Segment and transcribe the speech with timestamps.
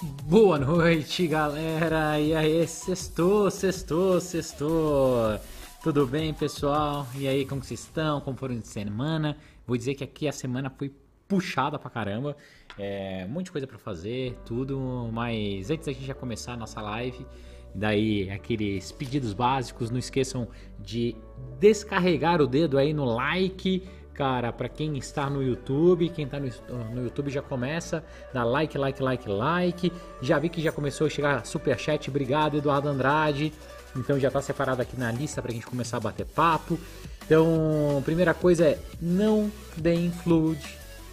[0.00, 2.20] Boa noite, galera!
[2.20, 5.40] E aí, sextou, sextou, sextou!
[5.82, 7.04] Tudo bem, pessoal?
[7.16, 8.20] E aí, como vocês estão?
[8.20, 9.36] Como foram de semana?
[9.66, 10.94] Vou dizer que aqui a semana foi
[11.26, 12.36] puxada pra caramba.
[12.78, 14.78] É, um monte de coisa para fazer, tudo.
[15.12, 17.26] Mas antes da gente já começar a nossa live,
[17.74, 20.46] daí aqueles pedidos básicos, não esqueçam
[20.78, 21.16] de
[21.58, 23.82] descarregar o dedo aí no like
[24.18, 28.02] Cara, para quem está no YouTube, quem está no, YouTube já começa,
[28.34, 29.92] dá like, like, like, like.
[30.20, 32.10] Já vi que já começou a chegar super chat.
[32.10, 33.52] Obrigado, Eduardo Andrade.
[33.96, 36.76] Então já está separado aqui na lista para a gente começar a bater papo.
[37.24, 40.58] Então, primeira coisa é não deem flood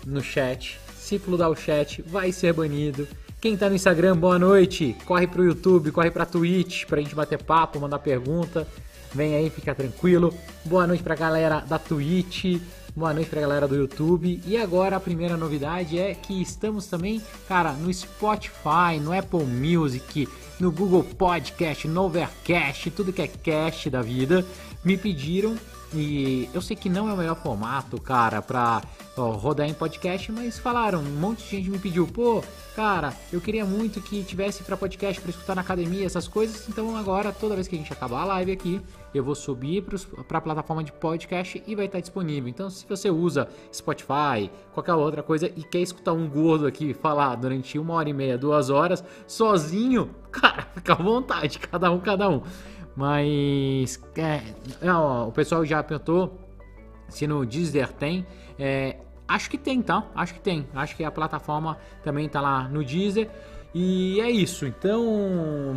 [0.03, 0.79] no chat.
[0.97, 3.07] Se fludar o chat, vai ser banido.
[3.39, 4.97] Quem está no Instagram, boa noite.
[5.05, 8.67] Corre pro YouTube, corre pra Twitch pra gente bater papo, mandar pergunta.
[9.13, 10.33] Vem aí, fica tranquilo.
[10.65, 12.59] Boa noite pra galera da Twitch.
[12.95, 14.41] Boa noite pra galera do YouTube.
[14.47, 20.29] E agora a primeira novidade é que estamos também, cara, no Spotify, no Apple Music,
[20.61, 24.45] no Google Podcast, no Overcast, tudo que é cast da vida.
[24.81, 25.57] Me pediram
[25.93, 28.81] e eu sei que não é o melhor formato, cara, pra
[29.17, 32.43] ó, rodar em podcast, mas falaram, um monte de gente me pediu, pô,
[32.75, 36.95] cara, eu queria muito que tivesse para podcast para escutar na academia, essas coisas, então
[36.97, 38.81] agora, toda vez que a gente acabar a live aqui,
[39.13, 39.83] eu vou subir
[40.27, 42.49] para a plataforma de podcast e vai estar disponível.
[42.49, 47.35] Então, se você usa Spotify, qualquer outra coisa e quer escutar um gordo aqui falar
[47.35, 52.29] durante uma hora e meia, duas horas, sozinho, cara, fica à vontade, cada um, cada
[52.29, 52.41] um.
[52.95, 54.41] Mas é,
[54.89, 56.39] ó, o pessoal já perguntou
[57.09, 58.25] se no Deezer tem.
[58.57, 60.05] É, acho que tem, tá?
[60.15, 60.67] Acho que tem.
[60.73, 63.29] Acho que a plataforma também tá lá no Deezer.
[63.73, 64.65] E é isso.
[64.65, 65.03] Então,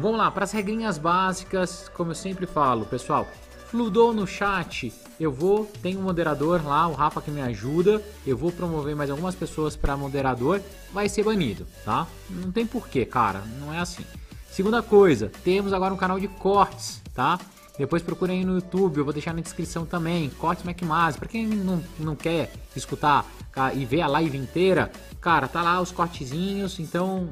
[0.01, 3.27] vamos lá para as regrinhas básicas, como eu sempre falo, pessoal.
[3.67, 8.35] Fludou no chat, eu vou, tem um moderador lá, o Rafa que me ajuda, eu
[8.35, 12.07] vou promover mais algumas pessoas para moderador, vai ser banido, tá?
[12.31, 14.07] Não tem porquê, cara, não é assim.
[14.51, 17.37] Segunda coisa, temos agora um canal de cortes, tá?
[17.77, 20.31] Depois procurem aí no YouTube, eu vou deixar na descrição também.
[20.31, 21.13] Cortes McMahon.
[21.15, 23.27] Para quem não, não quer escutar
[23.75, 27.29] e ver a live inteira, cara, tá lá os cortezinhos, então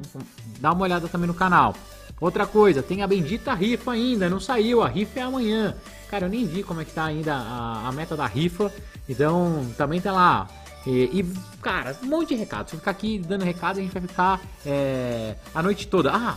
[0.59, 1.73] dá uma olhada também no canal.
[2.19, 5.73] Outra coisa, tem a bendita rifa ainda, não saiu, a rifa é amanhã.
[6.09, 8.73] Cara, eu nem vi como é que tá ainda a, a meta da rifa,
[9.07, 10.49] então também tá lá.
[10.85, 12.69] E, e, cara, um monte de recado.
[12.69, 16.11] Se eu ficar aqui dando recado, a gente vai ficar é, a noite toda.
[16.13, 16.35] Ah,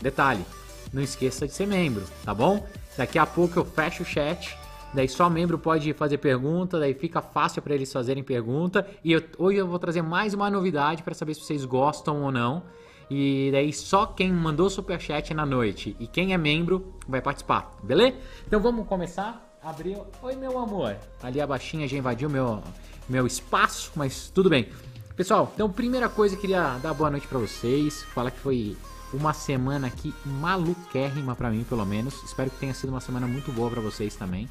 [0.00, 0.44] detalhe,
[0.92, 2.66] não esqueça de ser membro, tá bom?
[2.96, 4.56] Daqui a pouco eu fecho o chat.
[4.92, 8.86] Daí só membro pode fazer pergunta, daí fica fácil para eles fazerem pergunta.
[9.04, 12.32] E eu, hoje eu vou trazer mais uma novidade para saber se vocês gostam ou
[12.32, 12.64] não.
[13.08, 18.16] E daí só quem mandou superchat na noite e quem é membro vai participar, beleza?
[18.46, 19.48] Então vamos começar.
[19.62, 20.06] Abriu.
[20.22, 20.96] Oi, meu amor.
[21.22, 22.62] Ali a baixinha já invadiu meu,
[23.08, 24.68] meu espaço, mas tudo bem.
[25.16, 28.02] Pessoal, então primeira coisa, eu queria dar boa noite para vocês.
[28.04, 28.76] Falar que foi
[29.12, 32.22] uma semana aqui maluquérrima para mim, pelo menos.
[32.22, 34.48] Espero que tenha sido uma semana muito boa para vocês também.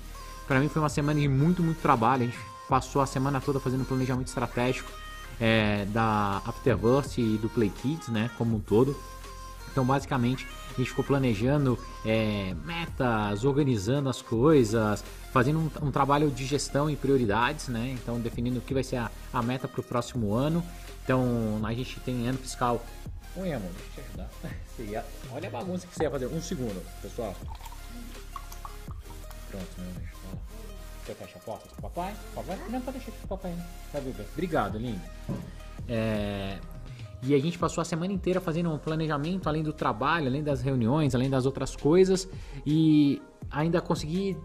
[0.47, 2.23] Para mim foi uma semana de muito, muito trabalho.
[2.23, 4.91] A gente passou a semana toda fazendo planejamento estratégico
[5.39, 8.95] é, da Afterburst e do Play Kids, né, como um todo.
[9.71, 16.31] Então, basicamente, a gente ficou planejando é, metas, organizando as coisas, fazendo um, um, trabalho
[16.31, 17.95] de gestão e prioridades, né?
[18.01, 20.63] Então, definindo o que vai ser a, a meta para o próximo ano.
[21.03, 22.83] Então, a gente tem ano fiscal
[23.35, 24.29] Oi, amor, deixa eu te ajudar.
[24.91, 25.05] Ia...
[25.31, 26.25] Olha a bagunça que você ia fazer.
[26.27, 27.35] Um segundo, pessoal.
[29.49, 30.19] Pronto, meu anjo.
[31.05, 32.15] Você fecha a porta com o papai?
[32.33, 32.57] Papai?
[32.69, 33.55] Não, pode deixar aqui com o papai.
[33.91, 34.23] Tá, bebê?
[34.33, 35.01] Obrigado, lindo.
[35.87, 36.57] É...
[37.21, 40.61] E a gente passou a semana inteira fazendo um planejamento, além do trabalho, além das
[40.61, 42.27] reuniões, além das outras coisas.
[42.65, 44.37] E ainda consegui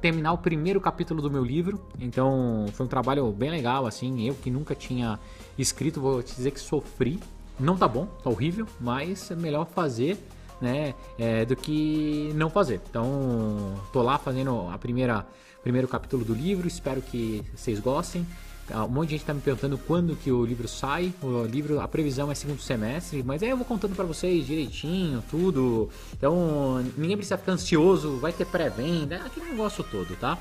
[0.00, 1.86] terminar o primeiro capítulo do meu livro.
[1.98, 4.26] Então foi um trabalho bem legal, assim.
[4.26, 5.18] Eu que nunca tinha
[5.56, 7.20] escrito, vou te dizer que sofri
[7.58, 10.18] não tá bom, tá horrível, mas é melhor fazer
[10.60, 12.80] né, é, do que não fazer.
[12.88, 15.26] Então, tô lá fazendo a primeira
[15.62, 18.24] primeiro capítulo do livro, espero que vocês gostem.
[18.70, 21.12] Ah, um monte de gente está me perguntando quando que o livro sai.
[21.20, 25.24] O livro, a previsão é segundo semestre, mas aí eu vou contando para vocês direitinho,
[25.28, 25.88] tudo.
[26.12, 30.38] Então, ninguém precisa ficar ansioso, vai ter pré-venda, aquele negócio todo, tá?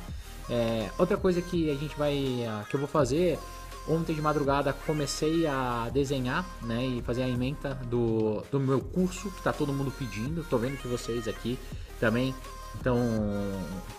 [0.47, 3.39] É, outra coisa que a gente vai, ah, que eu vou fazer
[3.87, 9.29] Ontem de madrugada comecei a desenhar né, e fazer a emenda do, do meu curso,
[9.29, 10.41] que está todo mundo pedindo.
[10.41, 11.59] Estou vendo que vocês aqui
[11.99, 12.33] também
[12.75, 12.97] estão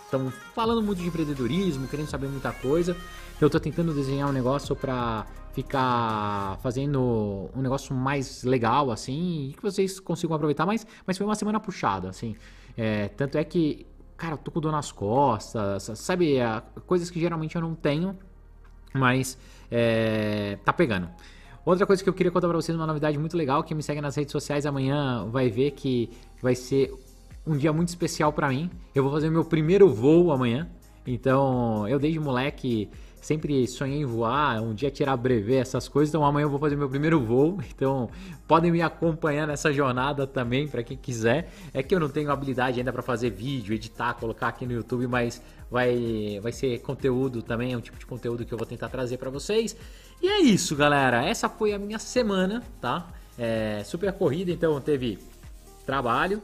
[0.05, 2.97] estão falando muito de empreendedorismo, querendo saber muita coisa.
[3.41, 9.53] Eu estou tentando desenhar um negócio para ficar fazendo um negócio mais legal, assim, e
[9.55, 10.87] que vocês consigam aproveitar mais.
[11.07, 12.37] Mas foi uma semana puxada, assim.
[12.77, 13.87] É, tanto é que,
[14.17, 16.37] cara, eu tô com dor nas costas, sabe?
[16.87, 18.19] Coisas que geralmente eu não tenho,
[18.93, 19.39] mas
[19.71, 21.09] é, tá pegando.
[21.65, 24.01] Outra coisa que eu queria contar para vocês, uma novidade muito legal, quem me segue
[24.01, 26.11] nas redes sociais amanhã vai ver que
[26.41, 26.93] vai ser
[27.47, 28.71] um dia muito especial para mim.
[28.95, 30.69] Eu vou fazer meu primeiro voo amanhã.
[31.07, 32.89] Então, eu desde moleque
[33.27, 36.11] sempre sonhei em voar, um dia tirar brevet, essas coisas.
[36.11, 37.59] Então amanhã eu vou fazer meu primeiro voo.
[37.77, 38.09] Então
[38.47, 41.51] podem me acompanhar nessa jornada também, para quem quiser.
[41.75, 45.09] É que eu não tenho habilidade ainda para fazer vídeo, editar, colocar aqui no YouTube,
[45.09, 48.89] mas vai, vai ser conteúdo também, é um tipo de conteúdo que eu vou tentar
[48.89, 49.77] trazer para vocês.
[50.23, 51.25] E é isso, galera.
[51.25, 53.09] Essa foi a minha semana, tá?
[53.37, 55.19] É, super corrida, então teve
[55.85, 56.41] trabalho,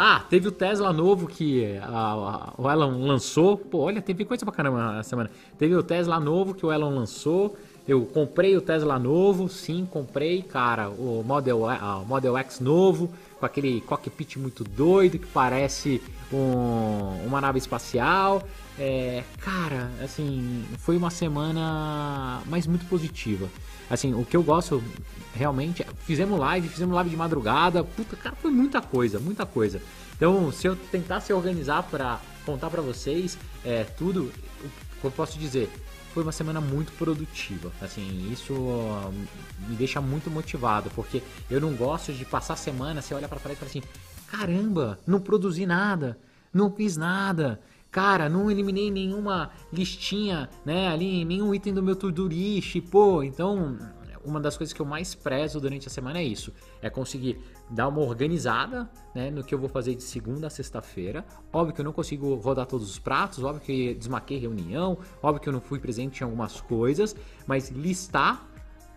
[0.00, 3.56] ah, teve o Tesla novo que a, a, o Elon lançou.
[3.58, 5.28] Pô, olha, teve coisa pra caramba essa semana.
[5.58, 7.56] Teve o Tesla novo que o Elon lançou.
[7.86, 13.46] Eu comprei o Tesla novo, sim, comprei, cara, o Model, o Model X novo, com
[13.46, 16.02] aquele cockpit muito doido que parece
[16.32, 18.46] um, uma nave espacial.
[18.78, 23.48] É, cara, assim, foi uma semana, mas muito positiva.
[23.90, 24.82] Assim, o que eu gosto
[25.34, 29.80] realmente, fizemos live, fizemos live de madrugada, puta, cara, foi muita coisa, muita coisa.
[30.14, 34.32] Então, se eu tentar se organizar para contar para vocês é, tudo,
[34.62, 35.70] o que eu posso dizer?
[36.12, 37.70] Foi uma semana muito produtiva.
[37.80, 38.54] Assim, isso
[39.68, 43.56] me deixa muito motivado, porque eu não gosto de passar semana, você olha para trás
[43.56, 43.82] e fala assim:
[44.26, 46.18] caramba, não produzi nada,
[46.52, 47.60] não fiz nada.
[47.90, 50.88] Cara, não eliminei nenhuma listinha, né?
[50.88, 52.28] Ali, nenhum item do meu to-do
[52.90, 53.22] pô.
[53.22, 53.78] Então,
[54.28, 56.52] uma das coisas que eu mais prezo durante a semana é isso:
[56.82, 57.40] é conseguir
[57.70, 61.24] dar uma organizada né, no que eu vou fazer de segunda a sexta-feira.
[61.52, 65.48] Óbvio que eu não consigo rodar todos os pratos, óbvio que desmaquei reunião, óbvio que
[65.48, 67.16] eu não fui presente em algumas coisas,
[67.46, 68.46] mas listar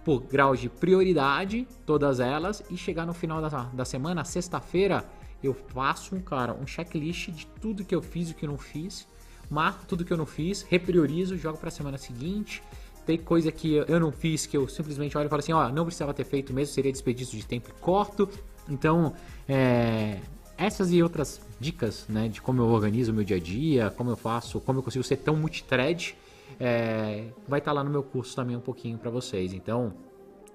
[0.04, 5.06] por grau de prioridade todas elas e chegar no final da, da semana, sexta-feira
[5.44, 8.58] eu faço, cara, um checklist de tudo que eu fiz e o que eu não
[8.58, 9.08] fiz,
[9.50, 12.62] marco tudo que eu não fiz, repriorizo, jogo para a semana seguinte.
[13.06, 15.86] Tem coisa que eu não fiz que eu simplesmente olho e falo assim, ó, não
[15.86, 18.30] precisava ter feito mesmo, seria desperdício de tempo e corto.
[18.70, 19.14] Então,
[19.50, 20.20] é,
[20.58, 24.12] essas e outras dicas, né, de como eu organizo o meu dia a dia, como
[24.12, 26.16] eu faço, como eu consigo ser tão multithread,
[26.60, 29.54] é, vai estar tá lá no meu curso também um pouquinho para vocês.
[29.54, 29.94] Então,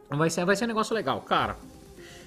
[0.08, 1.56] vai ser, vai ser um negócio legal, cara.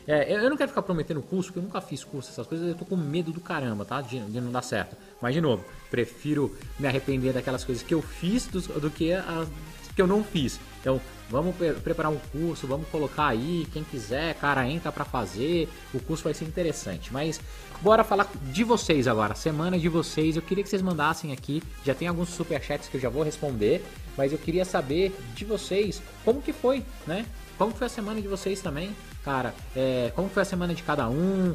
[0.06, 2.76] É, eu não quero ficar prometendo curso, porque eu nunca fiz curso, essas coisas, eu
[2.76, 4.02] tô com medo do caramba, tá?
[4.02, 4.98] De, de não dar certo.
[5.22, 9.48] Mas, de novo, prefiro me arrepender daquelas coisas que eu fiz do, do que as
[10.00, 10.58] que eu não fiz.
[10.80, 11.54] Então, vamos
[11.84, 15.68] preparar um curso, vamos colocar aí, quem quiser, cara, entra para fazer.
[15.94, 17.12] O curso vai ser interessante.
[17.12, 17.42] Mas
[17.82, 20.38] bora falar de vocês agora, semana de vocês.
[20.38, 23.84] Eu queria que vocês mandassem aqui, já tem alguns superchats que eu já vou responder,
[24.16, 27.26] mas eu queria saber de vocês como que foi, né?
[27.58, 28.96] Como foi a semana de vocês também?
[29.26, 31.54] Cara, é, como foi a semana de cada um?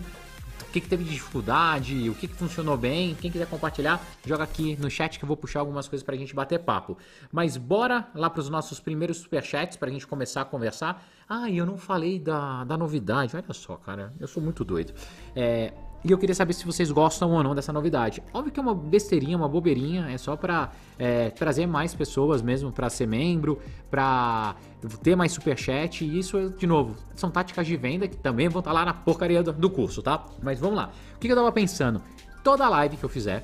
[0.61, 2.09] O que, que teve de dificuldade?
[2.11, 3.15] O que, que funcionou bem?
[3.15, 6.35] Quem quiser compartilhar, joga aqui no chat que eu vou puxar algumas coisas pra gente
[6.35, 6.99] bater papo.
[7.31, 11.07] Mas bora lá pros nossos primeiros superchats pra gente começar a conversar.
[11.29, 13.37] Ah, e eu não falei da, da novidade.
[13.37, 14.93] Olha só, cara, eu sou muito doido.
[15.37, 15.73] É,
[16.05, 18.23] e eu queria saber se vocês gostam ou não dessa novidade.
[18.33, 22.71] Óbvio que é uma besteirinha, uma bobeirinha, é só para é, trazer mais pessoas mesmo
[22.71, 23.59] para ser membro,
[23.91, 24.55] para
[25.03, 26.05] ter mais superchat.
[26.05, 28.93] E isso, de novo, são táticas de venda que também vão estar tá lá na
[28.93, 30.27] porcaria do curso, tá?
[30.43, 30.91] Mas vamos lá.
[31.17, 32.03] O que eu tava pensando?
[32.43, 33.43] Toda live que eu fizer,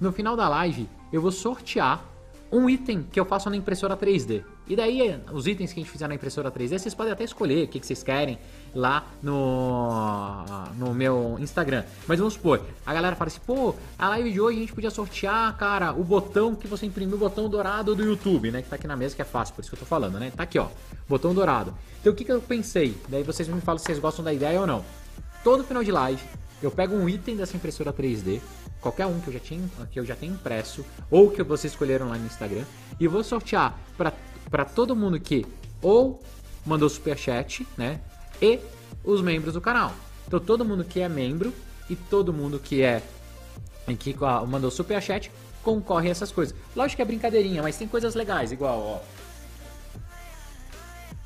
[0.00, 2.04] no final da live, eu vou sortear
[2.50, 4.42] um item que eu faço na impressora 3D.
[4.66, 7.64] E daí, os itens que a gente fizer na impressora 3D, vocês podem até escolher
[7.64, 8.38] o que, vocês querem
[8.74, 10.34] lá no,
[10.78, 11.84] no meu Instagram.
[12.06, 14.90] Mas vamos supor, a galera fala assim, pô, a live de hoje a gente podia
[14.90, 18.62] sortear, cara, o botão que você imprimiu, o botão dourado do YouTube, né?
[18.62, 20.32] Que tá aqui na mesa, que é fácil, por isso que eu tô falando, né?
[20.34, 20.68] Tá aqui, ó,
[21.06, 21.74] botão dourado.
[22.00, 22.96] Então o que, que eu pensei?
[23.08, 24.82] Daí vocês me falam se vocês gostam da ideia ou não.
[25.42, 26.22] Todo final de live,
[26.62, 28.40] eu pego um item dessa impressora 3D,
[28.80, 32.08] qualquer um que eu já tinha, que eu já tenho impresso ou que vocês escolheram
[32.08, 32.64] lá no Instagram
[33.00, 34.12] e vou sortear para
[34.62, 35.46] todo mundo que
[35.80, 36.22] ou
[36.66, 38.00] mandou super chat, né,
[38.40, 38.60] e
[39.02, 39.92] os membros do canal.
[40.26, 41.52] Então todo mundo que é membro
[41.88, 43.02] e todo mundo que é
[43.98, 44.14] que
[44.46, 45.30] mandou super chat
[45.62, 46.54] concorre a essas coisas.
[46.76, 49.02] Lógico que é brincadeirinha, mas tem coisas legais, igual,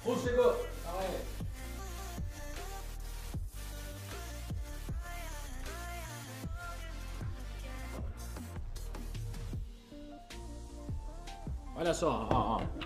[0.07, 0.11] ó.
[0.11, 0.57] Um chegou.
[11.77, 12.78] Olha só, ó, ó.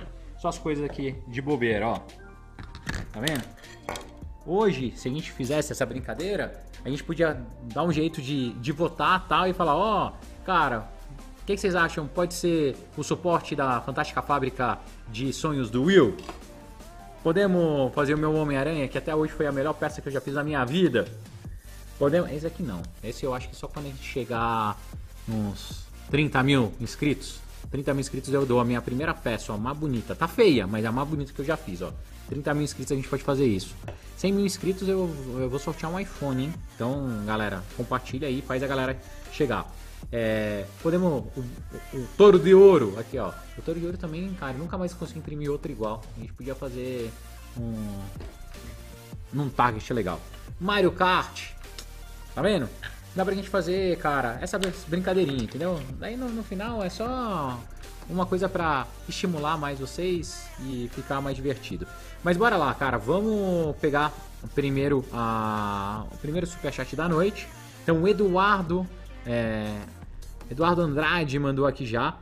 [0.43, 2.01] Só as coisas aqui de bobeira, ó.
[3.13, 3.45] Tá vendo?
[4.45, 7.41] Hoje, se a gente fizesse essa brincadeira, a gente podia
[7.73, 10.91] dar um jeito de, de votar tal e falar, ó, oh, cara,
[11.41, 12.09] o que, que, vocês acham?
[12.09, 14.81] Pode ser o suporte da fantástica fábrica
[15.13, 16.17] de sonhos do Will?
[17.23, 20.21] Podemos fazer o meu Homem-Aranha, que até hoje foi a melhor peça que eu já
[20.21, 21.07] fiz na minha vida?
[22.01, 22.33] Podemos.
[22.33, 22.83] Esse aqui não.
[23.01, 24.77] Esse eu acho que só quando a gente chegar
[25.29, 27.39] uns 30 mil inscritos
[27.71, 30.15] 30 mil inscritos eu dou a minha primeira peça, ó, mais bonita.
[30.15, 31.93] Tá feia, mas é a mais bonita que eu já fiz, ó.
[32.29, 33.75] 30 mil inscritos a gente pode fazer isso.
[34.17, 36.55] 100 mil inscritos eu, eu vou sortear um iPhone, hein?
[36.75, 38.99] Então, galera, compartilha aí, faz a galera
[39.33, 39.71] chegar.
[40.11, 41.25] É, podemos.
[41.37, 43.33] O, o, o, touro de ouro, aqui ó.
[43.57, 46.03] O touro de ouro também, cara, nunca mais consegui imprimir outro igual.
[46.17, 47.11] A gente podia fazer
[47.57, 48.01] um.
[49.33, 50.21] num target legal.
[50.61, 51.51] Mario Kart,
[52.35, 52.69] tá vendo?
[53.15, 55.81] Dá pra gente fazer, cara, essa brincadeirinha, entendeu?
[55.99, 57.61] Daí no, no final é só
[58.09, 61.87] uma coisa para estimular mais vocês e ficar mais divertido.
[62.25, 64.13] Mas bora lá, cara, vamos pegar
[64.55, 67.47] primeiro a, o primeiro superchat da noite.
[67.83, 68.87] Então o Eduardo
[69.27, 69.67] é,
[70.51, 72.17] Eduardo Andrade mandou aqui já.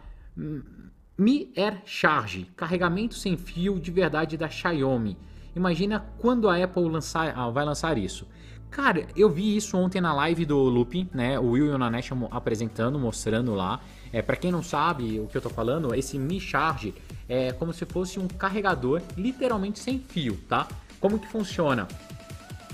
[1.16, 5.16] Mi Air Charge, carregamento sem fio de verdade da Xiaomi.
[5.54, 8.26] Imagina quando a Apple lançar, ah, vai lançar isso.
[8.70, 11.38] Cara, eu vi isso ontem na live do Loop, né?
[11.38, 13.80] O Will e o Nanesh apresentando, mostrando lá.
[14.12, 16.94] É, para quem não sabe o que eu tô falando, esse Mi Charge
[17.28, 20.68] é como se fosse um carregador literalmente sem fio, tá?
[21.00, 21.88] Como que funciona?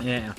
[0.05, 0.31] É,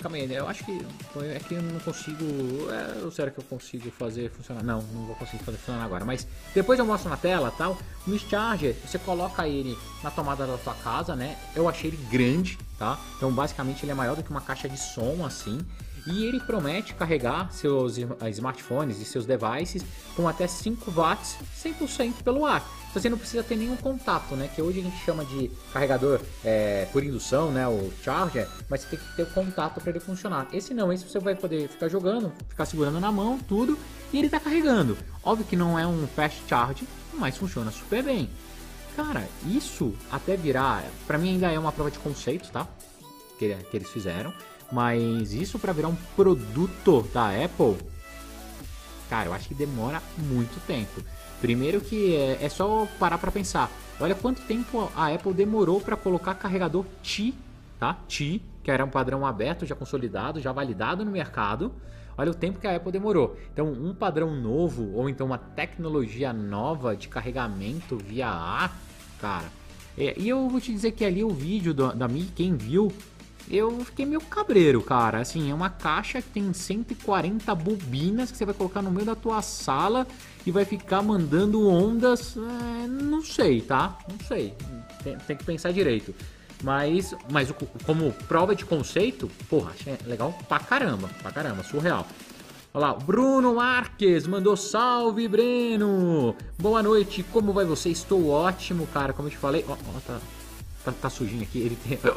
[0.00, 0.80] Calma aí, eu acho que
[1.22, 2.24] é que eu não consigo.
[2.70, 4.62] É, será que eu consigo fazer funcionar?
[4.62, 6.06] Não, não vou conseguir fazer funcionar agora.
[6.06, 7.76] Mas depois eu mostro na tela tal.
[8.08, 11.36] O Charger, você coloca ele na tomada da sua casa, né?
[11.54, 12.98] Eu achei ele grande, tá?
[13.16, 15.58] Então basicamente ele é maior do que uma caixa de som assim.
[16.06, 19.84] E ele promete carregar seus smartphones e seus devices
[20.16, 24.50] com até 5 watts 100% pelo ar você não precisa ter nenhum contato, né?
[24.54, 27.66] Que hoje a gente chama de carregador é, por indução, né?
[27.68, 30.48] O charger, mas você tem que ter o contato para ele funcionar.
[30.52, 33.78] Esse não, esse você vai poder ficar jogando, ficar segurando na mão, tudo,
[34.12, 34.96] e ele tá carregando.
[35.22, 38.28] Óbvio que não é um fast charge, mas funciona super bem.
[38.96, 42.66] Cara, isso até virar, para mim ainda é uma prova de conceito, tá?
[43.38, 44.34] Que, que eles fizeram,
[44.72, 47.76] mas isso para virar um produto da Apple,
[49.08, 51.02] cara, eu acho que demora muito tempo.
[51.40, 53.70] Primeiro que é, é só parar para pensar.
[53.98, 57.34] Olha quanto tempo a Apple demorou para colocar carregador Qi,
[57.78, 57.98] tá?
[58.08, 61.72] Qi, que era um padrão aberto, já consolidado, já validado no mercado.
[62.16, 63.36] Olha o tempo que a Apple demorou.
[63.52, 68.76] Então, um padrão novo ou então uma tecnologia nova de carregamento via ar,
[69.20, 69.46] cara.
[69.96, 72.92] É, e eu vou te dizer que ali o vídeo do, da Mi, quem viu,
[73.48, 75.20] eu fiquei meio cabreiro, cara.
[75.20, 79.14] Assim, é uma caixa que tem 140 bobinas que você vai colocar no meio da
[79.14, 80.06] tua sala
[80.46, 82.36] e vai ficar mandando ondas.
[82.36, 83.98] É, não sei, tá?
[84.08, 84.54] Não sei.
[85.02, 86.14] Tem, tem, que pensar direito.
[86.62, 87.52] Mas, mas
[87.86, 89.72] como prova de conceito, porra,
[90.06, 92.06] legal pra caramba, pra caramba, surreal.
[92.72, 96.36] Olha lá, Bruno Marques mandou salve, Breno!
[96.56, 97.88] Boa noite, como vai você?
[97.88, 99.64] Estou ótimo, cara, como eu te falei.
[99.66, 100.20] Ó, ó tá,
[100.84, 101.58] Tá, tá, sujinho aqui.
[101.58, 101.98] Ele tem.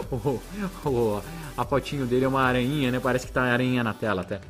[0.86, 1.22] O,
[1.58, 3.00] a fotinho dele é uma aranha, né?
[3.00, 4.42] Parece que tá aranha na tela até.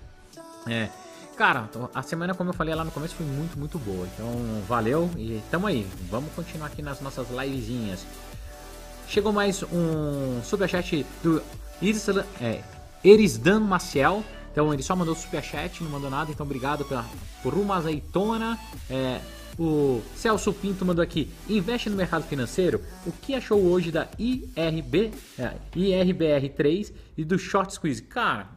[0.68, 0.90] É.
[1.36, 4.08] Cara, a semana, como eu falei lá no começo, foi muito, muito boa.
[4.14, 4.28] Então,
[4.68, 5.88] valeu e tamo aí.
[6.10, 8.06] Vamos continuar aqui nas nossas livezinhas.
[9.08, 11.42] Chegou mais um superchat do
[11.82, 12.62] Irislan, é,
[13.04, 14.24] Erisdan Maciel.
[14.52, 16.32] Então, ele só mandou superchat, não mandou nada.
[16.32, 17.04] Então, obrigado pela,
[17.42, 18.60] por uma azeitona.
[18.88, 19.20] É,
[19.58, 22.82] o Celso Pinto mandou aqui: investe no mercado financeiro.
[23.06, 28.02] O que achou hoje da IRB, é, IRBR3 e do Short Squeeze?
[28.02, 28.50] Cara,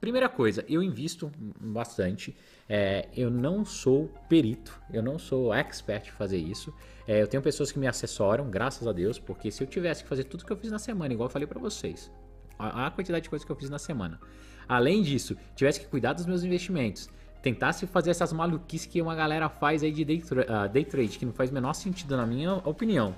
[0.00, 1.30] primeira coisa, eu invisto
[1.60, 2.34] bastante.
[2.68, 6.72] É, eu não sou perito, eu não sou expert em fazer isso.
[7.06, 10.08] É, eu tenho pessoas que me assessoram, graças a Deus, porque se eu tivesse que
[10.08, 12.10] fazer tudo que eu fiz na semana, igual eu falei para vocês,
[12.56, 14.20] a, a quantidade de coisas que eu fiz na semana.
[14.68, 17.10] Além disso, tivesse que cuidar dos meus investimentos,
[17.42, 21.18] tentasse fazer essas maluquices que uma galera faz aí de day, tra uh, day trade,
[21.18, 23.14] que não faz o menor sentido na minha opinião.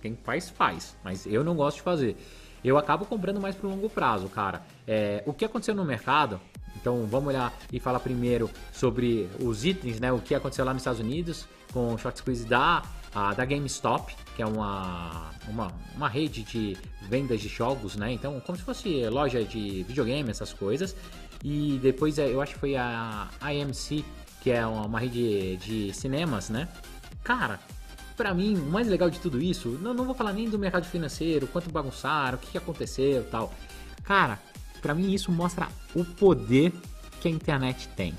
[0.00, 2.16] Quem faz, faz, mas eu não gosto de fazer.
[2.62, 4.62] Eu acabo comprando mais pro longo prazo, cara.
[4.86, 6.40] É, o que aconteceu no mercado?
[6.76, 10.12] Então vamos olhar e falar primeiro sobre os itens, né?
[10.12, 12.82] O que aconteceu lá nos Estados Unidos com o short squeeze da,
[13.14, 18.12] a, da GameStop, que é uma, uma, uma rede de vendas de jogos, né?
[18.12, 20.96] Então, como se fosse loja de videogame, essas coisas.
[21.44, 24.02] E depois é, eu acho que foi a AMC,
[24.40, 26.66] que é uma rede de cinemas, né?
[27.22, 27.60] Cara,
[28.16, 30.86] para mim, o mais legal de tudo isso, não, não vou falar nem do mercado
[30.86, 33.52] financeiro, quanto bagunçaram, o que, aconteceu tal.
[34.04, 34.40] Cara,
[34.80, 36.72] para mim isso mostra o poder
[37.20, 38.14] que a internet tem.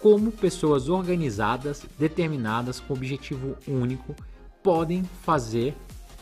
[0.00, 4.16] Como pessoas organizadas, determinadas, com objetivo único,
[4.60, 5.76] podem fazer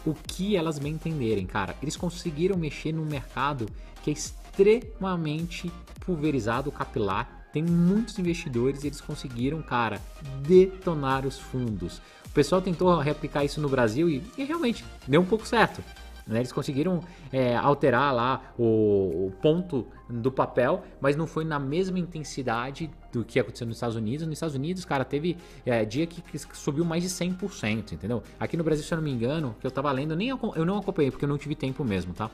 [0.04, 1.74] o que elas bem entenderem, cara.
[1.80, 3.66] Eles conseguiram mexer num mercado
[4.02, 4.12] que é
[4.58, 5.70] extremamente
[6.04, 7.48] pulverizado, capilar.
[7.52, 10.00] Tem muitos investidores e eles conseguiram, cara,
[10.42, 12.02] detonar os fundos.
[12.26, 15.82] O pessoal tentou replicar isso no Brasil e, e realmente deu um pouco certo.
[16.26, 16.40] Né?
[16.40, 21.98] Eles conseguiram é, alterar lá o, o, ponto do papel, mas não foi na mesma
[21.98, 24.26] intensidade do que aconteceu nos Estados Unidos.
[24.26, 28.22] Nos Estados Unidos, cara, teve é, dia que, que, subiu mais de 100%, entendeu?
[28.38, 30.76] Aqui no Brasil, se eu não me engano, que eu tava lendo, nem eu não
[30.76, 32.30] acompanhei porque eu não tive tempo mesmo, tá?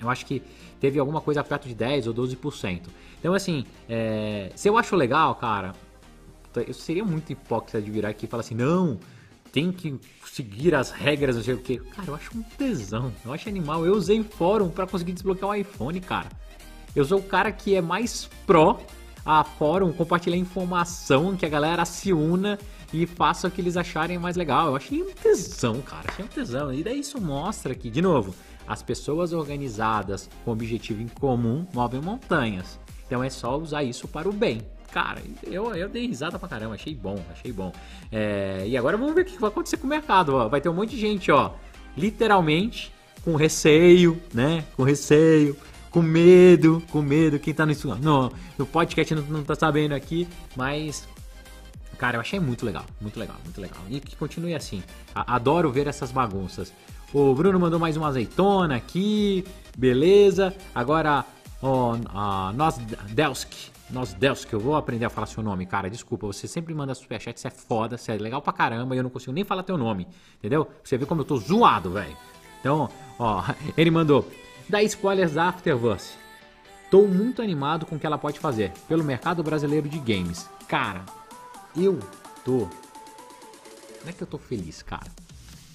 [0.00, 0.42] Eu acho que
[0.78, 2.82] teve alguma coisa perto de 10 ou 12%.
[3.18, 5.72] Então, assim, é, se eu acho legal, cara,
[6.66, 8.98] eu seria muito hipócrita de virar aqui e falar assim, não,
[9.52, 11.78] tem que seguir as regras, não sei o que.
[11.78, 13.84] Cara, eu acho um tesão, eu acho animal.
[13.84, 16.28] Eu usei fórum para conseguir desbloquear o iPhone, cara.
[16.94, 18.80] Eu sou o cara que é mais pró
[19.24, 22.58] a fórum, compartilhar informação, que a galera se una
[22.92, 24.68] e faça o que eles acharem mais legal.
[24.68, 26.04] Eu achei um tesão, cara.
[26.08, 26.72] Achei um tesão.
[26.72, 28.34] E daí isso mostra que, de novo,
[28.70, 32.78] as pessoas organizadas com objetivo em comum movem montanhas.
[33.04, 34.62] Então é só usar isso para o bem.
[34.92, 37.72] Cara, eu, eu dei risada pra caramba, achei bom, achei bom.
[38.12, 40.36] É, e agora vamos ver o que vai acontecer com o mercado.
[40.36, 40.48] Ó.
[40.48, 41.50] Vai ter um monte de gente, ó,
[41.96, 42.92] literalmente
[43.24, 44.64] com receio, né?
[44.76, 45.56] Com receio,
[45.90, 47.40] com medo, com medo.
[47.40, 51.08] Quem tá no, no, no podcast não, não tá sabendo aqui, mas
[52.00, 53.78] Cara, eu achei muito legal, muito legal, muito legal.
[53.90, 54.82] E que continue assim.
[55.14, 56.72] Adoro ver essas bagunças.
[57.12, 59.44] O Bruno mandou mais uma azeitona aqui,
[59.76, 60.54] beleza.
[60.72, 61.24] Agora,
[61.60, 63.52] ó, a Nosdelsk,
[63.90, 65.90] Nosdelsk, eu vou aprender a falar seu nome, cara.
[65.90, 69.02] Desculpa, você sempre manda superchat, você é foda, você é legal pra caramba e eu
[69.02, 70.06] não consigo nem falar teu nome,
[70.38, 70.68] entendeu?
[70.84, 72.16] Você vê como eu tô zoado, velho.
[72.60, 72.88] Então,
[73.18, 73.42] ó,
[73.76, 74.28] ele mandou:
[74.68, 76.16] dá spoilers da Afterverse.
[76.92, 80.48] Tô muito animado com o que ela pode fazer pelo mercado brasileiro de games.
[80.68, 81.04] Cara,
[81.76, 81.98] eu
[82.44, 82.68] tô.
[84.02, 85.19] Não é que eu tô feliz, cara.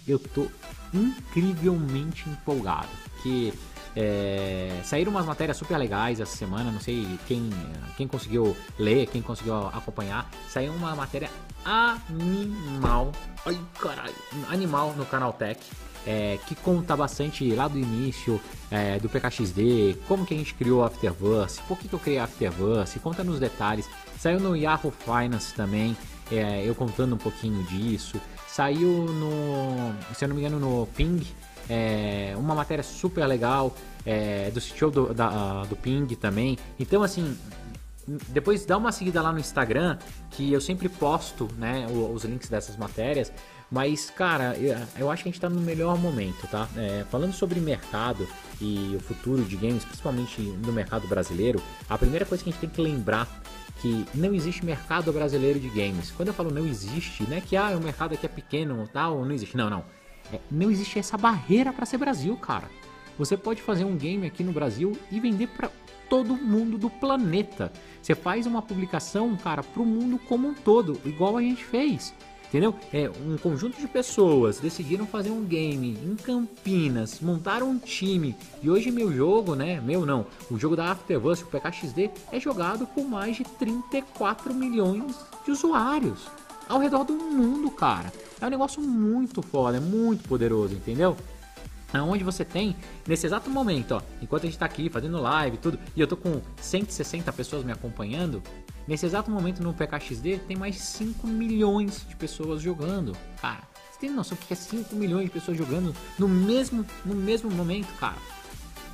[0.08, 0.48] Eu tô
[0.94, 2.90] incrivelmente empolgado.
[3.22, 3.54] Que
[3.96, 6.72] é, saíram umas matérias super legais essa semana.
[6.72, 7.50] Não sei quem,
[7.98, 10.30] quem conseguiu ler, quem conseguiu acompanhar.
[10.50, 11.30] Saiu uma matéria
[11.64, 13.12] animal.
[13.46, 14.16] Ai, caralho.
[14.50, 15.60] Animal no canal Tech
[16.06, 20.82] é, que conta bastante lá do início é, do PKXD, como que a gente criou
[20.82, 23.90] o Afterverse, por que, que eu criei Afterverse, conta nos detalhes.
[24.20, 25.98] Saiu no Yahoo Finance também,
[26.32, 28.22] é, eu contando um pouquinho disso.
[28.56, 31.28] Saiu no, se eu não me engano, no Ping,
[31.70, 33.76] é, uma matéria super legal
[34.06, 36.58] é, do show do, da, do Ping também.
[36.80, 37.38] Então, assim,
[38.30, 39.98] depois dá uma seguida lá no Instagram,
[40.32, 43.30] que eu sempre posto né, os links dessas matérias.
[43.70, 44.56] Mas, cara,
[44.98, 46.70] eu, acho que a gente está no melhor momento, tá?
[46.78, 48.26] É, falando sobre mercado
[48.62, 52.62] e o futuro de games, principalmente no mercado brasileiro, a primeira coisa que a gente
[52.62, 53.28] tem que lembrar
[53.86, 56.10] que não existe mercado brasileiro de games.
[56.10, 59.24] Quando eu falo não existe, não é que ah, o mercado aqui é pequeno tal,
[59.24, 59.56] não existe.
[59.56, 59.86] Não, não.
[60.34, 62.68] É, não existe essa barreira para ser Brasil, cara.
[63.16, 65.70] Você pode fazer um game aqui no Brasil e vender para
[66.10, 67.72] todo mundo do planeta.
[68.02, 72.12] Você faz uma publicação, cara, para o mundo como um todo, igual a gente fez.
[72.48, 72.74] Entendeu?
[72.94, 78.36] É, um conjunto de pessoas decidiram fazer um game em Campinas, montaram um time.
[78.62, 79.82] E hoje meu jogo, né?
[79.82, 85.16] Meu não, o jogo da Afterverse, o PKXD, é jogado por mais de 34 milhões
[85.44, 86.28] de usuários
[86.70, 88.12] ao redor do mundo, cara.
[88.40, 91.16] É um negócio muito foda, é muito poderoso, entendeu?
[91.94, 92.76] Onde você tem,
[93.08, 96.08] nesse exato momento, ó, enquanto a gente tá aqui fazendo live e tudo, e eu
[96.08, 98.44] tô com 160 pessoas me acompanhando,
[98.88, 103.18] Nesse exato momento no PKXD tem mais 5 milhões de pessoas jogando.
[103.42, 107.50] Cara, você tem noção que é 5 milhões de pessoas jogando no mesmo, no mesmo
[107.50, 108.18] momento, cara?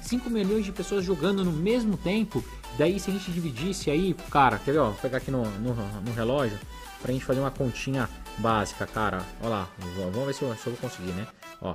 [0.01, 2.43] 5 milhões de pessoas jogando no mesmo tempo.
[2.77, 5.73] Daí se a gente dividisse aí, cara, quer ver, ó, vou pegar aqui no, no,
[5.73, 6.57] no relógio
[7.01, 9.25] pra gente fazer uma continha básica, cara.
[9.41, 11.27] Ó lá, vamos ver se eu, se eu vou conseguir, né?
[11.61, 11.73] Ó,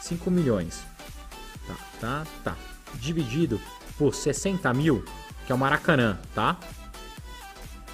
[0.00, 0.82] 5 milhões.
[1.66, 2.56] Tá, tá, tá.
[2.94, 3.60] Dividido
[3.98, 5.04] por 60 mil,
[5.46, 6.58] que é o Maracanã, tá?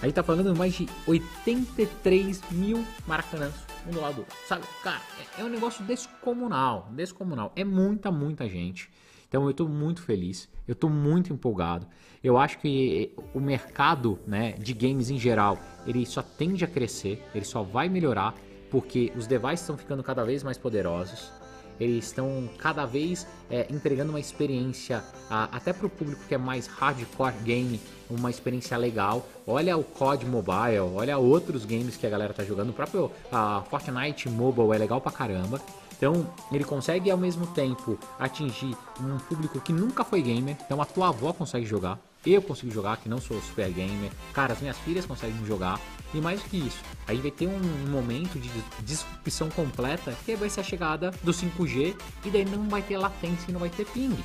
[0.02, 3.54] Aí tá falando mais de 83 mil maracanãs
[3.86, 4.36] um do lado do outro.
[4.46, 5.00] Sabe, cara,
[5.36, 7.52] é, é um negócio descomunal, descomunal.
[7.54, 8.90] É muita, muita gente.
[9.28, 11.86] Então eu estou muito feliz, eu estou muito empolgado.
[12.22, 17.22] Eu acho que o mercado né, de games em geral, ele só tende a crescer,
[17.34, 18.34] ele só vai melhorar,
[18.70, 21.39] porque os devices estão ficando cada vez mais poderosos
[21.80, 26.38] eles estão cada vez é, entregando uma experiência a, até para o público que é
[26.38, 29.26] mais hardcore game, uma experiência legal.
[29.46, 33.64] Olha o COD Mobile, olha outros games que a galera tá jogando, o próprio a
[33.70, 35.60] Fortnite Mobile é legal pra caramba.
[35.96, 40.56] Então, ele consegue ao mesmo tempo atingir um público que nunca foi gamer.
[40.64, 44.10] Então, a tua avó consegue jogar, eu consigo jogar, que não sou super gamer.
[44.32, 45.78] Cara, as minhas filhas conseguem jogar.
[46.12, 48.50] E mais do que isso, aí vai ter um momento de
[48.82, 51.94] disrupção completa que vai ser a chegada do 5G
[52.24, 54.16] e daí não vai ter latência e não vai ter ping.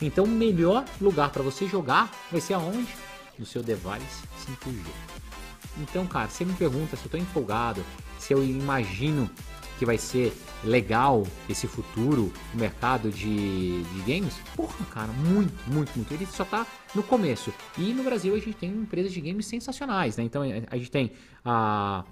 [0.00, 2.88] Então o melhor lugar para você jogar vai ser aonde?
[3.38, 4.82] No seu device 5G.
[5.78, 7.84] Então, cara, você me pergunta se eu estou empolgado,
[8.18, 9.30] se eu imagino
[9.82, 14.32] que vai ser legal esse futuro no mercado de, de games?
[14.54, 16.14] Porra, cara, muito, muito, muito.
[16.14, 16.64] Ele só tá
[16.94, 17.52] no começo.
[17.76, 20.22] E no Brasil a gente tem empresas de games sensacionais, né?
[20.22, 21.10] Então a gente tem
[21.44, 22.04] a.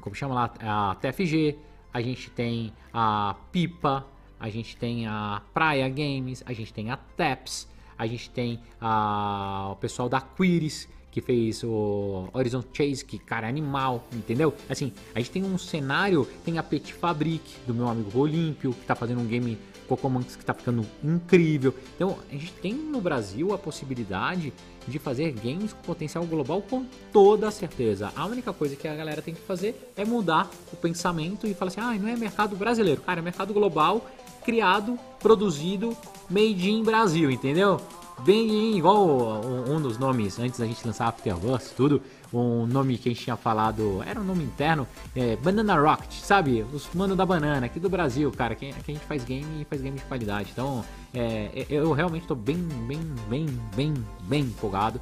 [0.00, 0.54] Como chama lá?
[0.60, 1.56] A TFG,
[1.94, 4.04] a gente tem a Pipa,
[4.40, 9.68] a gente tem a Praia Games, a gente tem a Taps, a gente tem a,
[9.70, 14.52] o pessoal da Quiris que fez o Horizon Chase, que cara, é animal, entendeu?
[14.68, 18.86] Assim, a gente tem um cenário, tem a Petit Fabrique, do meu amigo Olímpio, que
[18.86, 21.74] tá fazendo um game Cocomonks que tá ficando incrível.
[21.94, 24.52] Então, a gente tem no Brasil a possibilidade
[24.88, 28.10] de fazer games com potencial global com toda certeza.
[28.16, 31.70] A única coisa que a galera tem que fazer é mudar o pensamento e falar
[31.70, 34.10] assim: ah, não é mercado brasileiro, cara, é mercado global,
[34.44, 35.96] criado, produzido,
[36.30, 37.80] made in Brasil, entendeu?
[38.24, 42.02] Bem igual um, um, dos nomes antes da gente lançar Afterverse, tudo.
[42.32, 46.64] Um nome que a gente tinha falado, era um nome interno, é Banana Rocket, sabe?
[46.72, 49.64] Os mano da banana aqui do Brasil, cara, que, que a gente faz game e
[49.66, 50.48] faz game de qualidade.
[50.50, 50.82] Então,
[51.12, 52.56] é, é eu realmente tô bem,
[52.86, 55.00] bem, bem, bem, bem empolgado.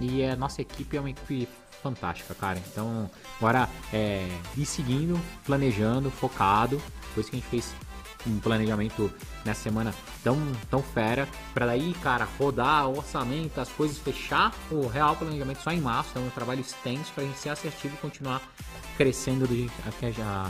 [0.00, 1.46] E a nossa equipe é uma equipe
[1.82, 2.58] fantástica, cara.
[2.72, 6.80] Então, agora é ir seguindo, planejando, focado.
[7.12, 7.74] Foi isso que a gente fez
[8.26, 9.10] um planejamento
[9.44, 10.38] nessa semana tão,
[10.70, 15.70] tão fera, para daí, cara, rodar o orçamento, as coisas, fechar o real planejamento só
[15.70, 18.42] em março, então é um trabalho extenso para a gente ser assertivo e continuar
[18.96, 19.72] crescendo do, jeito,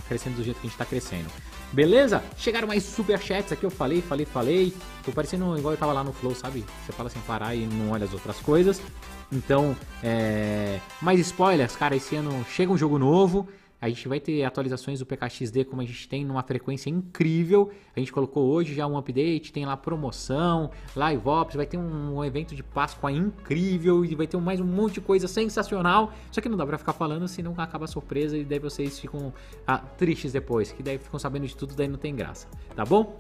[0.09, 1.31] crescendo do jeito que a gente está crescendo.
[1.73, 2.23] Beleza?
[2.37, 4.75] Chegaram mais superchats aqui, eu falei, falei, falei.
[5.05, 6.65] Tô parecendo igual eu tava lá no Flow, sabe?
[6.85, 8.83] Você fala sem parar e não olha as outras coisas.
[9.31, 10.81] Então, é...
[11.01, 13.49] mais spoilers, cara, esse ano chega um jogo novo.
[13.81, 17.71] A gente vai ter atualizações do PKXD como a gente tem numa frequência incrível.
[17.97, 22.23] A gente colocou hoje já um update, tem lá promoção, live ops, vai ter um,
[22.23, 26.13] evento de Páscoa incrível e vai ter mais um monte de coisa sensacional.
[26.31, 29.33] Só que não dá pra ficar falando, senão acaba a surpresa e daí vocês ficam
[29.67, 33.17] ah, tristes depois, que daí ficam sabendo de tudo, daí não tem graça, tá bom?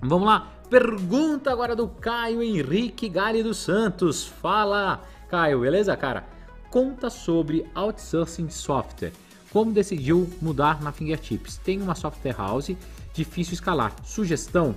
[0.00, 4.26] Vamos lá, pergunta agora do Caio Henrique Gale dos Santos.
[4.26, 6.26] Fala, Caio, beleza, cara?
[6.70, 9.12] Conta sobre outsourcing software.
[9.52, 11.58] Como decidiu mudar na Fingertips?
[11.58, 12.74] Tem uma software house,
[13.12, 13.94] difícil escalar.
[14.02, 14.74] Sugestão?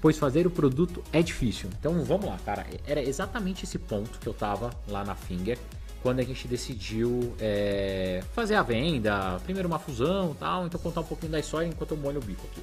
[0.00, 1.70] Pois fazer o produto é difícil.
[1.78, 2.66] Então vamos lá, cara.
[2.84, 5.56] Era exatamente esse ponto que eu tava lá na Finger
[6.02, 10.66] quando a gente decidiu é, fazer a venda, primeiro uma fusão tal.
[10.66, 12.62] Então contar um pouquinho da história enquanto eu molho o bico aqui.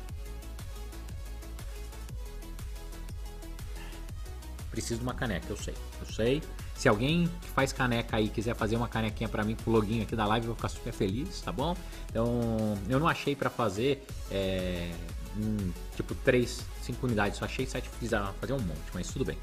[4.69, 5.76] Preciso de uma caneca, eu sei.
[6.02, 6.41] Eu sei.
[6.75, 10.01] Se alguém que faz caneca aí quiser fazer uma canequinha para mim com o login
[10.01, 11.75] aqui da live, eu vou ficar super feliz, tá bom?
[12.09, 14.91] Então, eu não achei para fazer é,
[15.38, 19.38] um, tipo 3, 5 unidades, só achei 7 precisava fazer um monte, mas tudo bem.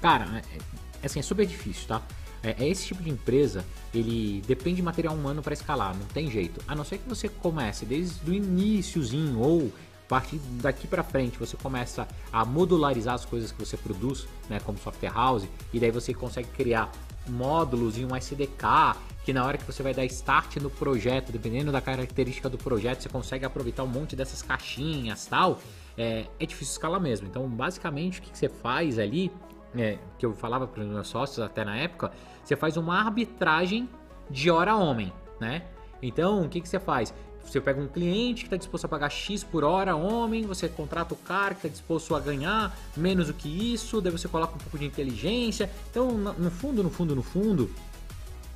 [0.00, 0.56] Cara, é,
[1.02, 2.02] é, assim, é super difícil, tá?
[2.42, 6.30] É, é, esse tipo de empresa, ele depende de material humano para escalar, não tem
[6.30, 6.60] jeito.
[6.68, 9.72] A não ser que você comece desde o iníciozinho ou
[10.04, 14.60] a partir daqui para frente você começa a modularizar as coisas que você produz, né,
[14.60, 16.90] como software house, e daí você consegue criar
[17.26, 21.72] módulos em um SDK que na hora que você vai dar start no projeto, dependendo
[21.72, 25.58] da característica do projeto, você consegue aproveitar um monte dessas caixinhas tal.
[25.96, 27.26] É, é difícil escalar mesmo.
[27.26, 29.32] Então, basicamente, o que você faz ali,
[29.74, 32.12] é, que eu falava para os meus sócios até na época,
[32.44, 33.88] você faz uma arbitragem
[34.30, 35.64] de hora homem, né?
[36.02, 37.14] Então, o que, que você faz?
[37.44, 41.14] Você pega um cliente que está disposto a pagar X por hora, homem, você contrata
[41.14, 44.58] o cara que está disposto a ganhar menos do que isso, daí você coloca um
[44.58, 45.70] pouco de inteligência.
[45.90, 47.70] Então, no fundo, no fundo, no fundo,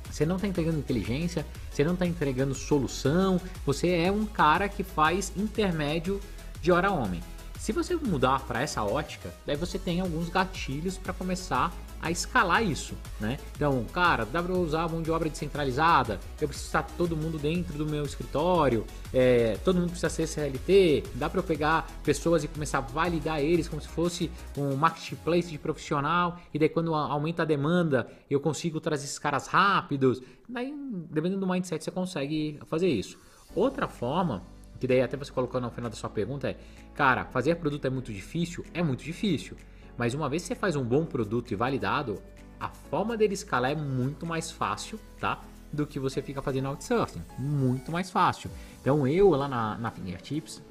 [0.09, 4.83] você não está entregando inteligência, você não está entregando solução, você é um cara que
[4.83, 6.19] faz intermédio
[6.61, 7.21] de hora homem.
[7.57, 12.63] Se você mudar para essa ótica, daí você tem alguns gatilhos para começar a escalar
[12.63, 13.37] isso, né?
[13.55, 17.77] Então, cara, dá para usar mão de obra descentralizada, eu preciso estar todo mundo dentro
[17.77, 22.47] do meu escritório, é, todo mundo precisa ser CLT, dá para eu pegar pessoas e
[22.47, 27.43] começar a validar eles como se fosse um marketplace de profissional, e daí quando aumenta
[27.43, 30.73] a demanda, eu consigo trazer esses caras rápidos, daí,
[31.09, 33.17] dependendo do mindset, você consegue fazer isso.
[33.55, 34.43] Outra forma,
[34.79, 36.57] que daí até você colocou no final da sua pergunta é,
[36.93, 38.63] cara, fazer produto é muito difícil?
[38.73, 39.57] É muito difícil.
[39.99, 42.21] Mas uma vez que você faz um bom produto e validado,
[42.57, 45.41] a forma dele escalar é muito mais fácil, tá?
[45.73, 47.21] Do que você fica fazendo outsourcing.
[47.37, 48.49] Muito mais fácil.
[48.79, 50.61] Então eu lá na, na Fingertips,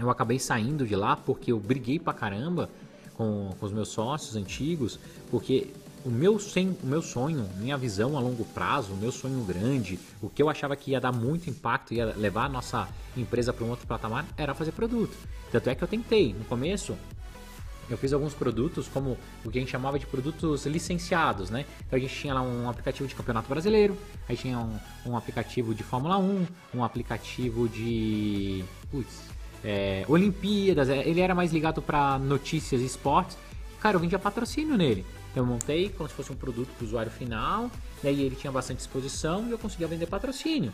[0.00, 2.70] eu acabei saindo de lá porque eu briguei pra caramba
[3.14, 4.98] com, com os meus sócios antigos,
[5.30, 5.66] porque
[6.02, 9.98] o meu, sem, o meu sonho, minha visão a longo prazo, o meu sonho grande,
[10.22, 13.66] o que eu achava que ia dar muito impacto, ia levar a nossa empresa para
[13.66, 15.14] um outro patamar, era fazer produto.
[15.52, 16.32] Tanto é que eu tentei.
[16.32, 16.96] No começo,
[17.90, 21.64] eu fiz alguns produtos como o que a gente chamava de produtos licenciados, né?
[21.86, 23.96] Então a gente tinha lá um aplicativo de campeonato brasileiro,
[24.28, 28.64] aí tinha um, um aplicativo de Fórmula 1, um aplicativo de.
[28.90, 29.22] Putz,
[29.64, 33.36] é, Olimpíadas, é, ele era mais ligado para notícias e esportes.
[33.80, 35.04] Cara, eu vendia patrocínio nele.
[35.30, 37.70] Então eu montei como se fosse um produto para o usuário final,
[38.02, 40.72] daí ele tinha bastante exposição e eu conseguia vender patrocínio.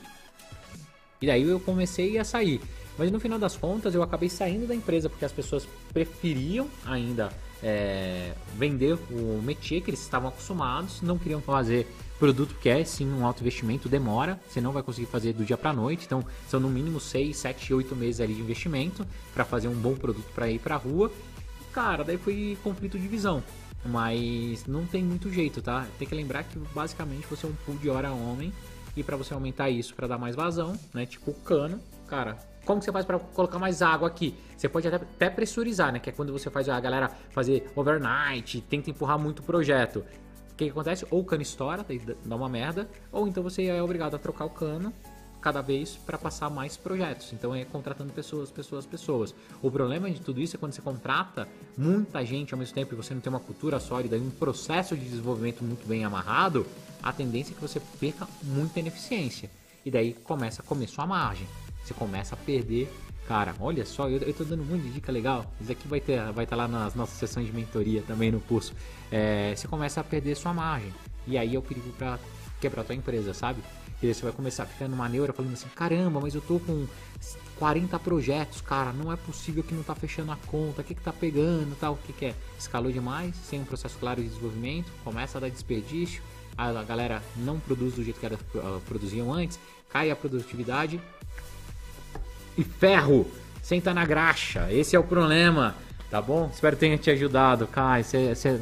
[1.20, 2.60] E daí eu comecei a sair.
[2.96, 7.30] Mas no final das contas eu acabei saindo da empresa porque as pessoas preferiam ainda
[7.62, 11.86] é, vender o métier que eles estavam acostumados, não queriam fazer
[12.18, 15.56] produto que é sim um alto investimento, demora, você não vai conseguir fazer do dia
[15.56, 19.68] para noite, então são no mínimo 6, 7, 8 meses ali de investimento para fazer
[19.68, 21.10] um bom produto para ir para rua.
[21.72, 23.42] Cara, daí foi conflito de visão.
[23.84, 25.86] Mas não tem muito jeito, tá?
[25.98, 28.52] Tem que lembrar que basicamente você é um pool de hora homem
[28.96, 31.06] e para você aumentar isso para dar mais vazão, né?
[31.06, 34.34] Tipo o cano, cara, como que você faz para colocar mais água aqui?
[34.56, 35.98] Você pode até, até, pressurizar, né?
[35.98, 40.04] Que é quando você faz a galera fazer overnight, tenta empurrar muito o projeto.
[40.52, 41.06] O que, que acontece?
[41.10, 41.84] Ou o cano estoura,
[42.24, 44.92] dá uma merda, ou então você é obrigado a trocar o cano
[45.44, 47.30] cada vez para passar mais projetos.
[47.34, 49.34] Então é contratando pessoas, pessoas, pessoas.
[49.60, 52.96] O problema de tudo isso é quando você contrata muita gente ao mesmo tempo e
[52.96, 56.66] você não tem uma cultura sólida e um processo de desenvolvimento muito bem amarrado,
[57.02, 59.50] a tendência é que você perca muita ineficiência.
[59.84, 61.46] E daí começa a comer sua margem.
[61.84, 62.90] Você começa a perder.
[63.28, 65.44] Cara, olha só, eu, tô dando de dica legal.
[65.60, 68.40] Isso aqui vai ter, vai estar tá lá nas nossas sessões de mentoria também no
[68.40, 68.72] curso.
[69.12, 70.92] É, você começa a perder sua margem.
[71.26, 72.18] E aí é o perigo para
[72.62, 73.62] quebrar tua empresa, sabe?
[74.02, 76.86] E você vai começar a ficar numa neura falando assim: caramba, mas eu tô com
[77.58, 81.00] 40 projetos, cara, não é possível que não tá fechando a conta, o que que
[81.00, 82.34] tá pegando tal, o que que é?
[82.58, 86.22] Escalou demais, sem um processo claro de desenvolvimento, começa a dar desperdício,
[86.56, 91.00] a galera não produz do jeito que era, uh, produziam antes, cai a produtividade
[92.58, 93.26] e ferro,
[93.62, 95.74] senta na graxa, esse é o problema,
[96.10, 96.50] tá bom?
[96.52, 98.60] Espero que tenha te ajudado, cara, você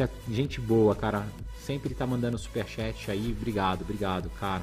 [0.00, 1.24] é gente boa, cara,
[1.64, 3.34] sempre tá mandando superchat aí.
[3.36, 4.62] Obrigado, obrigado, cara.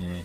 [0.00, 0.22] É.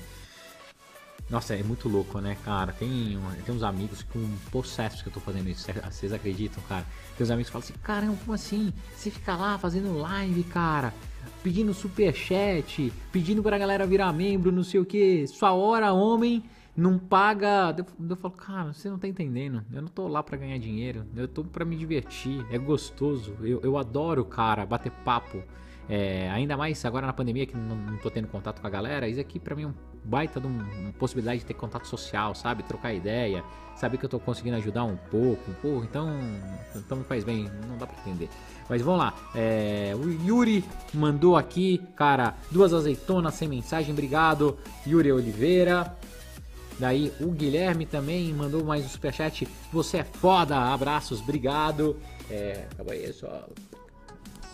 [1.30, 2.74] Nossa, é muito louco, né, cara?
[2.74, 5.65] Tem, tem uns amigos com processos que eu tô fazendo isso.
[5.89, 6.86] Vocês acreditam, cara?
[7.17, 8.74] Tem uns amigos que falam assim: caramba, como assim?
[8.96, 10.94] Você fica lá fazendo live, cara,
[11.41, 15.26] pedindo superchat, pedindo pra galera virar membro, não sei o que.
[15.28, 16.44] Sua hora, homem
[16.76, 17.74] não paga.
[17.78, 19.63] Eu, eu falo, cara, você não tá entendendo.
[19.72, 21.06] Eu não tô lá para ganhar dinheiro.
[21.15, 22.46] Eu tô para me divertir.
[22.52, 23.36] É gostoso.
[23.41, 25.41] Eu, eu adoro, cara, bater papo.
[25.89, 29.08] É, ainda mais agora na pandemia que não, não tô tendo contato com a galera,
[29.08, 32.34] isso aqui para mim é um baita de um, uma possibilidade de ter contato social,
[32.34, 32.63] sabe?
[32.63, 33.44] Trocar ideia,
[33.76, 36.08] saber que eu tô conseguindo ajudar um pouco, pô, então,
[36.76, 38.30] então faz bem, não dá para entender.
[38.70, 40.63] Mas vamos lá, é, o Yuri
[40.94, 45.98] mandou aqui, cara, duas azeitonas sem mensagem, obrigado, Yuri Oliveira.
[46.80, 49.48] Daí o Guilherme também mandou mais um superchat.
[49.72, 51.96] Você é foda, abraços, obrigado.
[52.28, 53.48] É, acaba aí, é só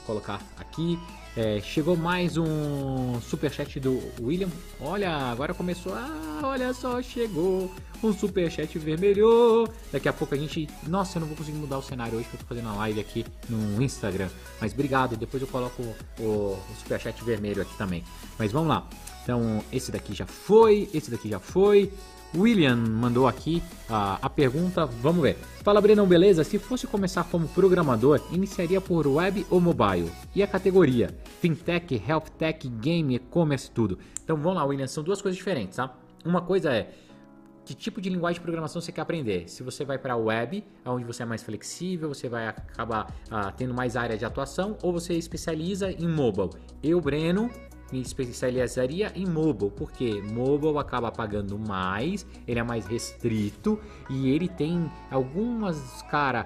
[0.08, 0.98] colocar aqui.
[1.36, 4.50] É, chegou mais um superchat do William.
[4.82, 5.94] Olha, agora começou.
[5.94, 7.70] Ah, olha só, chegou
[8.02, 9.68] um superchat vermelho.
[9.92, 10.68] Daqui a pouco a gente.
[10.88, 13.00] Nossa, eu não vou conseguir mudar o cenário hoje porque eu tô fazendo a live
[13.00, 14.30] aqui no Instagram.
[14.60, 15.84] Mas obrigado, depois eu coloco
[16.20, 18.04] o, o superchat vermelho aqui também.
[18.40, 18.88] Mas vamos lá.
[19.22, 21.92] Então, esse daqui já foi, esse daqui já foi.
[22.38, 25.36] William mandou aqui a, a pergunta, vamos ver.
[25.64, 26.44] Fala Brenão, beleza?
[26.44, 30.12] Se fosse começar como programador, iniciaria por web ou mobile?
[30.36, 31.10] E a categoria?
[31.42, 33.98] Fintech, Health Tech, Game, E-commerce, tudo.
[34.24, 35.96] Então vamos lá, William, são duas coisas diferentes, tá?
[36.24, 36.92] Uma coisa é
[37.66, 39.50] que tipo de linguagem de programação você quer aprender.
[39.50, 43.52] Se você vai para a web, onde você é mais flexível, você vai acabar ah,
[43.52, 46.52] tendo mais área de atuação, ou você especializa em mobile.
[46.82, 47.50] Eu, Breno,
[47.92, 54.48] me especializaria em mobile, porque mobile acaba pagando mais, ele é mais restrito e ele
[54.48, 56.44] tem algumas, cara,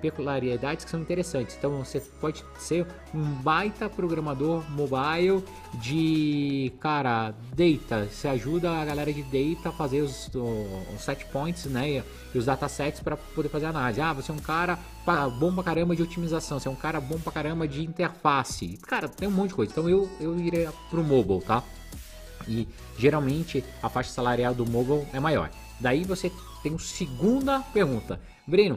[0.00, 1.56] peculiaridades que são interessantes.
[1.56, 5.42] Então você pode ser um baita programador mobile
[5.74, 8.08] de, cara, data.
[8.10, 10.30] Você ajuda a galera de data a fazer os,
[10.94, 12.02] os set points, né?
[12.34, 14.00] E os datasets para poder fazer análise.
[14.00, 14.78] Ah, você é um cara
[15.38, 18.78] bom pra caramba de otimização, você é um cara bom pra caramba de interface.
[18.86, 19.72] Cara, tem um monte de coisa.
[19.72, 21.62] Então eu, eu iria pro mobile, tá?
[22.46, 25.50] E geralmente a faixa salarial do mobile é maior.
[25.80, 26.30] Daí você
[26.62, 28.20] tem uma segunda pergunta.
[28.46, 28.76] Breno,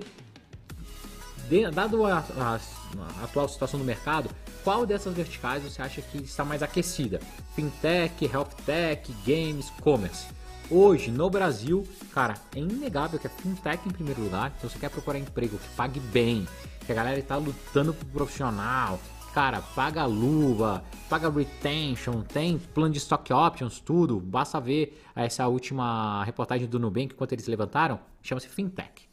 [1.74, 4.30] dado a, a, a, atual situação do mercado,
[4.64, 7.20] qual dessas verticais você acha que está mais aquecida?
[7.56, 10.28] Fintech, Health Tech, Games, Commerce?
[10.74, 14.54] Hoje, no Brasil, cara, é inegável que é fintech em primeiro lugar.
[14.58, 16.48] Então, você quer procurar emprego que pague bem,
[16.86, 18.98] que a galera está lutando pro profissional,
[19.34, 24.18] cara, paga luva, paga retention, tem plano de stock options, tudo.
[24.18, 29.10] Basta ver essa última reportagem do Nubank, quanto eles levantaram, chama-se fintech.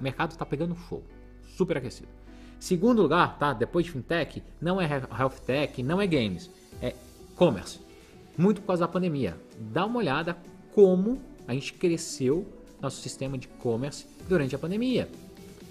[0.00, 1.04] O mercado está pegando fogo.
[1.58, 2.08] super aquecido.
[2.58, 3.52] Segundo lugar, tá?
[3.52, 6.94] Depois de fintech, não é health tech, não é games, é
[7.36, 7.80] commerce.
[8.38, 9.36] Muito por causa da pandemia.
[9.58, 10.38] Dá uma olhada
[10.74, 12.46] como a gente cresceu
[12.80, 15.08] nosso sistema de commerce durante a pandemia.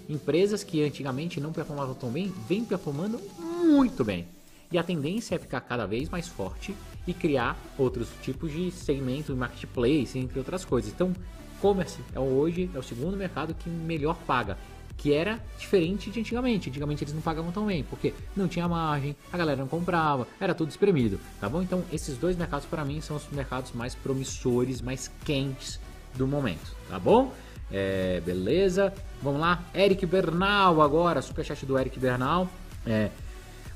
[0.08, 4.26] Empresas que antigamente não performavam tão bem, vêm performando muito bem.
[4.72, 6.74] E a tendência é ficar cada vez mais forte
[7.06, 10.92] e criar outros tipos de segmento, marketplace, entre outras coisas.
[10.92, 11.12] Então,
[11.60, 14.56] commerce é hoje é o segundo mercado que melhor paga,
[15.00, 16.68] que era diferente de antigamente.
[16.68, 20.54] Antigamente eles não pagavam tão bem, porque não tinha margem, a galera não comprava, era
[20.54, 21.62] tudo espremido, tá bom?
[21.62, 25.80] Então, esses dois mercados para mim são os mercados mais promissores, mais quentes
[26.14, 27.32] do momento, tá bom?
[27.72, 28.92] É, beleza?
[29.22, 32.46] Vamos lá, Eric Bernal agora, superchat do Eric Bernal.
[32.84, 33.08] É,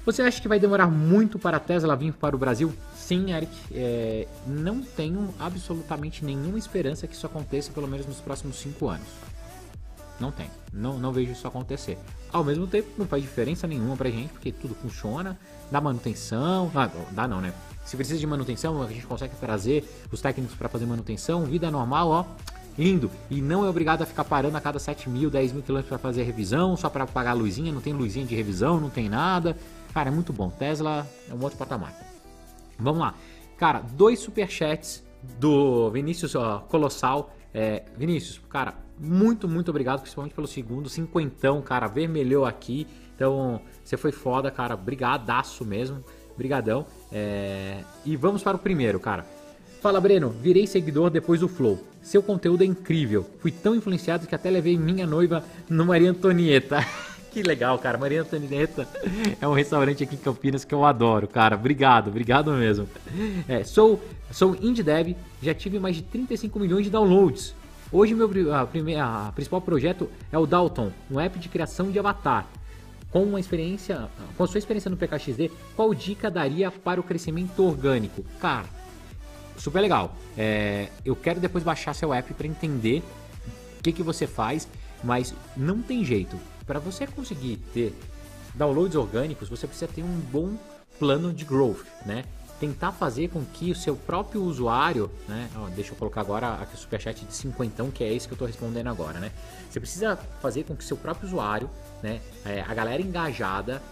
[0.04, 2.70] você acha que vai demorar muito para a Tesla vir para o Brasil?
[2.94, 3.50] Sim, Eric.
[3.72, 9.08] É, não tenho absolutamente nenhuma esperança que isso aconteça, pelo menos nos próximos 5 anos.
[10.20, 10.50] Não tem.
[10.72, 11.98] Não, não vejo isso acontecer.
[12.32, 15.38] Ao mesmo tempo, não faz diferença nenhuma pra gente, porque tudo funciona,
[15.70, 16.70] dá manutenção.
[16.74, 17.52] Ah, dá não, né?
[17.84, 21.44] Se precisa de manutenção, a gente consegue trazer os técnicos para fazer manutenção.
[21.44, 22.24] Vida normal, ó,
[22.78, 23.10] lindo.
[23.30, 25.98] E não é obrigado a ficar parando a cada 7 mil, 10 mil quilômetros para
[25.98, 27.72] fazer revisão, só para pagar a luzinha.
[27.72, 29.56] Não tem luzinha de revisão, não tem nada.
[29.92, 30.50] Cara, é muito bom.
[30.50, 31.94] Tesla é um outro patamar.
[32.78, 33.14] Vamos lá.
[33.56, 35.04] Cara, dois superchats
[35.38, 37.30] do Vinícius ó, Colossal.
[37.54, 40.88] É, Vinícius, cara, muito, muito obrigado, principalmente pelo segundo.
[40.88, 42.86] Cinquentão, cara, vermelhou aqui.
[43.14, 44.76] Então, você foi foda, cara.
[44.76, 46.04] Brigadaço mesmo.
[46.36, 46.86] Brigadão.
[47.12, 47.78] É...
[48.04, 49.24] E vamos para o primeiro, cara.
[49.80, 50.30] Fala, Breno.
[50.30, 51.78] Virei seguidor depois do Flow.
[52.02, 53.28] Seu conteúdo é incrível.
[53.38, 56.84] Fui tão influenciado que até levei minha noiva no Maria Antonieta.
[57.34, 57.98] que legal, cara.
[57.98, 58.86] Maria Antonieta
[59.40, 61.56] é um restaurante aqui em Campinas que eu adoro, cara.
[61.56, 62.88] Obrigado, obrigado mesmo.
[63.48, 67.52] É, sou, sou indie dev, já tive mais de 35 milhões de downloads.
[67.90, 71.98] Hoje meu a, primeira, a principal projeto é o Dalton, um app de criação de
[71.98, 72.46] avatar.
[73.10, 77.64] Com uma experiência, com a sua experiência no PKXD, qual dica daria para o crescimento
[77.64, 78.24] orgânico?
[78.40, 78.66] Cara,
[79.56, 80.16] super legal.
[80.38, 83.02] É, eu quero depois baixar seu app para entender
[83.78, 84.68] o que, que você faz,
[85.02, 86.36] mas não tem jeito.
[86.66, 87.94] Para você conseguir ter
[88.54, 90.56] downloads orgânicos, você precisa ter um bom
[90.98, 92.24] plano de growth, né?
[92.58, 95.50] tentar fazer com que o seu próprio usuário, né?
[95.56, 98.36] Ó, deixa eu colocar agora aqui o superchat de 50, que é esse que eu
[98.36, 99.32] estou respondendo agora, né?
[99.68, 101.68] Você precisa fazer com que o seu próprio usuário,
[102.02, 102.20] né?
[102.44, 103.82] É, a galera engajada,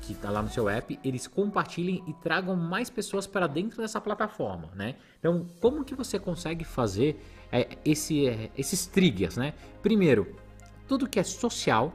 [0.00, 4.00] que está lá no seu app, eles compartilhem e tragam mais pessoas para dentro dessa
[4.00, 4.96] plataforma, né?
[5.18, 9.54] Então, como que você consegue fazer é, esse, é, esses triggers, né?
[9.82, 10.34] Primeiro,
[10.88, 11.94] tudo que é social,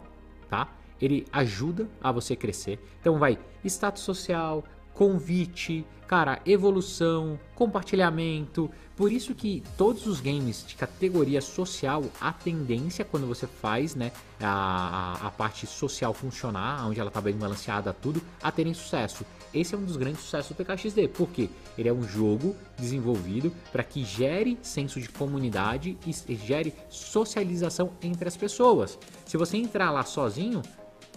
[0.49, 0.69] tá?
[1.01, 2.79] Ele ajuda a você crescer.
[3.01, 8.71] Então vai status social, convite, cara, evolução, compartilhamento.
[8.95, 14.11] Por isso que todos os games de categoria social, a tendência quando você faz, né,
[14.39, 19.25] a, a, parte social funcionar, onde ela está bem balanceada, tudo, a terem sucesso.
[19.55, 23.83] Esse é um dos grandes sucessos do PKXD, porque ele é um jogo desenvolvido para
[23.83, 28.99] que gere senso de comunidade e gere socialização entre as pessoas.
[29.25, 30.61] Se você entrar lá sozinho,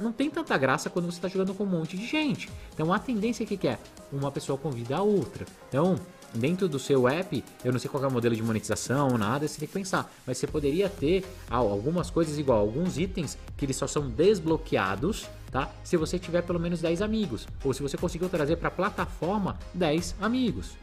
[0.01, 2.49] não tem tanta graça quando você está jogando com um monte de gente.
[2.73, 3.79] Então a tendência aqui que é
[4.13, 5.45] uma pessoa convida a outra.
[5.69, 5.99] Então,
[6.33, 9.59] dentro do seu app, eu não sei qual é o modelo de monetização, nada, você
[9.59, 10.13] tem que pensar.
[10.25, 15.71] Mas você poderia ter algumas coisas igual, alguns itens que eles só são desbloqueados, tá?
[15.83, 17.47] Se você tiver pelo menos 10 amigos.
[17.65, 20.77] Ou se você conseguiu trazer para a plataforma 10 amigos.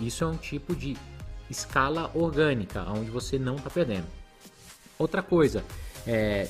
[0.00, 0.96] Isso é um tipo de
[1.48, 4.06] escala orgânica, onde você não está perdendo.
[4.98, 5.64] Outra coisa,
[6.06, 6.48] é,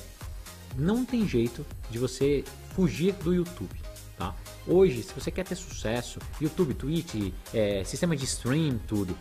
[0.77, 2.43] não tem jeito de você
[2.75, 3.79] fugir do YouTube.
[4.17, 4.35] Tá?
[4.67, 9.17] Hoje, se você quer ter sucesso, YouTube, Twitch, é, sistema de stream, tudo,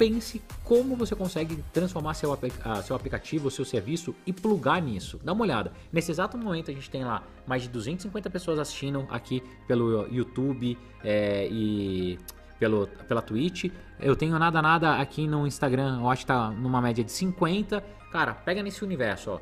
[0.00, 2.34] pense como você consegue transformar seu,
[2.82, 5.20] seu aplicativo, seu serviço e plugar nisso.
[5.22, 5.72] Dá uma olhada.
[5.92, 10.78] Nesse exato momento a gente tem lá mais de 250 pessoas assistindo aqui pelo YouTube
[11.04, 12.18] é, e
[12.58, 13.70] pelo, pela Twitch.
[14.00, 17.84] Eu tenho nada nada aqui no Instagram, eu acho que tá numa média de 50.
[18.10, 19.40] Cara, pega nesse universo, ó.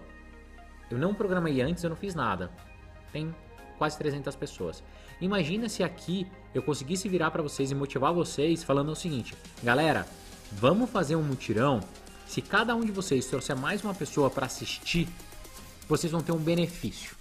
[0.91, 2.51] Eu não programei antes, eu não fiz nada.
[3.13, 3.33] Tem
[3.79, 4.83] quase 300 pessoas.
[5.21, 10.05] Imagina se aqui eu conseguisse virar para vocês e motivar vocês falando o seguinte: galera,
[10.53, 11.81] vamos fazer um mutirão.
[12.27, 15.09] Se cada um de vocês trouxer mais uma pessoa para assistir,
[15.89, 17.17] vocês vão ter um benefício.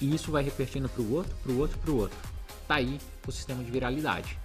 [0.00, 2.18] E isso vai repertindo para o outro, para o outro, para o outro.
[2.68, 4.38] Tá aí o sistema de viralidade.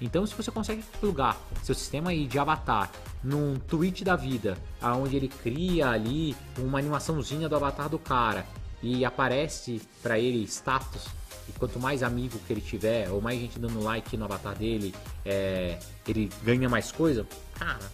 [0.00, 2.90] Então, se você consegue plugar seu sistema aí de avatar
[3.24, 8.46] num tweet da vida, aonde ele cria ali uma animaçãozinha do avatar do cara
[8.82, 11.06] e aparece para ele status,
[11.48, 14.94] e quanto mais amigo que ele tiver, ou mais gente dando like no avatar dele,
[15.24, 17.90] é, ele ganha mais coisa, cara,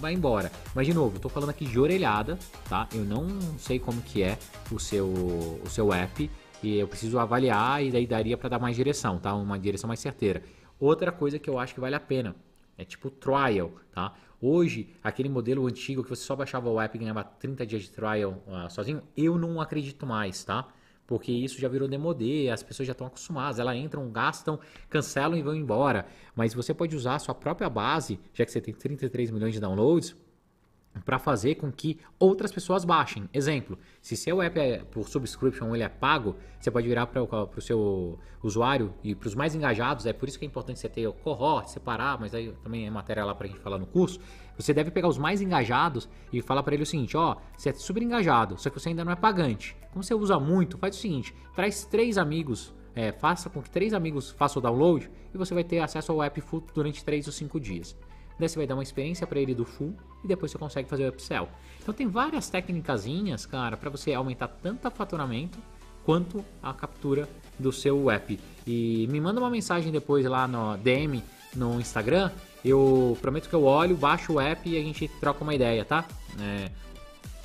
[0.00, 0.50] vai embora.
[0.74, 2.38] Mas de novo, tô falando aqui de orelhada,
[2.68, 2.88] tá?
[2.92, 3.28] Eu não
[3.58, 4.38] sei como que é
[4.70, 6.30] o seu, o seu app
[6.62, 9.34] e eu preciso avaliar e daí daria para dar mais direção, tá?
[9.34, 10.42] Uma direção mais certeira.
[10.78, 12.34] Outra coisa que eu acho que vale a pena
[12.76, 14.14] é tipo trial, tá?
[14.40, 17.90] Hoje, aquele modelo antigo que você só baixava o app e ganhava 30 dias de
[17.90, 20.68] trial uh, sozinho, eu não acredito mais, tá?
[21.06, 24.58] Porque isso já virou demodê, as pessoas já estão acostumadas, elas entram, gastam,
[24.90, 26.06] cancelam e vão embora.
[26.34, 29.60] Mas você pode usar a sua própria base, já que você tem 33 milhões de
[29.60, 30.16] downloads,
[31.04, 33.28] para fazer com que outras pessoas baixem.
[33.32, 37.60] Exemplo, se seu app é por subscription, ele é pago, você pode virar para o
[37.60, 41.06] seu usuário e para os mais engajados, é por isso que é importante você ter
[41.06, 44.20] o cohort, separar, mas aí também é matéria lá para a gente falar no curso.
[44.56, 47.72] Você deve pegar os mais engajados e falar para ele o seguinte, ó, você é
[47.72, 49.76] super engajado, só que você ainda não é pagante.
[49.92, 53.92] Como você usa muito, faz o seguinte, traz três amigos, é, faça com que três
[53.92, 57.32] amigos façam o download e você vai ter acesso ao app full durante três ou
[57.32, 57.96] cinco dias.
[58.38, 61.06] Daí você vai dar uma experiência para ele do full e depois você consegue fazer
[61.06, 61.48] o upsell.
[61.80, 63.06] Então tem várias técnicas,
[63.46, 65.58] cara, para você aumentar tanto o faturamento
[66.04, 67.28] quanto a captura
[67.58, 68.38] do seu app.
[68.66, 71.22] E me manda uma mensagem depois lá no DM
[71.54, 72.30] no Instagram.
[72.66, 76.04] Eu prometo que eu olho, baixo o app e a gente troca uma ideia, tá?
[76.40, 76.68] É...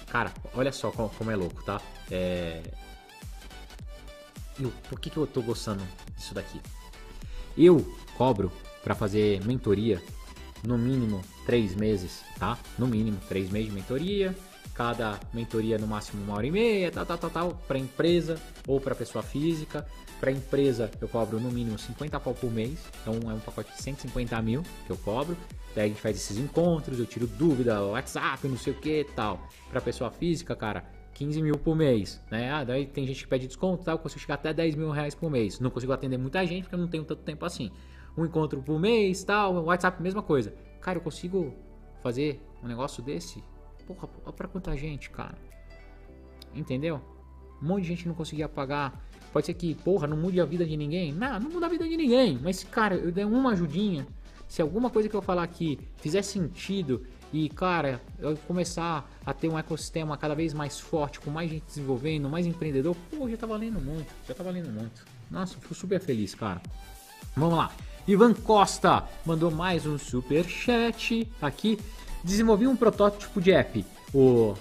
[0.08, 1.80] Cara, olha só como, como é louco, tá?
[2.10, 2.64] É...
[4.60, 5.84] Eu, por que, que eu tô gostando
[6.18, 6.60] disso daqui?
[7.56, 7.86] Eu
[8.18, 8.52] cobro
[8.84, 10.02] para fazer mentoria
[10.64, 12.58] no mínimo três meses, tá?
[12.80, 14.36] No mínimo três meses de mentoria,
[14.74, 18.80] cada mentoria no máximo uma hora e meia, tal, tal, tal, tal, para empresa ou
[18.80, 19.86] para pessoa física.
[20.20, 23.82] Para empresa eu cobro no mínimo 50 pau por mês, então é um pacote de
[23.82, 25.36] 150 mil que eu cobro.
[25.76, 29.48] Daí a gente faz esses encontros, eu tiro dúvida, WhatsApp, não sei o que tal.
[29.70, 32.52] Para pessoa física, cara, 15 mil por mês, né?
[32.52, 35.16] Ah, daí tem gente que pede desconto, tal, eu consigo chegar até 10 mil reais
[35.16, 35.60] por mês.
[35.60, 37.72] Não consigo atender muita gente porque eu não tenho tanto tempo assim
[38.18, 40.54] um encontro por mês, tal, WhatsApp, mesma coisa.
[40.80, 41.54] Cara, eu consigo
[42.02, 43.44] fazer um negócio desse?
[43.94, 45.38] Porra, pra quanta gente, cara.
[46.54, 47.02] Entendeu?
[47.62, 49.00] Um monte de gente não conseguia pagar.
[49.32, 51.14] Pode ser que, porra, não mude a vida de ninguém.
[51.14, 52.40] Não, não muda a vida de ninguém.
[52.42, 54.06] Mas, cara, eu dei uma ajudinha.
[54.48, 59.48] Se alguma coisa que eu falar aqui fizer sentido e, cara, eu começar a ter
[59.48, 63.48] um ecossistema cada vez mais forte, com mais gente desenvolvendo, mais empreendedor, pô, já tá
[63.48, 64.14] valendo muito.
[64.28, 65.06] Já tá valendo muito.
[65.30, 66.62] Nossa, eu fico super feliz, cara.
[67.36, 67.72] Vamos lá.
[68.08, 71.80] Ivan Costa mandou mais um super chat aqui.
[72.24, 74.54] Desenvolvi um protótipo de app, o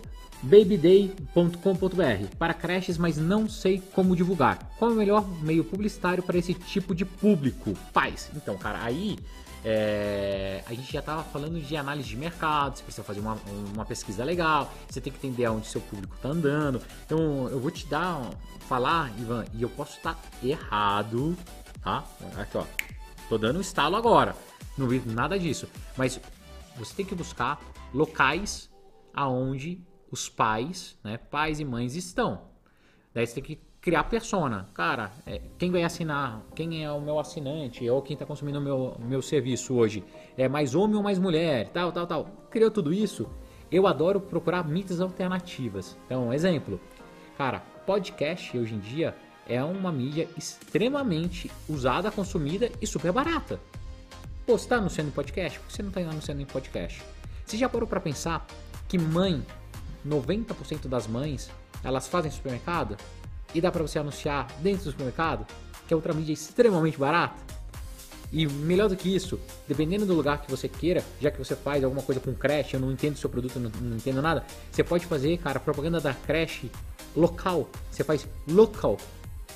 [0.42, 4.72] babyday.com.br, para creches, mas não sei como divulgar.
[4.78, 7.74] Qual é o melhor meio publicitário para esse tipo de público?
[7.92, 8.30] Pais.
[8.34, 9.18] Então, cara, aí
[9.64, 13.36] é, a gente já estava falando de análise de mercado, você precisa fazer uma,
[13.74, 16.80] uma pesquisa legal, você tem que entender aonde seu público está andando.
[17.04, 18.30] Então, eu vou te dar,
[18.66, 21.36] falar, Ivan, e eu posso estar errado,
[21.82, 22.04] tá?
[22.38, 22.64] Aqui, ó
[23.28, 24.34] Tô dando um estalo agora.
[24.76, 25.68] Não vi nada disso.
[25.96, 26.20] Mas
[26.80, 27.60] você tem que buscar
[27.94, 28.70] locais
[29.14, 32.42] aonde os pais, né, pais e mães estão.
[33.14, 34.68] Daí você tem que criar persona.
[34.74, 36.42] Cara, é, quem vai assinar?
[36.54, 37.88] Quem é o meu assinante?
[37.88, 40.04] Ou quem está consumindo o meu, meu serviço hoje?
[40.36, 41.68] É mais homem ou mais mulher?
[41.68, 42.24] Tal, tal, tal.
[42.50, 43.28] Criou tudo isso.
[43.70, 45.96] Eu adoro procurar mídias alternativas.
[46.06, 46.80] Então, exemplo.
[47.38, 49.16] Cara, podcast hoje em dia
[49.48, 53.58] é uma mídia extremamente usada, consumida e super barata.
[54.50, 55.60] Você está anunciando em podcast?
[55.60, 57.02] Por que você não está anunciando em podcast?
[57.46, 58.44] Você já parou para pensar
[58.88, 59.46] que mãe,
[60.04, 61.48] 90% das mães,
[61.84, 62.96] elas fazem supermercado?
[63.54, 65.46] E dá para você anunciar dentro do supermercado?
[65.86, 67.40] Que é outra mídia extremamente barata?
[68.32, 69.38] E melhor do que isso,
[69.68, 72.80] dependendo do lugar que você queira, já que você faz alguma coisa com creche, eu
[72.80, 76.68] não entendo seu produto, não, não entendo nada, você pode fazer, cara, propaganda da creche
[77.14, 77.68] local.
[77.88, 78.96] Você faz local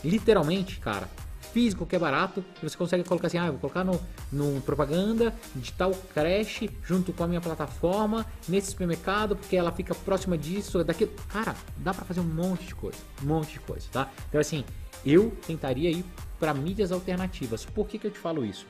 [0.05, 1.09] literalmente, cara,
[1.55, 4.01] físico que é barato, e você consegue colocar assim, ah, vou colocar no,
[4.33, 9.95] no propaganda de tal creche junto com a minha plataforma nesse supermercado, porque ela fica
[9.95, 11.13] próxima disso, daquilo.
[11.29, 14.11] Cara, dá para fazer um monte de coisa, um monte de coisa, tá?
[14.29, 14.65] Então assim,
[15.07, 16.05] eu tentaria ir
[16.41, 17.65] para mídias alternativas.
[17.65, 18.67] Por que, que eu te falo isso?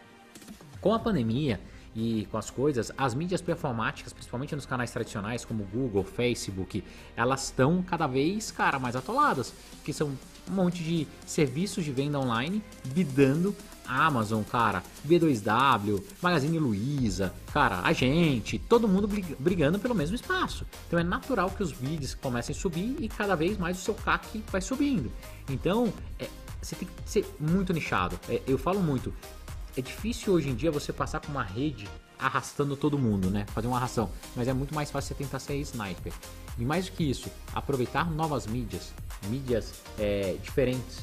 [0.79, 1.59] Com a pandemia,
[1.95, 6.83] e com as coisas, as mídias performáticas, principalmente nos canais tradicionais como Google, Facebook,
[7.17, 10.09] elas estão cada vez, cara, mais atoladas, porque são
[10.49, 13.55] um monte de serviços de venda online bidando
[13.87, 20.67] Amazon, cara, B2W, Magazine Luiza, cara, a gente, todo mundo brigando pelo mesmo espaço.
[20.87, 23.95] Então é natural que os vídeos comecem a subir e cada vez mais o seu
[23.95, 25.13] CAC vai subindo.
[25.49, 26.29] Então, é,
[26.61, 28.19] você tem que ser muito nichado.
[28.29, 29.13] É, eu falo muito,
[29.77, 33.45] é difícil hoje em dia você passar com uma rede arrastando todo mundo, né?
[33.49, 34.11] Fazer uma arração.
[34.37, 36.13] Mas é muito mais fácil você tentar ser sniper.
[36.59, 38.93] E mais do que isso, aproveitar novas mídias,
[39.27, 41.01] mídias é, diferentes,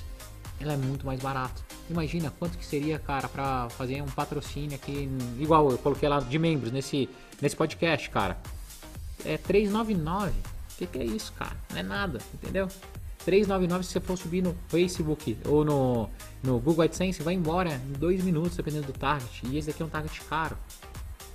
[0.60, 1.64] ela é muito mais barato.
[1.90, 5.10] imagina quanto que seria, cara, para fazer um patrocínio aqui,
[5.40, 7.10] igual eu coloquei lá de membros nesse,
[7.42, 8.38] nesse podcast, cara.
[9.26, 10.30] É 399.
[10.30, 10.34] O
[10.78, 11.56] que, que é isso, cara?
[11.72, 12.68] Não é nada, entendeu?
[13.26, 16.10] 399 se você for subir no Facebook ou no,
[16.44, 19.46] no Google AdSense, vai embora em dois minutos, dependendo do target.
[19.48, 20.58] E esse aqui é um target caro.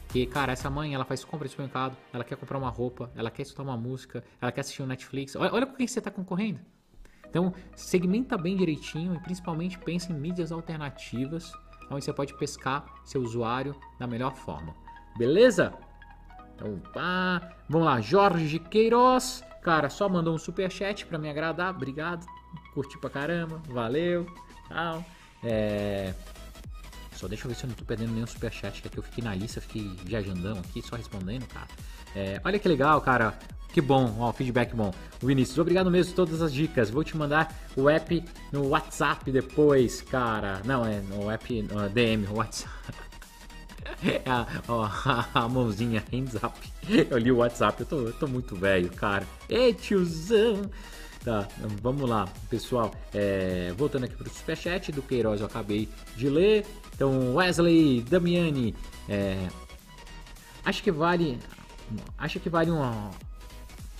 [0.08, 3.30] Que, cara, essa mãe, ela faz compra de supermercado, ela quer comprar uma roupa, ela
[3.30, 5.36] quer escutar uma música, ela quer assistir um Netflix.
[5.36, 6.60] Olha, olha com quem você está concorrendo.
[7.28, 11.52] Então, segmenta bem direitinho e principalmente pense em mídias alternativas,
[11.90, 14.74] onde você pode pescar seu usuário da melhor forma.
[15.18, 15.74] Beleza?
[16.54, 17.54] Então, pá.
[17.68, 19.44] Vamos lá, Jorge Queiroz.
[19.66, 21.74] Cara, só mandou um super chat para me agradar.
[21.74, 22.24] Obrigado.
[22.72, 23.60] Curti pra caramba.
[23.68, 24.24] Valeu.
[24.68, 25.04] Tal.
[25.42, 26.14] É...
[27.12, 29.24] Só deixa eu ver se eu não tô perdendo nenhum superchat, que aqui eu fiquei
[29.24, 31.66] na lista, fiquei viajandão aqui, só respondendo, cara.
[32.14, 33.36] É, olha que legal, cara.
[33.72, 34.94] Que bom, ó, feedback bom.
[35.20, 36.88] Vinícius, obrigado mesmo por todas as dicas.
[36.88, 40.62] Vou te mandar o app no WhatsApp depois, cara.
[40.64, 43.05] Não, é no app no DM, WhatsApp.
[44.04, 44.88] É a, ó,
[45.34, 46.54] a, mãozinha hands up.
[47.10, 49.26] Eu li o WhatsApp, eu tô, eu tô muito velho, cara.
[49.48, 50.70] Ei, tiozão!
[51.24, 51.48] Tá,
[51.82, 52.94] vamos lá, pessoal.
[53.12, 56.64] É, voltando aqui pro superchat do Queiroz, eu acabei de ler.
[56.94, 58.74] Então, Wesley Damiani,
[59.08, 59.48] é,
[60.64, 61.38] acho que vale,
[62.16, 63.10] acho que vale um,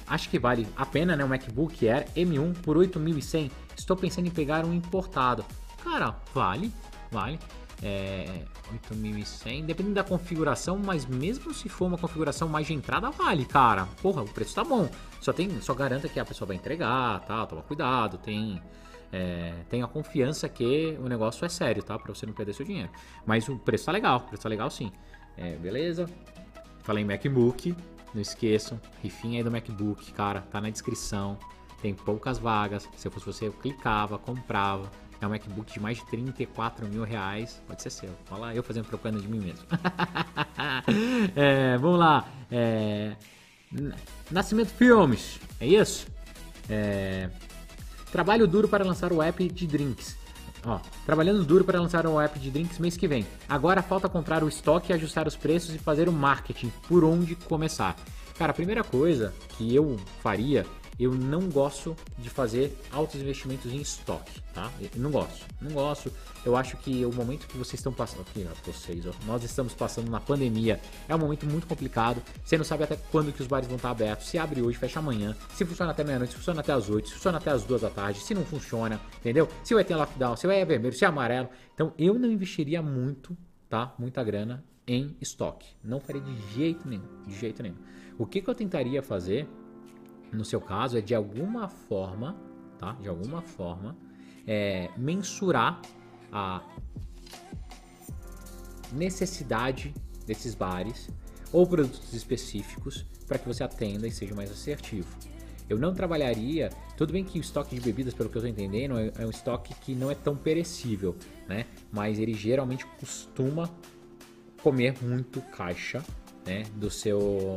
[0.06, 3.50] acho que vale a pena, né, um MacBook Air M1 por 8.100.
[3.76, 5.44] Estou pensando em pegar um importado.
[5.82, 6.72] Cara, vale,
[7.10, 7.40] vale
[7.82, 13.44] é, 8100, dependendo da configuração, mas mesmo se for uma configuração mais de entrada, vale,
[13.44, 13.86] cara.
[14.02, 14.88] Porra, o preço tá bom.
[15.20, 17.44] Só tem, só garanta que a pessoa vai entregar, tá?
[17.46, 18.60] Toma cuidado, tem
[19.12, 21.98] é, tenha confiança que o negócio é sério, tá?
[21.98, 22.90] Pra você não perder seu dinheiro.
[23.24, 24.92] Mas o preço tá legal, o preço tá legal sim.
[25.36, 26.06] É, beleza?
[26.82, 27.74] Falei em MacBook,
[28.14, 31.38] não esqueçam, rifinha aí do MacBook, cara, tá na descrição.
[31.82, 32.88] Tem poucas vagas.
[32.96, 34.90] Se eu fosse você, eu clicava, comprava.
[35.20, 37.62] É um MacBook de mais de 34 mil reais.
[37.66, 38.10] Pode ser seu.
[38.30, 39.64] Olha lá, eu fazendo propaganda de mim mesmo.
[41.34, 42.26] é, vamos lá.
[42.50, 43.16] É,
[44.30, 45.38] Nascimento Filmes.
[45.60, 46.06] É isso?
[46.68, 47.30] É,
[48.12, 50.16] trabalho duro para lançar o app de drinks.
[50.64, 53.26] Ó, trabalhando duro para lançar o app de drinks mês que vem.
[53.48, 56.72] Agora falta comprar o estoque, ajustar os preços e fazer o marketing.
[56.88, 57.96] Por onde começar?
[58.36, 60.66] Cara, a primeira coisa que eu faria
[60.98, 64.70] eu não gosto de fazer altos investimentos em estoque, tá?
[64.80, 66.12] Eu não gosto, não gosto.
[66.44, 70.20] Eu acho que o momento que vocês estão passando, aqui, vocês, nós estamos passando na
[70.20, 72.22] pandemia, é um momento muito complicado.
[72.44, 74.28] Você não sabe até quando que os bares vão estar abertos.
[74.28, 75.36] Se abre hoje, fecha amanhã.
[75.54, 77.90] Se funciona até meia-noite, se funciona até as 8, se funciona até as 2 da
[77.90, 79.48] tarde, se não funciona, entendeu?
[79.62, 81.48] Se vai ter lockdown, se vai é vermelho, se é amarelo.
[81.74, 83.36] Então eu não investiria muito,
[83.68, 83.94] tá?
[83.98, 85.68] Muita grana em estoque.
[85.82, 87.76] Não faria de jeito nenhum, de jeito nenhum.
[88.18, 89.46] O que, que eu tentaria fazer
[90.32, 92.36] no seu caso, é de alguma forma,
[92.78, 92.92] tá?
[92.94, 93.96] De alguma forma,
[94.46, 95.80] é, mensurar
[96.32, 96.62] a
[98.92, 99.94] necessidade
[100.26, 101.08] desses bares
[101.52, 105.08] ou produtos específicos para que você atenda e seja mais assertivo.
[105.68, 108.98] Eu não trabalharia, tudo bem que o estoque de bebidas, pelo que eu estou entendendo,
[108.98, 111.16] é, é um estoque que não é tão perecível,
[111.48, 111.66] né?
[111.90, 113.68] Mas ele geralmente costuma
[114.62, 116.04] comer muito caixa,
[116.44, 116.62] né?
[116.76, 117.56] Do seu,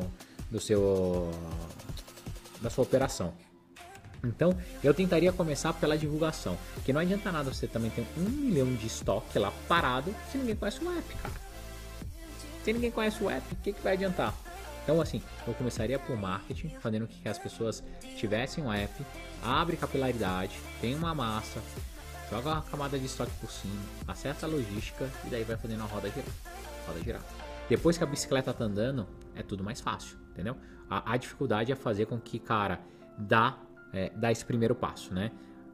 [0.49, 1.30] do seu
[2.62, 3.34] da sua operação.
[4.24, 8.74] Então, eu tentaria começar pela divulgação, que não adianta nada você também ter um milhão
[8.76, 11.34] de estoque lá parado se ninguém conhece o app, cara.
[12.64, 14.34] Se ninguém conhece o app, o que, que vai adiantar?
[14.84, 17.84] Então, assim, eu começaria por marketing, fazendo com que as pessoas
[18.18, 19.05] tivessem um app,
[19.41, 21.62] abre capilaridade, tem uma massa,
[22.30, 25.86] joga uma camada de estoque por cima, acerta a logística e daí vai fazendo a
[25.86, 26.34] roda girar.
[26.88, 27.22] Roda girar.
[27.70, 30.57] Depois que a bicicleta tá andando, é tudo mais fácil, entendeu?
[30.89, 32.79] A, a dificuldade é fazer com que, cara,
[33.17, 33.57] dá,
[33.93, 35.31] é, dá esse primeiro passo, né?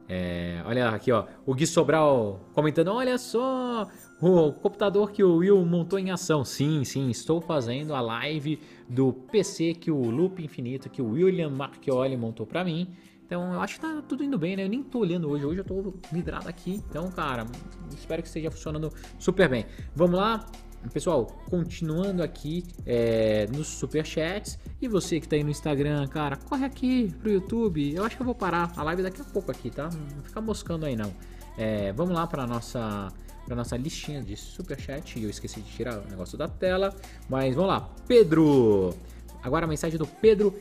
[0.08, 3.88] É, olha aqui, ó, o Gui Sobral comentando: olha só,
[4.20, 6.44] o computador que o Will montou em ação.
[6.44, 11.50] Sim, sim, estou fazendo a live do PC que o Loop Infinito, que o William
[11.50, 12.94] Marchioli montou para mim.
[13.26, 14.64] Então eu acho que tá tudo indo bem, né?
[14.64, 16.80] Eu nem tô olhando hoje, hoje eu tô vidrado aqui.
[16.88, 17.44] Então, cara,
[17.90, 19.66] espero que esteja funcionando super bem.
[19.96, 20.46] Vamos lá,
[20.92, 24.58] Pessoal, continuando aqui é, nos superchats.
[24.80, 27.94] E você que tá aí no Instagram, cara, corre aqui pro YouTube.
[27.94, 29.88] Eu acho que eu vou parar a live daqui a pouco aqui, tá?
[29.88, 31.12] Não fica moscando aí não.
[31.56, 33.12] É, vamos lá para nossa
[33.46, 35.22] para nossa listinha de superchat.
[35.22, 36.94] Eu esqueci de tirar o negócio da tela,
[37.28, 37.88] mas vamos lá.
[38.06, 38.94] Pedro.
[39.42, 40.52] Agora a mensagem do Pedro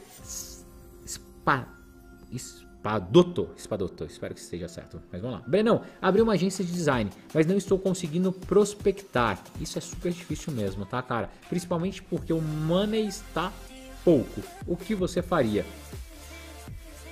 [1.07, 1.67] Spa,
[2.85, 3.49] Espadoto.
[3.57, 5.01] Espadoto, espero que esteja certo.
[5.11, 5.47] Mas vamos lá.
[5.47, 9.43] Brenão, abri uma agência de design, mas não estou conseguindo prospectar.
[9.59, 11.31] Isso é super difícil mesmo, tá, cara?
[11.49, 13.51] Principalmente porque o money está
[14.03, 14.39] pouco.
[14.67, 15.65] O que você faria?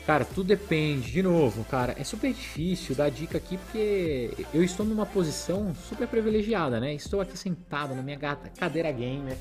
[0.05, 1.11] Cara, tudo depende.
[1.11, 6.07] De novo, cara, é super difícil dar dica aqui porque eu estou numa posição super
[6.07, 6.93] privilegiada, né?
[6.93, 9.37] Estou aqui sentado na minha cadeira gamer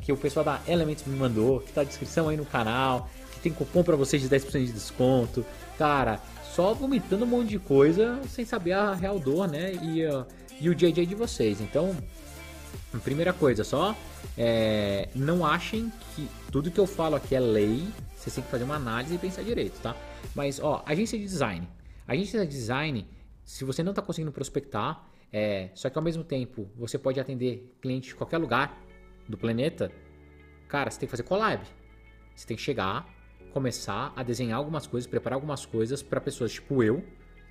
[0.00, 3.10] que o pessoal da Elements me mandou, que tá na descrição aí no canal,
[3.46, 5.46] tem cupom para vocês de 10% de desconto.
[5.78, 6.20] Cara,
[6.52, 9.72] só vomitando um monte de coisa sem saber a real dor, né?
[9.74, 10.26] E, uh,
[10.60, 11.60] e o JJ de vocês.
[11.60, 11.96] Então,
[13.04, 13.96] primeira coisa, só
[14.36, 17.86] é, não achem que tudo que eu falo aqui é lei
[18.16, 19.94] você tem que fazer uma análise e pensar direito, tá?
[20.34, 21.68] Mas, ó, agência de design.
[22.08, 23.06] Agência de design,
[23.44, 27.76] se você não está conseguindo prospectar, é, só que ao mesmo tempo você pode atender
[27.80, 28.82] clientes de qualquer lugar
[29.28, 29.92] do planeta,
[30.66, 31.64] cara, você tem que fazer collab.
[32.34, 33.08] Você tem que chegar,
[33.52, 37.02] começar a desenhar algumas coisas, preparar algumas coisas para pessoas tipo eu,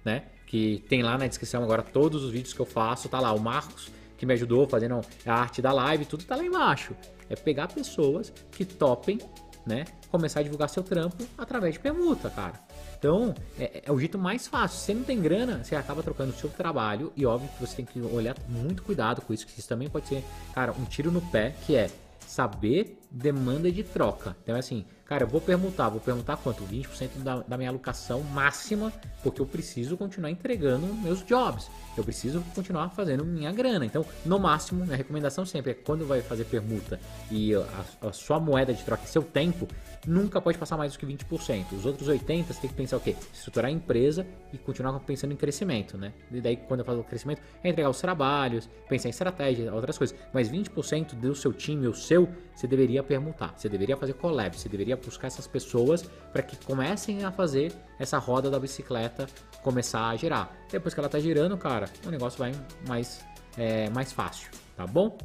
[0.04, 0.24] né?
[0.46, 3.40] Que tem lá na descrição agora todos os vídeos que eu faço, tá lá o
[3.40, 6.96] Marcos que me ajudou fazendo a arte da live, tudo tá lá embaixo.
[7.30, 9.20] É pegar pessoas que topem
[9.66, 9.86] né?
[10.12, 12.54] Começar a divulgar seu trampo através de permuta, cara.
[12.98, 14.78] Então, é, é, o jeito mais fácil.
[14.78, 17.12] Se você não tem grana, você acaba trocando o seu trabalho.
[17.16, 20.08] E óbvio que você tem que olhar muito cuidado com isso, que isso também pode
[20.08, 20.24] ser,
[20.54, 21.90] cara, um tiro no pé, que é
[22.20, 24.36] saber demanda de troca.
[24.44, 26.64] Então, é assim, cara, eu vou permutar, vou permutar quanto?
[26.64, 28.92] 20% da, da minha alocação máxima,
[29.24, 31.70] porque eu preciso continuar entregando meus jobs.
[31.98, 33.86] Eu preciso continuar fazendo minha grana.
[33.86, 37.00] Então, no máximo, minha recomendação sempre é quando vai fazer permuta
[37.32, 39.68] e a, a sua moeda de troca, seu tempo,
[40.06, 41.72] nunca pode passar mais do que 20%.
[41.74, 43.16] Os outros 80% você tem que pensar o quê?
[43.34, 46.14] Estruturar a empresa e continuar pensando em crescimento, né?
[46.32, 50.18] E daí, quando eu falo crescimento, é entregar os trabalhos, pensar em estratégia, outras coisas.
[50.34, 54.70] Mas 20% do seu time, o seu, você deveria permutar, você deveria fazer collab, você
[54.70, 59.28] deveria buscar essas pessoas para que comecem a fazer essa roda da bicicleta
[59.64, 60.52] começar a girar.
[60.72, 62.54] Depois que ela tá girando, cara, o negócio vai
[62.88, 63.26] mais,
[63.58, 65.18] é, mais fácil, tá bom?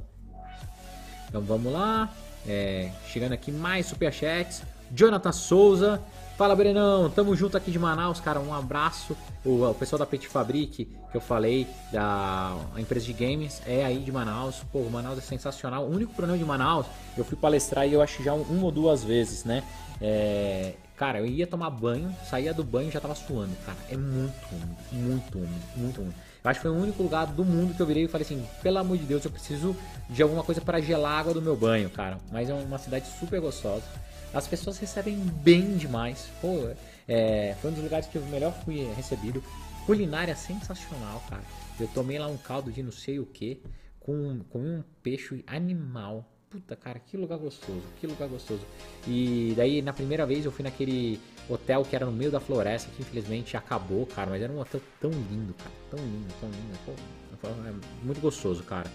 [1.29, 2.13] Então vamos lá.
[2.47, 4.63] É, chegando aqui mais superchats.
[4.93, 6.03] Jonathan Souza.
[6.41, 7.11] Fala, Brenão.
[7.11, 8.41] Tamo junto aqui de Manaus, cara.
[8.41, 9.15] Um abraço.
[9.45, 13.99] O, o pessoal da Petit Fabric, que eu falei, da empresa de games, é aí
[13.99, 14.63] de Manaus.
[14.73, 15.85] Pô, Manaus é sensacional.
[15.85, 19.05] O único problema de Manaus, eu fui palestrar e eu acho já uma ou duas
[19.05, 19.63] vezes, né?
[20.01, 23.77] É, cara, eu ia tomar banho, saía do banho e já tava suando, cara.
[23.91, 26.15] É muito úmido, muito úmido, muito úmido.
[26.43, 28.43] Eu acho que foi o único lugar do mundo que eu virei e falei assim:
[28.63, 29.77] pelo amor de Deus, eu preciso
[30.09, 32.17] de alguma coisa para gelar a água do meu banho, cara.
[32.33, 33.85] Mas é uma cidade super gostosa.
[34.33, 36.29] As pessoas recebem bem demais.
[36.41, 36.71] Pô,
[37.09, 39.43] é, foi um dos lugares que eu melhor fui recebido.
[39.87, 41.43] Culinária sensacional, cara.
[41.79, 43.61] Eu tomei lá um caldo de não sei o que,
[43.99, 46.25] com, com um peixe animal.
[46.49, 48.63] Puta, cara, que lugar gostoso, que lugar gostoso.
[49.07, 52.91] E daí, na primeira vez, eu fui naquele hotel que era no meio da floresta,
[52.91, 56.79] que infelizmente acabou, cara, mas era um hotel tão lindo, cara, tão lindo, tão lindo.
[56.85, 58.91] Pô, é muito gostoso, cara.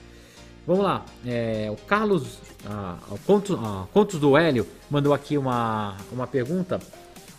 [0.68, 2.98] Vamos lá, é, o Carlos ah,
[3.28, 6.80] Contos, ah, Contos do Hélio mandou aqui uma, uma pergunta.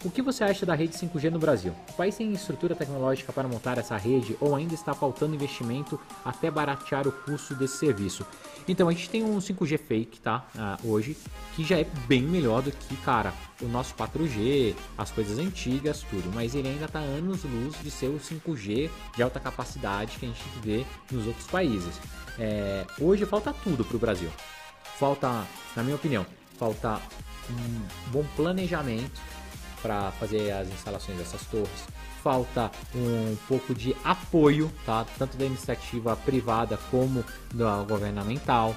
[0.05, 1.75] O que você acha da rede 5G no Brasil?
[1.89, 6.49] O país tem estrutura tecnológica para montar essa rede ou ainda está faltando investimento até
[6.49, 8.25] baratear o custo desse serviço?
[8.69, 10.47] Então a gente tem um 5G fake, tá?
[10.55, 11.17] Uh, hoje,
[11.55, 16.31] que já é bem melhor do que, cara, o nosso 4G, as coisas antigas, tudo.
[16.35, 20.29] Mas ele ainda está anos luz de ser o 5G de alta capacidade que a
[20.29, 22.01] gente vê nos outros países.
[22.39, 24.31] É, hoje falta tudo para o Brasil.
[24.99, 25.47] Falta,
[25.77, 26.27] na minha opinião,
[26.59, 27.01] falta
[27.51, 29.21] um bom planejamento
[29.81, 31.96] para fazer as instalações dessas torres.
[32.27, 35.07] Falta um pouco de apoio, tá?
[35.17, 37.25] tanto da iniciativa privada como
[37.55, 38.75] da governamental.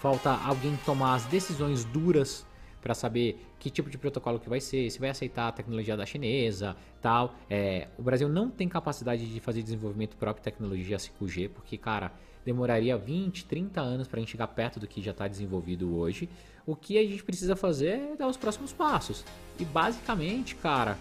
[0.00, 2.46] Falta alguém tomar as decisões duras
[2.80, 6.06] para saber que tipo de protocolo que vai ser, se vai aceitar a tecnologia da
[6.06, 7.34] chinesa, tal.
[7.50, 12.12] É, o Brasil não tem capacidade de fazer desenvolvimento próprio de tecnologia 5G, porque, cara,
[12.44, 16.28] demoraria 20, 30 anos para a gente chegar perto do que já está desenvolvido hoje.
[16.64, 19.24] O que a gente precisa fazer é dar os próximos passos.
[19.58, 20.96] E basicamente, cara,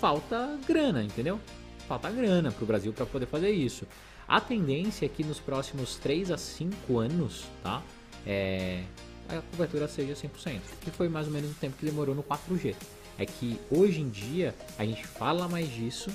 [0.00, 1.38] falta grana, entendeu?
[1.86, 3.86] Falta grana para o Brasil para poder fazer isso.
[4.26, 7.82] A tendência é que nos próximos 3 a 5 anos, tá?
[8.26, 8.82] É,
[9.28, 12.74] a cobertura seja 100%, que foi mais ou menos o tempo que demorou no 4G.
[13.18, 16.10] É que hoje em dia a gente fala mais disso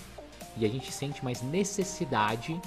[0.57, 2.59] e a gente sente mais necessidade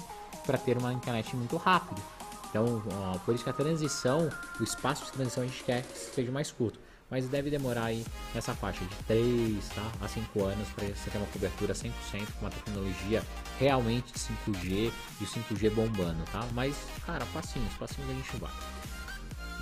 [0.45, 2.01] para ter uma internet muito rápida.
[2.49, 2.81] Então,
[3.25, 6.51] por isso que a transição, o espaço de transição a gente quer que seja mais
[6.51, 6.79] curto.
[7.09, 8.05] Mas deve demorar aí
[8.35, 11.91] nessa faixa de 3 tá, a 5 anos para você ter uma cobertura 100%
[12.39, 13.23] com uma tecnologia
[13.59, 16.45] realmente de 5G e o 5G bombando, tá?
[16.53, 18.51] Mas, cara, passinhos, passinhos a gente vai.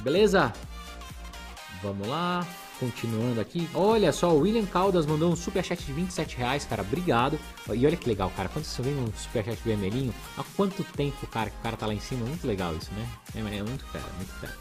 [0.04, 0.54] Beleza?
[1.82, 2.46] Vamos lá.
[2.80, 3.68] Continuando aqui.
[3.74, 6.84] Olha só, o William Caldas mandou um superchat de 27 reais, cara.
[6.84, 7.40] Obrigado.
[7.74, 8.50] E olha que legal, cara.
[8.50, 11.94] Quando você vê um superchat vermelhinho, há quanto tempo, cara, que o cara tá lá
[11.94, 12.26] em cima?
[12.28, 13.10] Muito legal isso, né?
[13.36, 14.56] É, é muito fera, muito fera.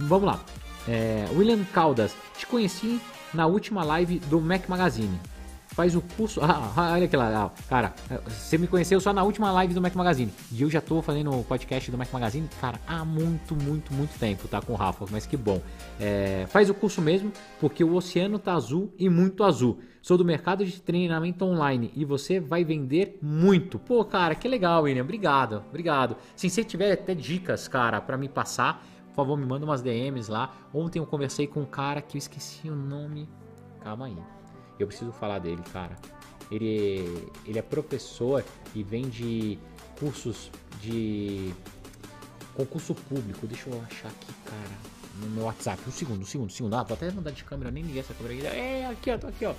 [0.00, 0.44] Vamos lá.
[0.90, 3.00] É, William Caldas, te conheci
[3.32, 5.20] na última live do Mac Magazine.
[5.68, 6.40] faz o curso.
[6.42, 7.54] Ah, ah, olha que legal.
[7.68, 7.94] Cara,
[8.26, 10.32] você me conheceu só na última live do Mac Magazine.
[10.50, 14.18] E eu já tô fazendo o podcast do Mac Magazine, cara, há muito, muito, muito
[14.18, 14.60] tempo, tá?
[14.60, 15.62] Com o Rafa, mas que bom.
[16.00, 19.78] É, faz o curso mesmo, porque o oceano tá azul e muito azul.
[20.02, 23.78] Sou do mercado de treinamento online e você vai vender muito.
[23.78, 25.04] Pô, cara, que legal, William.
[25.04, 26.16] Obrigado, obrigado.
[26.34, 30.30] Se você tiver até dicas, cara, para me passar, por favor, me manda umas DMs
[30.30, 30.54] lá.
[30.72, 33.28] Ontem eu conversei com um cara que eu esqueci o nome.
[33.80, 34.16] Calma aí.
[34.78, 35.96] Eu preciso falar dele, cara.
[36.50, 38.44] Ele, ele é professor
[38.74, 39.58] e vende
[39.98, 40.50] cursos
[40.80, 41.52] de
[42.54, 43.46] concurso público.
[43.46, 44.78] Deixa eu achar aqui, cara,
[45.20, 45.82] no meu WhatsApp.
[45.86, 46.74] Um segundo, um segundo, um segundo.
[46.74, 48.46] Ah, tô até mudando de câmera, nem liguei essa câmera aqui.
[48.46, 49.54] É, aqui, ó, tô aqui, ó.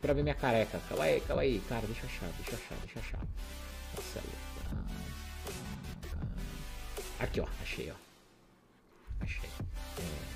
[0.00, 0.80] Pra ver minha careca.
[0.88, 1.60] Calma aí, calma aí.
[1.68, 3.20] Cara, deixa eu achar, deixa eu achar, deixa eu achar.
[7.18, 8.05] Aqui, ó, achei, ó.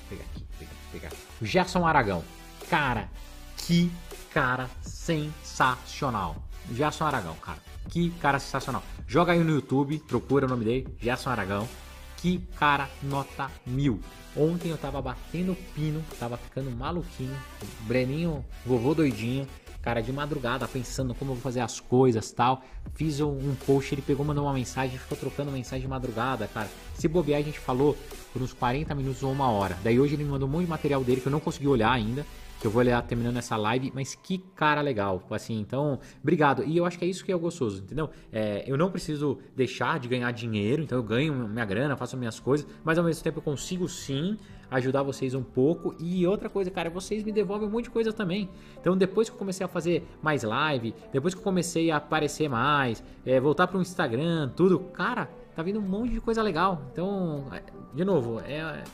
[0.08, 1.10] Pegar aqui, pegar, pegar.
[1.42, 2.24] Gerson Aragão.
[2.68, 3.08] Cara,
[3.56, 3.90] que
[4.32, 6.36] cara sensacional.
[6.72, 7.58] Gerson Aragão, cara.
[7.88, 8.82] Que cara sensacional.
[9.06, 11.68] Joga aí no YouTube, procura o nome dele, Gerson Aragão.
[12.16, 14.00] Que cara nota mil.
[14.36, 17.36] Ontem eu tava batendo pino, tava ficando maluquinho.
[17.80, 19.48] Breninho, vovô doidinho.
[19.82, 22.62] Cara, de madrugada, pensando como eu vou fazer as coisas tal.
[22.94, 26.68] Fiz um post, ele pegou, mandou uma mensagem, ficou trocando mensagem de madrugada, cara.
[26.94, 27.96] Se bobear, a gente falou
[28.32, 29.78] por uns 40 minutos ou uma hora.
[29.82, 31.90] Daí hoje ele me mandou um monte de material dele que eu não consegui olhar
[31.90, 32.26] ainda
[32.60, 36.62] que eu vou olhar terminando essa live, mas que cara legal, assim, então, obrigado.
[36.62, 38.10] E eu acho que é isso que é gostoso, entendeu?
[38.30, 42.38] É, eu não preciso deixar de ganhar dinheiro, então eu ganho minha grana, faço minhas
[42.38, 44.36] coisas, mas ao mesmo tempo eu consigo sim
[44.70, 45.94] ajudar vocês um pouco.
[45.98, 48.48] E outra coisa, cara, vocês me devolvem um monte de coisa também.
[48.80, 52.48] Então, depois que eu comecei a fazer mais live, depois que eu comecei a aparecer
[52.48, 56.82] mais, é, voltar para o Instagram, tudo, cara, tá vindo um monte de coisa legal.
[56.92, 57.62] Então, é,
[57.94, 58.84] de novo, é,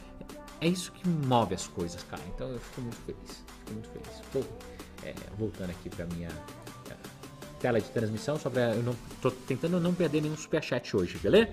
[0.60, 2.22] é isso que move as coisas, cara.
[2.34, 4.22] Então, eu fico muito feliz fico muito feliz.
[4.32, 4.40] Pô,
[5.04, 6.28] é, voltando aqui para minha
[6.90, 6.94] é,
[7.60, 11.52] tela de transmissão, só para eu não tô tentando não perder nenhum superchat hoje, beleza?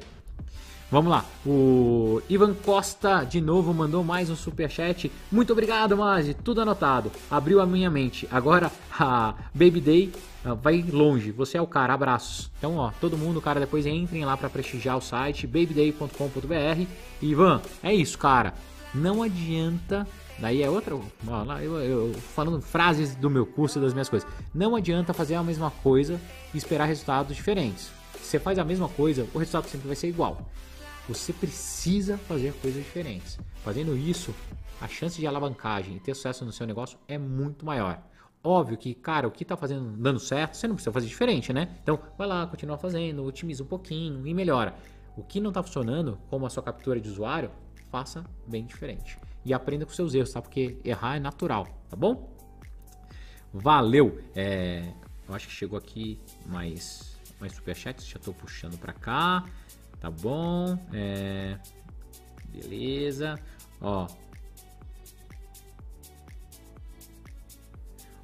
[0.91, 5.11] Vamos lá, o Ivan Costa de novo mandou mais um superchat.
[5.31, 7.11] Muito obrigado, Mazi, tudo anotado.
[7.31, 8.27] Abriu a minha mente.
[8.31, 10.11] Agora a Baby Day
[10.45, 11.31] ah, vai longe.
[11.31, 12.51] Você é o cara, abraços.
[12.59, 16.85] Então, ó, todo mundo, cara, depois entrem lá para prestigiar o site babyday.com.br.
[17.21, 18.53] Ivan, é isso, cara.
[18.93, 20.07] Não adianta
[20.39, 20.95] Daí é outra.
[20.95, 24.27] Ó, eu, eu, falando frases do meu curso, das minhas coisas.
[24.53, 26.19] Não adianta fazer a mesma coisa
[26.53, 27.91] e esperar resultados diferentes.
[28.19, 30.41] Se você faz a mesma coisa, o resultado sempre vai ser igual.
[31.07, 33.37] Você precisa fazer coisas diferentes.
[33.63, 34.33] Fazendo isso,
[34.79, 38.01] a chance de alavancagem e ter sucesso no seu negócio é muito maior.
[38.43, 41.77] Óbvio que, cara, o que está fazendo dando certo, você não precisa fazer diferente, né?
[41.81, 44.75] Então, vai lá, continua fazendo, otimiza um pouquinho e melhora.
[45.15, 47.51] O que não está funcionando, como a sua captura de usuário,
[47.89, 50.41] faça bem diferente e aprenda com seus erros, tá?
[50.41, 52.33] Porque errar é natural, tá bom?
[53.53, 54.19] Valeu!
[54.35, 54.91] É,
[55.27, 59.45] eu acho que chegou aqui mais, mais superchats, já estou puxando para cá,
[60.03, 60.77] tá bom?
[60.91, 61.57] É,
[62.49, 63.39] beleza,
[63.79, 64.05] ó.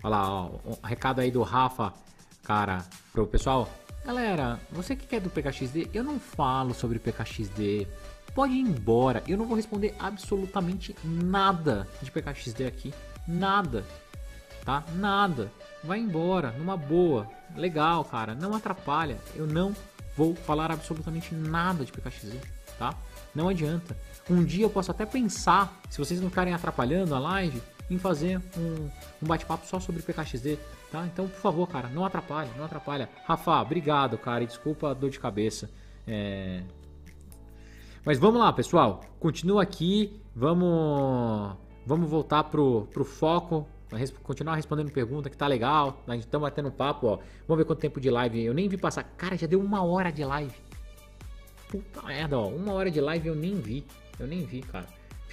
[0.04, 1.94] Olha lá, ó, um recado aí do Rafa,
[2.44, 3.70] cara, pro pessoal.
[4.04, 7.88] Galera, você que quer do PKXD, eu não falo sobre PKXD,
[8.36, 9.24] pode ir embora.
[9.26, 12.94] Eu não vou responder absolutamente nada de PKXD aqui.
[13.26, 13.86] Nada.
[14.66, 14.84] Tá?
[14.96, 15.50] Nada.
[15.82, 17.26] Vai embora, numa boa.
[17.56, 18.36] Legal, cara.
[18.36, 19.18] Não atrapalha.
[19.34, 19.74] Eu não
[20.20, 22.38] vou falar absolutamente nada de PKXD,
[22.78, 22.94] tá?
[23.34, 23.96] Não adianta.
[24.30, 28.42] Um dia eu posso até pensar, se vocês não ficarem atrapalhando a live, em fazer
[28.58, 28.90] um,
[29.24, 30.60] um bate-papo só sobre PKXD,
[30.92, 31.06] tá?
[31.06, 33.10] Então, por favor, cara, não atrapalha, não atrapalha.
[33.26, 35.72] Rafa, obrigado, cara, e desculpa a dor de cabeça.
[36.06, 36.64] É,
[38.04, 39.02] mas vamos lá, pessoal.
[39.22, 40.22] Continua aqui.
[40.36, 41.56] Vamos,
[41.86, 43.66] vamos voltar pro, pro foco.
[44.24, 46.04] Continuar respondendo pergunta que tá legal.
[46.08, 47.20] A gente tá batendo papo, ó.
[47.48, 48.44] Vamos ver quanto tempo de live.
[48.44, 49.04] Eu nem vi passar.
[49.18, 50.54] Cara, já deu uma hora de live.
[51.70, 52.48] Puta merda, ó.
[52.48, 53.86] Uma hora de live eu nem vi.
[54.20, 54.86] Eu nem vi, cara.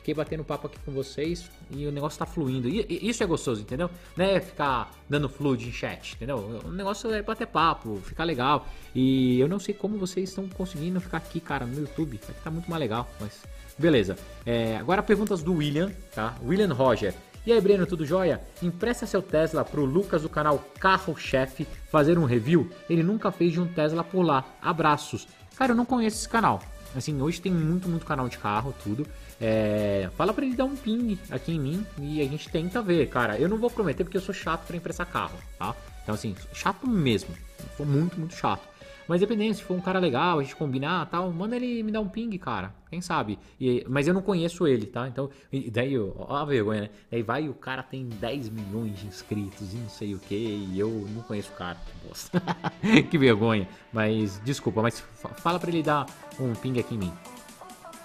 [0.07, 2.69] Fiquei batendo papo aqui com vocês e o negócio tá fluindo.
[2.69, 3.91] E, isso é gostoso, entendeu?
[4.17, 6.37] Não é ficar dando fluid em chat, entendeu?
[6.65, 8.69] O negócio é bater papo, ficar legal.
[8.95, 12.21] E eu não sei como vocês estão conseguindo ficar aqui, cara, no YouTube.
[12.23, 13.43] Aqui tá muito mais legal, mas
[13.77, 14.17] beleza.
[14.45, 16.37] É, agora perguntas do William, tá?
[16.45, 17.13] William Roger.
[17.47, 18.41] E aí, Breno, tudo jóia?
[18.61, 22.69] Empresta seu Tesla pro Lucas do canal Carro Chefe fazer um review?
[22.91, 24.45] Ele nunca fez de um Tesla por lá.
[24.61, 25.29] Abraços.
[25.57, 26.61] Cara, eu não conheço esse canal.
[26.97, 29.07] Assim, hoje tem muito, muito canal de carro, tudo.
[29.41, 33.09] É, fala para ele dar um ping aqui em mim e a gente tenta ver,
[33.11, 33.39] cara.
[33.39, 35.73] Eu não vou prometer porque eu sou chato para emprestar carro, tá?
[36.03, 37.31] Então, assim, chato mesmo.
[37.77, 38.67] Sou muito, muito chato.
[39.09, 42.01] Mas dependendo, se for um cara legal, a gente combinar tal, manda ele me dar
[42.01, 42.75] um ping, cara.
[42.91, 43.39] Quem sabe?
[43.61, 45.07] E, mas eu não conheço ele, tá?
[45.09, 45.31] Então,
[45.73, 46.91] daí, ó, a vergonha, né?
[47.11, 50.35] Daí vai e o cara tem 10 milhões de inscritos e não sei o que,
[50.35, 51.77] e eu não conheço o cara.
[51.77, 52.43] Que bosta.
[53.11, 53.69] que vergonha.
[53.93, 55.01] Mas, desculpa, mas
[55.37, 56.07] fala pra ele dar
[56.39, 57.13] um ping aqui em mim.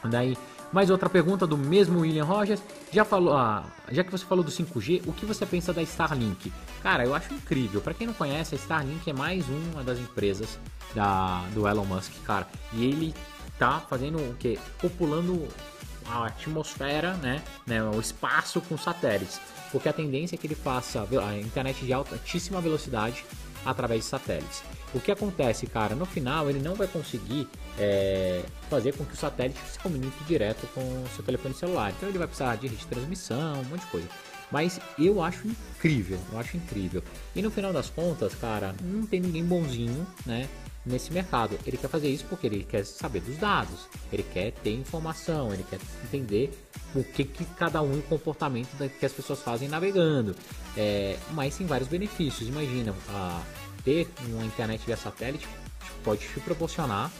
[0.09, 0.35] Daí,
[0.71, 2.61] mais outra pergunta do mesmo William Rogers.
[2.91, 6.51] Já falou, ah, já que você falou do 5G, o que você pensa da Starlink?
[6.81, 7.81] Cara, eu acho incrível.
[7.81, 10.57] Para quem não conhece, a Starlink é mais uma das empresas
[10.95, 12.47] da, do Elon Musk, cara.
[12.73, 13.13] E ele
[13.59, 14.57] tá fazendo o que?
[14.79, 15.47] Populando
[16.07, 19.39] a atmosfera, né, né, o espaço com satélites.
[19.71, 23.23] Porque a tendência é que ele faça a internet de altíssima velocidade
[23.65, 24.63] através de satélites.
[24.93, 27.47] O que acontece, cara, no final ele não vai conseguir
[27.79, 31.91] é, fazer com que o satélite se comunique direto com o seu telefone celular.
[31.91, 34.07] Então ele vai precisar de rede de transmissão, um monte de coisa.
[34.51, 37.01] Mas eu acho incrível, eu acho incrível.
[37.33, 40.49] E no final das contas, cara, não tem ninguém bonzinho, né?
[40.85, 41.57] Nesse mercado.
[41.65, 45.63] Ele quer fazer isso porque ele quer saber dos dados, ele quer ter informação, ele
[45.69, 46.51] quer entender
[46.93, 48.69] o que, que cada um o comportamento
[48.99, 50.35] que as pessoas fazem navegando.
[50.75, 52.49] É, mas tem vários benefícios.
[52.49, 53.41] Imagina, a,
[53.83, 55.47] ter uma internet via satélite
[56.03, 57.11] pode te proporcionar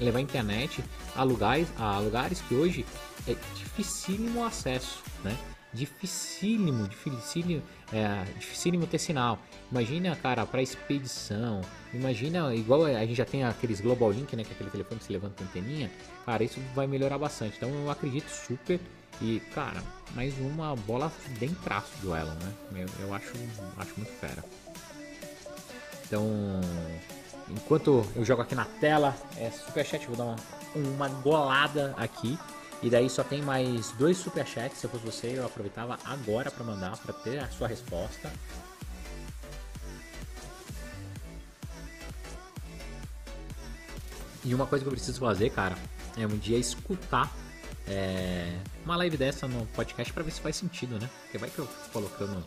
[0.00, 0.82] levar a internet
[1.14, 2.86] a lugares, a lugares que hoje
[3.26, 5.36] é dificílimo acesso, né?
[5.72, 7.62] Dificílimo, dificílimo,
[7.92, 9.38] é, dificílimo ter sinal.
[9.70, 11.60] Imagina, cara, para expedição.
[11.92, 14.44] Imagina, igual a gente já tem aqueles Global Link, né?
[14.44, 15.90] Que é aquele telefone que se levanta a anteninha.
[16.24, 17.56] Cara, isso vai melhorar bastante.
[17.56, 18.80] Então eu acredito super.
[19.20, 19.82] E, cara,
[20.14, 22.54] mais uma bola bem traço do Elon, né?
[22.74, 23.32] Eu, eu acho,
[23.76, 24.42] acho muito fera.
[26.08, 26.26] Então,
[27.50, 30.36] enquanto eu jogo aqui na tela, é superchat, vou dar uma,
[30.74, 32.38] uma golada aqui.
[32.82, 34.78] E daí só tem mais dois superchats.
[34.78, 38.32] Se eu fosse você, eu aproveitava agora para mandar, para ter a sua resposta.
[44.44, 45.76] E uma coisa que eu preciso fazer, cara,
[46.16, 47.30] é um dia escutar
[47.86, 51.10] é, uma live dessa no podcast para ver se faz sentido, né?
[51.24, 52.42] Porque vai que eu colocando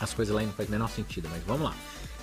[0.00, 1.76] as coisas lá e não faz o menor sentido, mas vamos lá.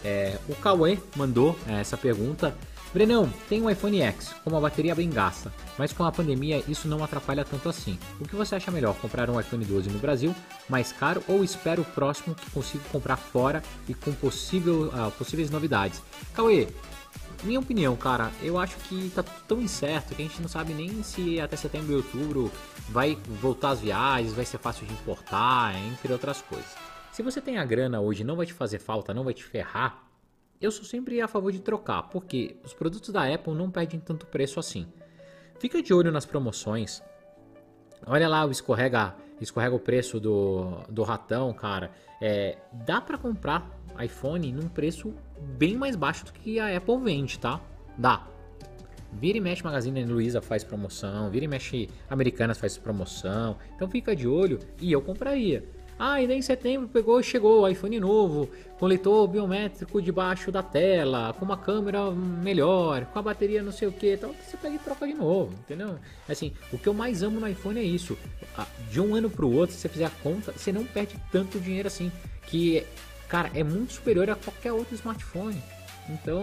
[0.04, 2.56] É, o Cauê mandou é, essa pergunta.
[2.94, 6.88] Brenão, tem um iPhone X com uma bateria bem gasta, mas com a pandemia isso
[6.88, 8.00] não atrapalha tanto assim.
[8.20, 10.34] O que você acha melhor, comprar um iPhone 12 no Brasil,
[10.70, 15.52] mais caro, ou espero o próximo que consigo comprar fora e com possível, uh, possíveis
[15.52, 16.02] novidades?
[16.34, 16.70] Cauê,
[17.44, 21.04] minha opinião, cara, eu acho que tá tão incerto que a gente não sabe nem
[21.04, 22.52] se até setembro e outubro
[22.90, 26.72] vai voltar as viagens, vai ser fácil de importar, entre outras coisas.
[27.18, 30.08] Se você tem a grana hoje não vai te fazer falta, não vai te ferrar,
[30.62, 34.28] eu sou sempre a favor de trocar, porque os produtos da Apple não perdem tanto
[34.28, 34.86] preço assim.
[35.58, 37.02] Fica de olho nas promoções.
[38.06, 41.90] Olha lá o escorrega, escorrega o preço do, do ratão, cara.
[42.22, 43.68] É, dá para comprar
[44.00, 45.12] iPhone num preço
[45.58, 47.60] bem mais baixo do que a Apple vende, tá?
[47.98, 48.28] Dá.
[49.12, 53.58] Vira e mexe Magazine Luiza faz promoção, vira e mexe Americanas faz promoção.
[53.76, 55.77] Então fica de olho e eu compraria.
[56.00, 60.62] Ah, e daí em setembro pegou, chegou o iPhone novo, com leitor biométrico debaixo da
[60.62, 64.76] tela, com uma câmera melhor, com a bateria não sei o que, então você pega
[64.76, 65.98] e troca de novo, entendeu?
[66.30, 68.16] Assim, o que eu mais amo no iPhone é isso.
[68.92, 71.88] De um ano pro outro, se você fizer a conta, você não perde tanto dinheiro
[71.88, 72.12] assim,
[72.44, 72.86] que,
[73.28, 75.62] cara, é muito superior a qualquer outro smartphone.
[76.10, 76.42] Então,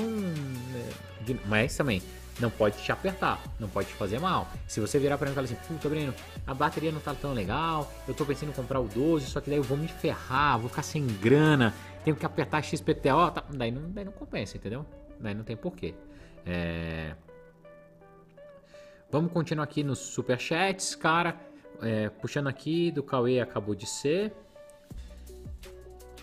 [1.29, 2.03] é, mas também,
[2.41, 4.49] não pode te apertar, não pode te fazer mal.
[4.67, 6.15] Se você virar para mim e falar assim, puta, Breno,
[6.47, 9.49] a bateria não tá tão legal, eu tô pensando em comprar o 12, só que
[9.49, 11.75] daí eu vou me ferrar, vou ficar sem grana,
[12.05, 14.85] tenho que apertar XPTO, tá, daí, não, daí não compensa, entendeu?
[15.19, 15.95] Daí não tem porquê.
[16.45, 17.15] É...
[19.11, 21.37] Vamos continuar aqui nos superchats, cara.
[21.81, 24.33] É, puxando aqui do Cauê acabou de ser.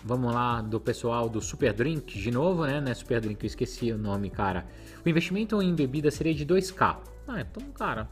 [0.04, 2.80] Vamos lá do pessoal do Super Drink de novo, né?
[2.80, 2.92] né?
[2.92, 4.66] Super Drink, eu esqueci o nome, cara.
[5.04, 6.98] O investimento em bebida seria de 2K.
[7.28, 8.08] Ah, então, cara,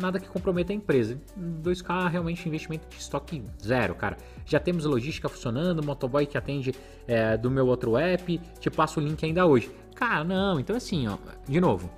[0.00, 1.20] nada que comprometa a empresa.
[1.36, 4.16] 2K realmente investimento de estoque zero, cara.
[4.46, 6.72] Já temos logística funcionando, motoboy que atende
[7.06, 9.74] é, do meu outro app, te passo o link ainda hoje.
[9.96, 11.18] Cara, não, então assim, ó,
[11.48, 11.90] de novo.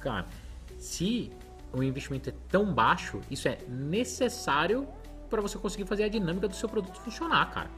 [0.00, 0.26] Cara,
[0.76, 1.32] se
[1.72, 4.86] o investimento é tão baixo, isso é necessário
[5.28, 7.70] para você conseguir fazer a dinâmica do seu produto funcionar, cara.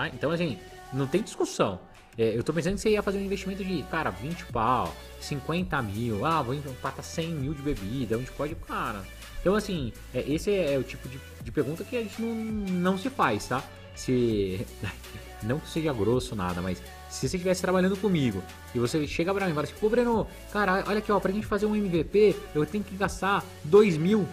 [0.00, 0.08] Tá?
[0.08, 0.56] Então, assim,
[0.94, 1.78] não tem discussão.
[2.16, 5.80] É, eu tô pensando que você ia fazer um investimento de, cara, 20 pau, 50
[5.82, 9.02] mil, ah, vou empatar 100 mil de bebida, onde pode, cara.
[9.40, 12.98] Então, assim, é, esse é o tipo de, de pergunta que a gente não, não
[12.98, 13.62] se faz, tá?
[13.94, 14.66] Se.
[15.42, 18.42] Não que seja grosso nada, mas se você estivesse trabalhando comigo
[18.74, 21.32] e você chega pra mim e fala assim, pô, Breno, cara, olha aqui, ó, pra
[21.32, 24.28] gente fazer um MVP, eu tenho que gastar 2 mil.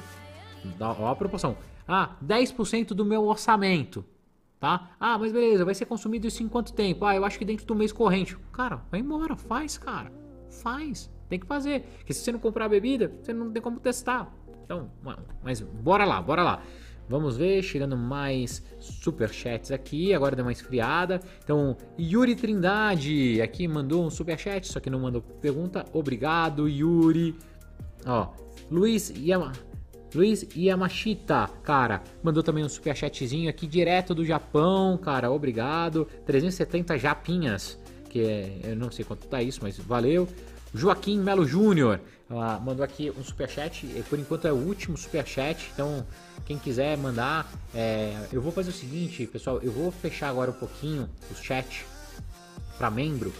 [0.78, 1.55] Ó a proporção.
[1.88, 4.03] Ah, 10% do meu orçamento.
[4.60, 4.91] Tá?
[4.99, 7.05] Ah, mas beleza, vai ser consumido isso em quanto tempo?
[7.05, 8.38] Ah, eu acho que dentro do mês corrente.
[8.51, 10.12] Cara, vai embora, faz, cara.
[10.49, 11.12] Faz.
[11.30, 11.82] Tem que fazer.
[11.97, 14.32] Porque se você não comprar a bebida, você não tem como testar.
[14.64, 14.91] Então,
[15.43, 16.62] mas bora lá, bora lá.
[17.10, 21.22] Vamos ver, chegando mais superchats aqui, agora deu uma esfriada.
[21.41, 25.86] Então, Yuri Trindade aqui mandou um superchat, só que não mandou pergunta.
[25.93, 27.34] Obrigado, Yuri.
[28.05, 28.34] Ó,
[28.70, 29.53] Luiz Yama,
[30.14, 36.08] Luiz Yamashita, cara, mandou também um superchatzinho aqui direto do Japão, cara, obrigado.
[36.26, 37.78] 370 japinhas,
[38.10, 40.28] que é, eu não sei quanto tá isso, mas valeu.
[40.74, 41.99] Joaquim Melo Júnior
[42.62, 46.05] mandou aqui um superchat, por enquanto é o último superchat, então
[46.45, 50.53] quem quiser mandar, é, eu vou fazer o seguinte, pessoal, eu vou fechar agora um
[50.53, 51.86] pouquinho o chat
[52.78, 53.34] para membro,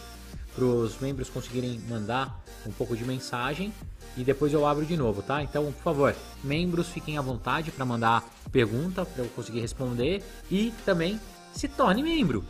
[0.58, 3.72] para os membros conseguirem mandar um pouco de mensagem
[4.18, 5.44] e depois eu abro de novo, tá?
[5.44, 10.74] Então, por favor, membros fiquem à vontade para mandar pergunta para eu conseguir responder e
[10.84, 11.20] também
[11.54, 12.44] se torne membro.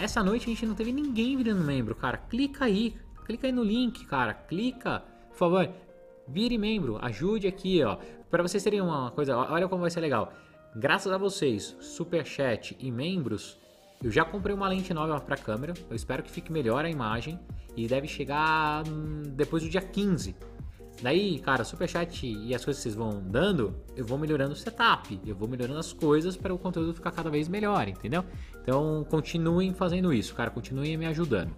[0.00, 2.18] Essa noite a gente não teve ninguém virando membro, cara.
[2.18, 4.34] Clica aí, clica aí no link, cara.
[4.34, 5.70] Clica, por favor,
[6.26, 7.98] vire membro, ajude aqui, ó.
[8.28, 10.32] Para vocês terem uma coisa, olha como vai ser legal.
[10.74, 13.56] Graças a vocês, super chat e membros,
[14.04, 15.72] eu já comprei uma lente nova para câmera.
[15.88, 17.40] Eu espero que fique melhor a imagem
[17.74, 20.36] e deve chegar hum, depois do dia 15.
[21.02, 25.18] Daí, cara, superchat e as coisas que vocês vão dando, eu vou melhorando o setup,
[25.26, 28.22] eu vou melhorando as coisas para o conteúdo ficar cada vez melhor, entendeu?
[28.62, 31.50] Então, continuem fazendo isso, cara, continuem me ajudando.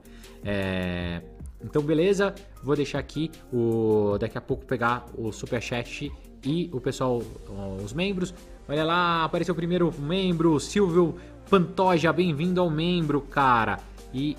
[0.45, 1.23] É...
[1.63, 2.33] Então, beleza,
[2.63, 6.13] vou deixar aqui o daqui a pouco pegar o superchat
[6.45, 7.21] e o pessoal,
[7.85, 8.33] os membros.
[8.69, 11.17] Olha lá, apareceu o primeiro membro, Silvio
[11.49, 13.79] Pantoja, bem-vindo ao membro, cara.
[14.13, 14.37] E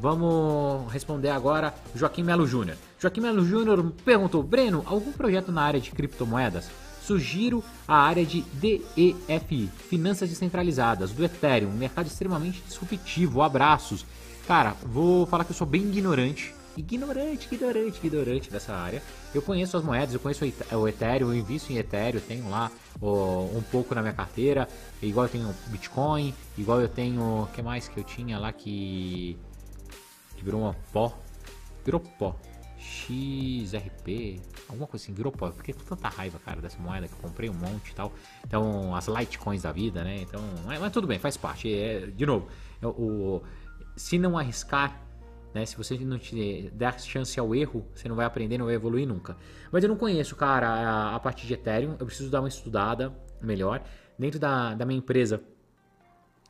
[0.00, 2.78] vamos responder agora Joaquim Melo Júnior.
[2.98, 6.70] Joaquim Melo Júnior perguntou: Breno, algum projeto na área de criptomoedas?
[7.02, 13.42] Sugiro a área de DEFI, Finanças Descentralizadas, do Ethereum, um mercado extremamente disruptivo.
[13.42, 14.06] Abraços.
[14.46, 16.53] Cara, vou falar que eu sou bem ignorante.
[16.76, 19.02] Ignorante, ignorante, ignorante dessa área.
[19.34, 22.70] Eu conheço as moedas, eu conheço o Ethereum, eu invisto em Ethereum, tenho lá
[23.00, 24.68] um pouco na minha carteira,
[25.02, 27.42] igual eu tenho Bitcoin, igual eu tenho.
[27.42, 29.38] O que mais que eu tinha lá que.
[30.36, 31.16] que virou uma pó?
[31.84, 32.36] Virou pó.
[32.84, 35.50] XRP, alguma coisa assim, virou pó.
[35.52, 38.12] Fiquei com tanta raiva, cara, dessa moeda que eu comprei um monte e tal.
[38.44, 40.18] Então, as Litecoins da vida, né?
[40.20, 41.72] Então, mas, mas tudo bem, faz parte.
[41.72, 42.46] É, de novo,
[42.82, 43.42] é, o,
[43.96, 45.00] se não arriscar,
[45.54, 45.64] né?
[45.64, 49.06] Se você não te der chance ao erro, você não vai aprender, não vai evoluir
[49.06, 49.36] nunca.
[49.70, 51.96] Mas eu não conheço, cara, a, a parte de Ethereum.
[51.98, 53.82] Eu preciso dar uma estudada melhor.
[54.18, 55.40] Dentro da, da minha empresa,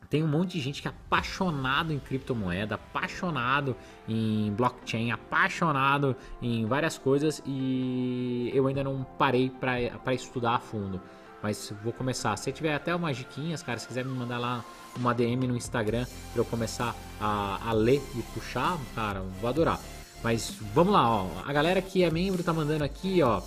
[0.09, 3.75] tem um monte de gente que é apaixonado em criptomoeda, apaixonado
[4.07, 11.01] em blockchain, apaixonado em várias coisas e eu ainda não parei para estudar a fundo.
[11.45, 12.35] Mas vou começar.
[12.37, 14.65] Se tiver até umas diquinhas, cara, se quiser me mandar lá
[14.97, 19.79] uma DM no Instagram para eu começar a, a ler e puxar, cara, vou adorar.
[20.23, 21.27] Mas vamos lá, ó.
[21.45, 23.43] A galera que é membro tá mandando aqui, ó.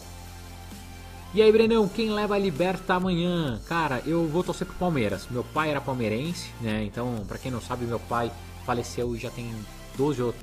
[1.34, 3.60] E aí, Brenão, quem leva a Liberta amanhã?
[3.66, 5.26] Cara, eu vou torcer pro Palmeiras.
[5.28, 6.84] Meu pai era palmeirense, né?
[6.84, 8.30] Então, para quem não sabe, meu pai
[8.64, 9.52] faleceu já tem
[9.98, 10.34] 12 ou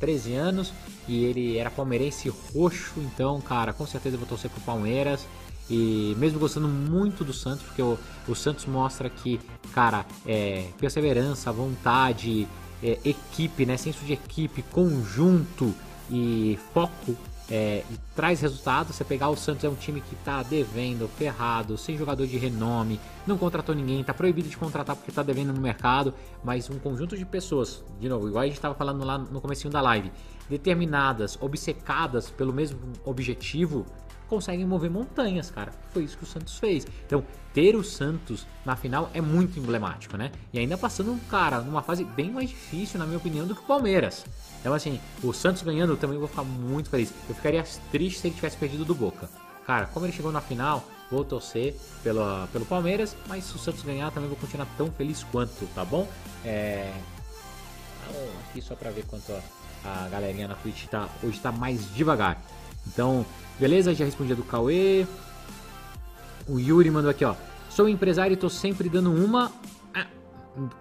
[0.00, 0.72] 13 anos
[1.08, 5.26] e ele era palmeirense roxo, então, cara, com certeza vou torcer pro Palmeiras.
[5.68, 7.98] E mesmo gostando muito do Santos, porque o,
[8.28, 9.40] o Santos mostra que,
[9.72, 12.46] cara, é, perseverança, vontade,
[12.82, 13.76] é, equipe, né?
[13.76, 15.74] Senso de equipe, conjunto
[16.08, 17.16] e foco
[17.50, 17.84] é,
[18.14, 18.92] traz resultado.
[18.92, 23.00] Você pegar o Santos é um time que está devendo, ferrado, sem jogador de renome,
[23.26, 27.16] não contratou ninguém, está proibido de contratar porque está devendo no mercado, mas um conjunto
[27.16, 30.12] de pessoas, de novo, igual a gente estava falando lá no começo da live,
[30.48, 33.86] determinadas, obcecadas pelo mesmo objetivo,
[34.28, 35.72] conseguem mover montanhas, cara.
[35.92, 36.86] Foi isso que o Santos fez.
[37.06, 37.24] Então,
[37.54, 40.32] ter o Santos na final é muito emblemático, né?
[40.52, 43.60] E ainda passando um cara numa fase bem mais difícil, na minha opinião, do que
[43.60, 44.24] o Palmeiras.
[44.66, 47.14] Então, assim, o Santos ganhando eu também vou ficar muito feliz.
[47.28, 47.62] Eu ficaria
[47.92, 49.30] triste se ele tivesse perdido do Boca.
[49.64, 53.84] Cara, como ele chegou na final, vou torcer pelo, pelo Palmeiras, mas se o Santos
[53.84, 56.08] ganhar, também vou continuar tão feliz quanto, tá bom?
[56.44, 56.92] É.
[58.48, 59.32] Aqui só pra ver quanto
[59.84, 62.42] a, a galerinha na Twitch tá, hoje tá mais devagar.
[62.88, 63.24] Então,
[63.60, 63.94] Beleza?
[63.94, 65.06] Já respondi a do Cauê.
[66.48, 67.36] O Yuri mandou aqui, ó.
[67.70, 69.52] Sou empresário e tô sempre dando uma.
[69.94, 70.08] Ah,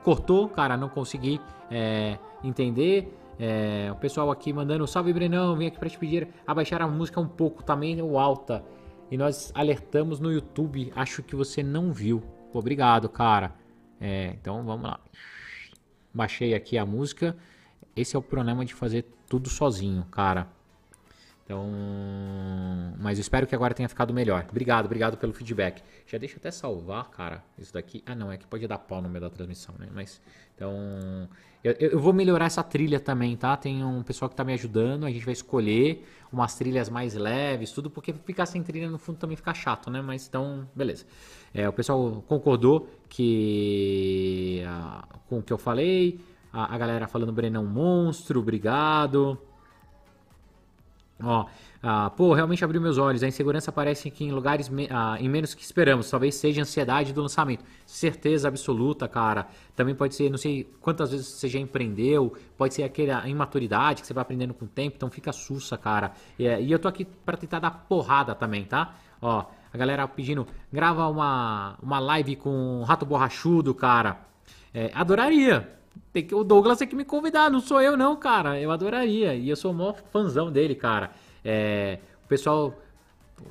[0.04, 3.16] cortou, cara, não consegui é, entender.
[3.38, 7.20] É, o pessoal aqui mandando salve Brenão, vim aqui para te pedir abaixar a música
[7.20, 8.64] um pouco, também o alta.
[9.12, 12.24] E nós alertamos no YouTube, acho que você não viu.
[12.54, 13.54] Obrigado, cara.
[14.00, 15.00] É, então vamos lá.
[16.14, 17.36] Baixei aqui a música.
[17.96, 20.48] Esse é o problema de fazer tudo sozinho, cara.
[21.46, 21.70] Então,
[22.98, 24.48] mas eu espero que agora tenha ficado melhor.
[24.50, 25.84] Obrigado, obrigado pelo feedback.
[26.08, 28.04] Já deixa até salvar, cara, isso daqui.
[28.06, 29.88] Ah, não, é que pode dar pau no meio da transmissão, né?
[29.94, 30.20] Mas,
[30.56, 31.28] então,
[31.64, 33.58] eu, eu vou melhorar essa trilha também, tá?
[33.58, 37.72] Tem um pessoal que tá me ajudando, a gente vai escolher umas trilhas mais leves,
[37.72, 40.02] tudo, porque ficar sem trilha no fundo também fica chato, né?
[40.02, 41.06] Mas, então, beleza.
[41.54, 46.20] É, o pessoal concordou que ah, com o que eu falei,
[46.52, 49.38] a, a galera falando Brenão monstro, obrigado.
[51.22, 51.46] Ó,
[51.82, 53.22] ah, pô, realmente abriu meus olhos.
[53.24, 56.10] A insegurança aparece aqui em lugares me ah, em menos que esperamos.
[56.10, 57.64] Talvez seja ansiedade do lançamento.
[57.86, 59.48] Certeza absoluta, cara.
[59.76, 62.36] Também pode ser, não sei quantas vezes você já empreendeu.
[62.58, 64.96] Pode ser aquela imaturidade que você vai aprendendo com o tempo.
[64.98, 66.14] Então fica sussa, cara.
[66.40, 68.96] E, e eu tô aqui para tentar dar porrada também, tá?
[69.22, 74.22] Ó, a galera pedindo, grava uma, uma live com Rato Borrachudo, cara.
[74.74, 75.70] É, adoraria.
[76.12, 78.60] Tem que, o Douglas tem que me convidar, não sou eu não, cara.
[78.60, 79.36] Eu adoraria.
[79.36, 81.12] E eu sou o maior fãzão dele, cara.
[81.46, 82.74] É, o pessoal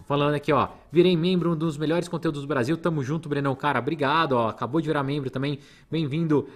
[0.07, 0.69] falando aqui, ó.
[0.91, 2.77] Virei membro um dos melhores conteúdos do Brasil.
[2.77, 3.55] Tamo junto, Brenão.
[3.55, 4.49] Cara, obrigado, ó.
[4.49, 5.59] Acabou de virar membro também.
[5.91, 6.49] Bem-vindo.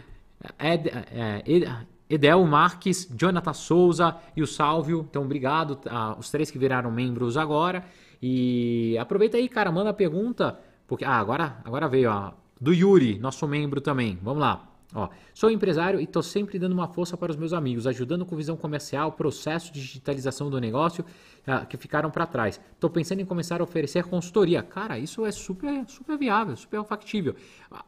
[0.58, 1.68] Ed, é, Ed,
[2.10, 5.06] Edel Marques, Jonathan Souza e o Salvio.
[5.08, 5.78] Então, obrigado.
[5.86, 7.84] Ah, os três que viraram membros agora.
[8.20, 9.70] E aproveita aí, cara.
[9.70, 10.58] Manda a pergunta.
[10.86, 12.32] Porque, ah, agora, agora veio, ó.
[12.60, 14.18] Do Yuri, nosso membro também.
[14.22, 14.67] Vamos lá.
[14.94, 18.34] Ó, sou empresário e estou sempre dando uma força para os meus amigos, ajudando com
[18.34, 21.04] visão comercial, processo de digitalização do negócio
[21.46, 22.58] uh, que ficaram para trás.
[22.72, 24.62] Estou pensando em começar a oferecer consultoria.
[24.62, 27.36] Cara, isso é super, super viável, super factível.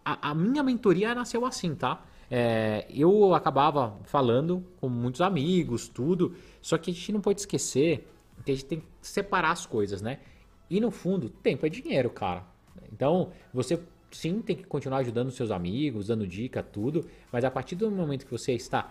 [0.04, 2.02] A, a minha mentoria nasceu assim, tá?
[2.30, 8.06] É, eu acabava falando com muitos amigos, tudo, só que a gente não pode esquecer
[8.44, 10.20] que a gente tem que separar as coisas, né?
[10.68, 12.44] E no fundo, tempo é dinheiro, cara.
[12.92, 13.80] Então, você
[14.10, 18.24] sim, tem que continuar ajudando seus amigos, dando dica, tudo, mas a partir do momento
[18.26, 18.90] que você está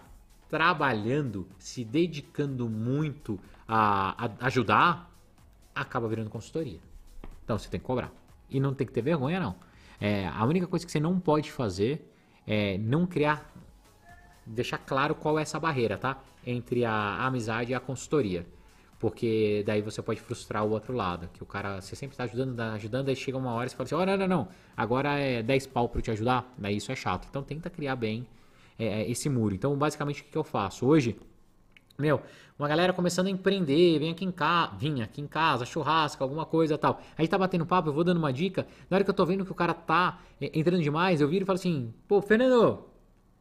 [0.50, 5.14] trabalhando, se dedicando muito a, a ajudar,
[5.76, 6.80] acaba virando consultoria.
[7.44, 8.12] Então você tem que cobrar.
[8.50, 9.56] E não tem que ter vergonha, não.
[10.02, 12.12] É, a única coisa que você não pode fazer
[12.48, 13.54] é não criar,
[14.46, 16.22] deixar claro qual é essa barreira, tá?
[16.46, 18.46] Entre a amizade e a consultoria.
[19.00, 21.30] Porque daí você pode frustrar o outro lado.
[21.34, 23.86] Que o cara, você sempre está ajudando, ajudando, aí chega uma hora e você fala
[23.86, 26.54] assim: oh, não, não, não, agora é 10 pau para te ajudar.
[26.58, 27.26] Daí isso é chato.
[27.30, 28.28] Então tenta criar bem
[28.78, 29.56] é, é, esse muro.
[29.56, 30.86] Então, basicamente, o que, eu faço?
[30.86, 31.18] Hoje,
[31.98, 32.22] meu,
[32.58, 36.46] uma galera começando a empreender, vem aqui em casa, vinha aqui em casa, churrasco, alguma
[36.46, 37.02] coisa tal.
[37.18, 38.68] A gente tá batendo papo, eu vou dando uma dica.
[38.90, 41.44] Na hora que eu tô vendo que o cara tá é, entrando demais, eu viro
[41.44, 42.84] e falo assim: pô, Fernando,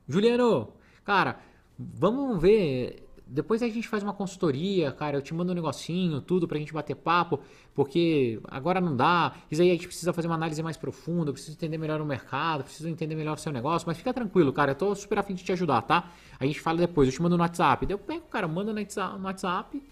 [0.08, 0.72] Juliano,
[1.04, 1.40] cara,
[1.76, 5.18] vamos ver depois a gente faz uma consultoria, cara.
[5.18, 7.40] Eu te mando um negocinho, tudo pra gente bater papo,
[7.74, 9.34] porque agora não dá.
[9.50, 11.30] Isso aí a gente precisa fazer uma análise mais profunda.
[11.30, 13.86] Eu preciso entender melhor o mercado, preciso entender melhor o seu negócio.
[13.86, 14.72] Mas fica tranquilo, cara.
[14.72, 16.10] Eu tô super afim de te ajudar, tá?
[16.40, 17.08] A gente fala depois.
[17.08, 17.84] Eu te mando no WhatsApp.
[17.84, 19.82] Daí eu pego, cara, manda no WhatsApp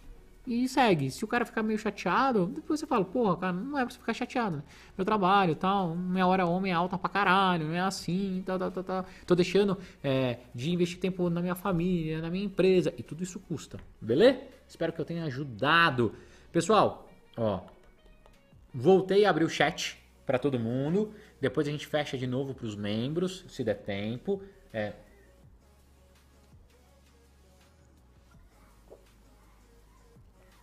[0.46, 1.10] e segue.
[1.10, 3.98] Se o cara ficar meio chateado, depois você fala, porra, cara, não é pra você
[3.98, 4.62] ficar chateado, né?
[4.96, 8.70] Meu trabalho tal, minha hora homem é alta pra caralho, não é assim, tal, tal,
[8.70, 9.06] tal.
[9.26, 13.40] Tô deixando é, de investir tempo na minha família, na minha empresa, e tudo isso
[13.40, 14.40] custa, beleza?
[14.68, 16.14] Espero que eu tenha ajudado.
[16.52, 17.60] Pessoal, ó,
[18.72, 21.12] voltei a abrir o chat para todo mundo.
[21.40, 24.42] Depois a gente fecha de novo para os membros, se der tempo.
[24.72, 24.92] É,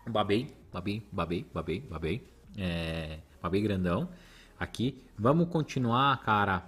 [0.08, 2.28] Babei, babei, babei, babei, babei.
[2.58, 4.10] É, babei grandão.
[4.60, 5.02] Aqui.
[5.18, 6.64] Vamos continuar, cara.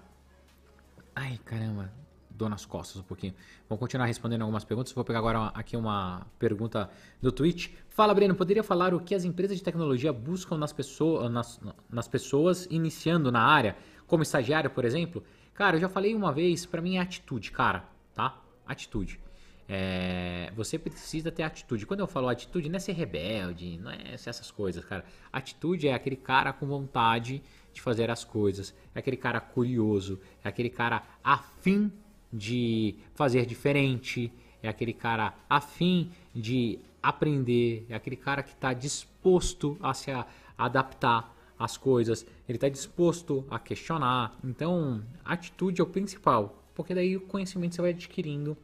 [1.14, 1.92] Ai, caramba.
[2.30, 3.34] Dou nas costas um pouquinho.
[3.70, 4.92] Vamos continuar respondendo algumas perguntas.
[4.94, 6.90] Vou pegar agora aqui uma pergunta
[7.22, 7.72] do Twitch.
[7.90, 8.36] Fala, Breno.
[8.36, 11.60] Poderia falar o que as empresas de tecnologia buscam nas, pessoa, nas,
[11.90, 13.78] nas pessoas iniciando na área?
[14.08, 15.24] Como estagiário, por exemplo?
[15.54, 16.66] Cara, eu já falei uma vez.
[16.66, 17.86] Para mim é atitude, cara.
[18.14, 18.42] Tá?
[18.66, 19.20] Atitude.
[19.68, 21.86] É, você precisa ter atitude.
[21.86, 25.04] Quando eu falo atitude, não é ser rebelde, não é essas coisas, cara.
[25.34, 27.42] Atitude é aquele cara com vontade
[27.74, 31.92] de fazer as coisas, é aquele cara curioso, é aquele cara afim
[32.32, 34.32] de fazer diferente,
[34.64, 40.10] é aquele cara afim de aprender, é aquele cara que está disposto a se
[40.58, 44.38] adaptar às coisas, ele está disposto a questionar.
[44.44, 48.58] Então, atitude é o principal, porque daí o conhecimento você vai adquirindo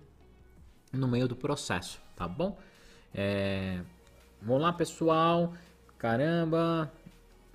[0.91, 2.57] no meio do processo, tá bom?
[3.13, 3.81] É,
[4.41, 5.53] vamos lá, pessoal.
[5.97, 6.91] Caramba.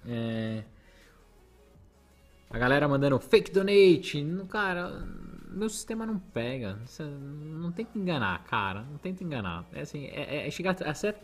[0.06, 0.62] É,
[2.48, 4.24] a galera mandando fake donate.
[4.48, 5.04] Cara,
[5.48, 6.78] meu sistema não pega.
[7.00, 8.82] Não tem que enganar, cara.
[8.82, 9.66] Não tenta enganar.
[9.72, 11.16] É assim, é, é, é chegar a ser,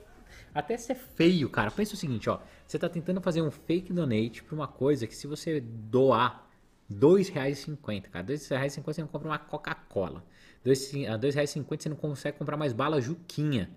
[0.54, 1.70] até ser feio, cara.
[1.70, 2.40] Pensa o seguinte, ó.
[2.66, 6.48] Você tá tentando fazer um fake donate pra uma coisa que se você doar
[6.90, 8.26] R$ 2,50, cara.
[8.26, 10.24] R$ 2,50 você não compra uma Coca-Cola.
[10.64, 13.70] R$ 2,50 você não consegue comprar mais bala Juquinha.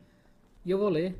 [0.63, 1.15] E eu vou ler.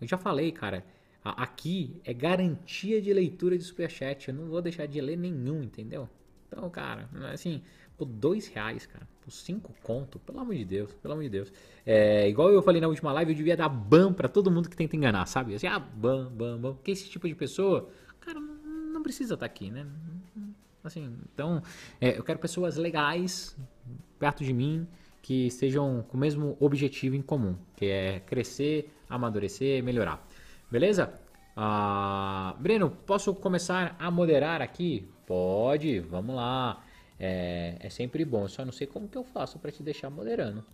[0.00, 0.84] Eu já falei, cara.
[1.24, 4.28] Aqui é garantia de leitura de superchat.
[4.28, 6.08] Eu não vou deixar de ler nenhum, entendeu?
[6.46, 7.62] Então, cara, assim,
[7.96, 11.52] por dois reais, cara, por cinco conto, pelo amor de Deus, pelo amor de Deus.
[11.86, 14.76] É, igual eu falei na última live, eu devia dar ban pra todo mundo que
[14.76, 15.54] tenta enganar, sabe?
[15.54, 16.74] Assim, ah, ban, ban, ban.
[16.74, 17.88] Porque esse tipo de pessoa,
[18.20, 18.54] cara, não,
[18.92, 19.86] não precisa estar tá aqui, né?
[20.82, 21.62] Assim, então,
[22.00, 23.56] é, eu quero pessoas legais
[24.24, 24.88] perto de mim
[25.20, 30.26] que estejam com o mesmo objetivo em comum, que é crescer, amadurecer, melhorar.
[30.70, 31.12] Beleza?
[31.54, 35.06] Ah, Breno, posso começar a moderar aqui?
[35.26, 36.82] Pode, vamos lá.
[37.20, 40.64] É, é sempre bom, só não sei como que eu faço para te deixar moderando.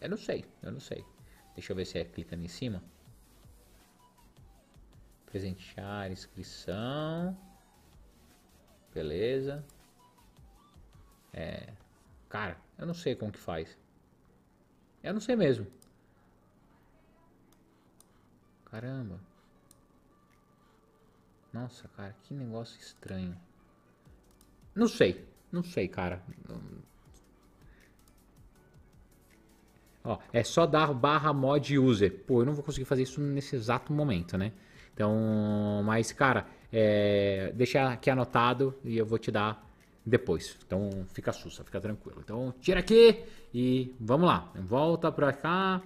[0.00, 1.04] Eu não sei, eu não sei.
[1.56, 2.80] Deixa eu ver se é clicando em cima.
[5.26, 7.36] Presentear, inscrição.
[8.94, 9.64] Beleza.
[11.32, 11.70] É.
[12.30, 13.76] Cara, eu não sei como que faz.
[15.02, 15.66] Eu não sei mesmo.
[18.64, 19.20] Caramba.
[21.52, 23.36] Nossa, cara, que negócio estranho.
[24.74, 25.28] Não sei.
[25.50, 26.22] Não sei, cara.
[30.04, 32.24] Ó, é só dar barra mod user.
[32.26, 34.52] Pô, eu não vou conseguir fazer isso nesse exato momento, né?
[34.94, 39.68] Então, mas, cara, é, deixa aqui anotado e eu vou te dar
[40.10, 40.56] depois.
[40.66, 42.20] Então, fica sussa, fica tranquilo.
[42.22, 43.24] Então, tira aqui
[43.54, 44.50] e vamos lá.
[44.56, 45.80] Volta pra cá.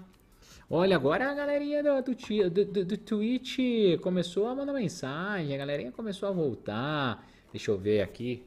[0.69, 3.59] Olha, agora a galerinha do, do, do, do Twitch
[4.01, 5.55] começou a mandar mensagem.
[5.55, 7.25] A galerinha começou a voltar.
[7.53, 8.43] Deixa eu ver aqui.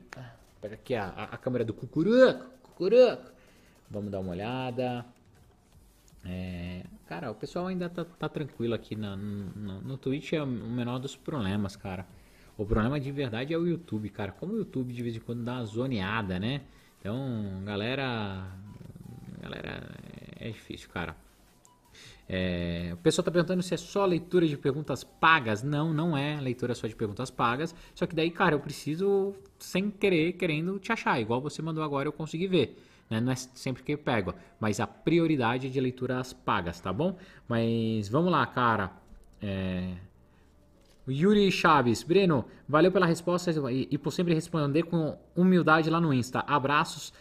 [0.60, 2.46] Pega aqui a, a, a câmera do Cucuruco.
[2.64, 3.32] Cucuruco.
[3.90, 5.06] Vamos dar uma olhada.
[6.26, 10.48] É, cara, o pessoal ainda tá, tá tranquilo aqui no, no, no Twitch, é o
[10.48, 12.06] menor dos problemas, cara.
[12.58, 14.32] O problema de verdade é o YouTube, cara.
[14.32, 16.62] Como o YouTube de vez em quando dá uma zoneada, né?
[17.00, 18.48] Então, galera.
[19.42, 19.96] Galera,
[20.40, 21.16] é difícil, cara.
[22.30, 25.64] É, o pessoal está perguntando se é só leitura de perguntas pagas.
[25.64, 27.74] Não, não é leitura só de perguntas pagas.
[27.94, 31.22] Só que daí, cara, eu preciso, sem querer, querendo te achar.
[31.22, 32.84] Igual você mandou agora, eu consegui ver.
[33.10, 33.22] Né?
[33.22, 37.18] Não é sempre que eu pego, mas a prioridade é de leituras pagas, tá bom?
[37.48, 38.92] Mas vamos lá, cara.
[39.42, 39.94] É...
[41.12, 46.40] Yuri Chaves, Breno, valeu pela resposta e, por sempre responder com humildade lá no Insta.
[46.40, 47.14] Abraços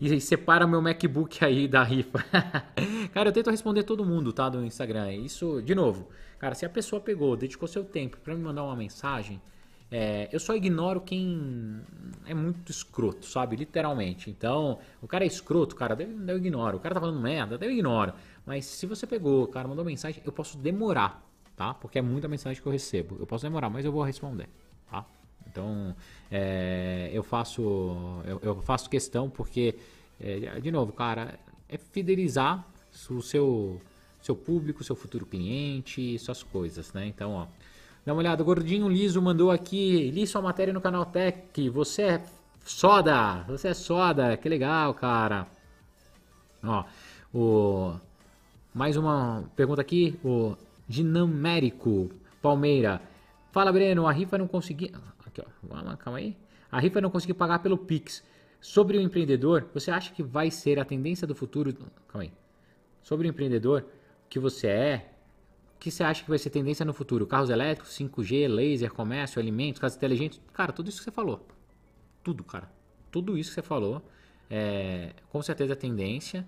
[0.00, 2.24] e separa meu MacBook aí da rifa.
[3.12, 4.48] cara, eu tento responder todo mundo, tá?
[4.48, 5.12] Do Instagram.
[5.12, 6.08] Isso, de novo,
[6.38, 9.40] cara, se a pessoa pegou, dedicou seu tempo para me mandar uma mensagem,
[9.90, 11.80] é, eu só ignoro quem
[12.26, 13.56] é muito escroto, sabe?
[13.56, 14.30] Literalmente.
[14.30, 16.76] Então, o cara é escroto, cara, eu, eu ignoro.
[16.76, 18.12] O cara tá falando merda, eu ignoro.
[18.46, 21.27] Mas se você pegou, cara, mandou mensagem, eu posso demorar,
[21.58, 21.74] tá?
[21.74, 23.16] Porque é muita mensagem que eu recebo.
[23.18, 24.48] Eu posso demorar, mas eu vou responder,
[24.90, 25.04] tá?
[25.46, 25.94] Então,
[26.30, 29.74] é, eu faço eu, eu, faço questão porque,
[30.20, 32.64] é, de novo, cara, é fidelizar
[33.10, 33.80] o seu
[34.22, 37.06] seu público, seu futuro cliente, suas coisas, né?
[37.06, 37.46] Então, ó,
[38.08, 42.22] Dá uma olhada, Gordinho Liso mandou aqui, li sua matéria no canal Tech, você é
[42.64, 45.46] soda, você é soda, que legal, cara.
[46.64, 46.84] Ó,
[47.34, 47.94] o
[48.72, 50.56] mais uma pergunta aqui, o
[50.88, 52.10] Dinamérico
[52.40, 53.02] Palmeira.
[53.52, 54.90] Fala, Breno, a rifa não consegui.
[55.24, 55.96] Aqui, ó.
[55.96, 56.36] Calma aí.
[56.70, 58.24] A rifa não consegui pagar pelo Pix.
[58.60, 61.72] Sobre o empreendedor, você acha que vai ser a tendência do futuro?
[62.08, 62.32] Calma aí.
[63.02, 63.84] Sobre o empreendedor
[64.28, 65.12] que você é,
[65.76, 67.24] o que você acha que vai ser tendência no futuro?
[67.26, 70.40] Carros elétricos, 5G, laser, comércio, alimentos, casas inteligentes?
[70.52, 71.46] Cara, tudo isso que você falou.
[72.22, 72.68] Tudo, cara.
[73.12, 74.02] Tudo isso que você falou.
[74.50, 76.44] É, com certeza é tendência.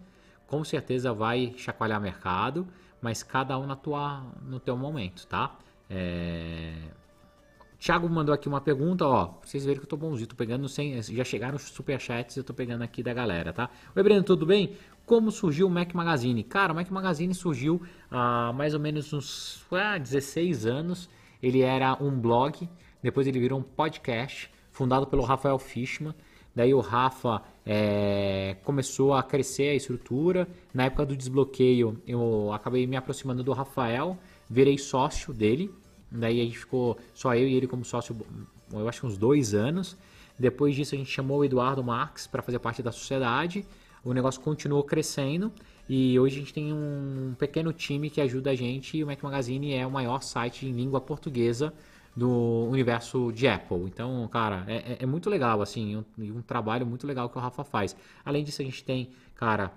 [0.49, 2.67] Com certeza vai chacoalhar mercado.
[3.01, 5.59] Mas cada um na tua, no teu momento, tá?
[5.89, 6.73] É...
[7.81, 9.27] Thiago mandou aqui uma pergunta, ó.
[9.27, 11.01] Pra vocês verem que eu tô bonzinho, tô pegando sem.
[11.03, 13.71] Já chegaram os superchats, eu tô pegando aqui da galera, tá?
[13.97, 14.77] Oi, Breno, tudo bem?
[15.07, 16.45] Como surgiu o Mac Magazine?
[16.45, 21.09] Cara, o Mac Magazine surgiu há mais ou menos uns ah, 16 anos.
[21.43, 22.69] Ele era um blog,
[23.03, 26.15] depois ele virou um podcast, fundado pelo Rafael Fishman.
[26.55, 30.49] Daí o Rafa é, começou a crescer a estrutura.
[30.75, 34.19] Na época do desbloqueio, eu acabei me aproximando do Rafael,
[34.49, 35.73] virei sócio dele.
[36.11, 38.17] Daí a gente ficou só eu e ele como sócio,
[38.73, 39.97] eu acho que uns dois anos.
[40.39, 43.65] Depois disso a gente chamou o Eduardo Marques para fazer parte da sociedade
[44.05, 45.53] o negócio continuou crescendo
[45.89, 49.23] e hoje a gente tem um pequeno time que ajuda a gente e o Mac
[49.23, 51.73] Magazine é o maior site em língua portuguesa
[52.17, 53.85] do universo de Apple.
[53.85, 57.41] Então, cara, é, é, é muito legal, assim, um, um, trabalho muito legal que o
[57.41, 57.97] Rafa faz.
[58.25, 59.73] Além disso, a gente tem, cara...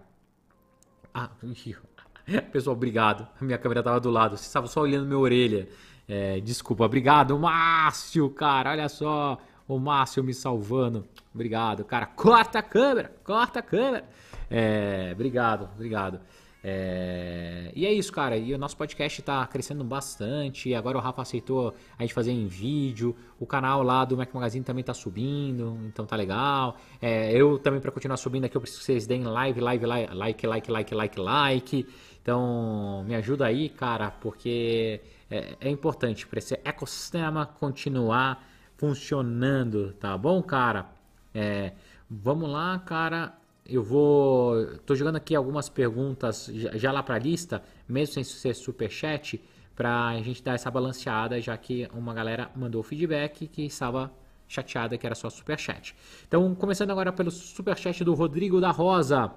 [1.13, 1.29] Ah,
[2.51, 3.27] pessoal, obrigado.
[3.39, 5.67] A minha câmera estava do lado, você estava só olhando minha orelha.
[6.07, 9.37] É, desculpa, obrigado, Márcio, cara, olha só.
[9.67, 11.07] O Márcio me salvando.
[11.33, 12.05] Obrigado, cara.
[12.05, 14.05] Corta a câmera, corta a câmera.
[14.49, 16.19] É, obrigado, obrigado.
[16.63, 17.71] É...
[17.75, 18.37] E é isso, cara.
[18.37, 20.73] E o nosso podcast está crescendo bastante.
[20.73, 23.15] Agora o Rafa aceitou a gente fazer em vídeo.
[23.37, 26.77] O canal lá do Mac Magazine também está subindo, então tá legal.
[27.01, 30.13] É, eu também, para continuar subindo aqui, eu preciso que vocês deem live, live, like,
[30.13, 31.87] like, like, like, like, like.
[32.21, 40.17] Então me ajuda aí, cara, porque é, é importante para esse ecossistema continuar funcionando, tá
[40.17, 40.89] bom, cara?
[41.35, 41.73] É,
[42.09, 44.77] vamos lá, cara eu vou.
[44.85, 49.41] Tô jogando aqui algumas perguntas já lá para a lista, mesmo sem ser super chat,
[49.75, 54.11] para a gente dar essa balanceada, já que uma galera mandou feedback que estava
[54.47, 55.95] chateada que era só super chat.
[56.27, 59.31] Então, começando agora pelo super chat do Rodrigo da Rosa.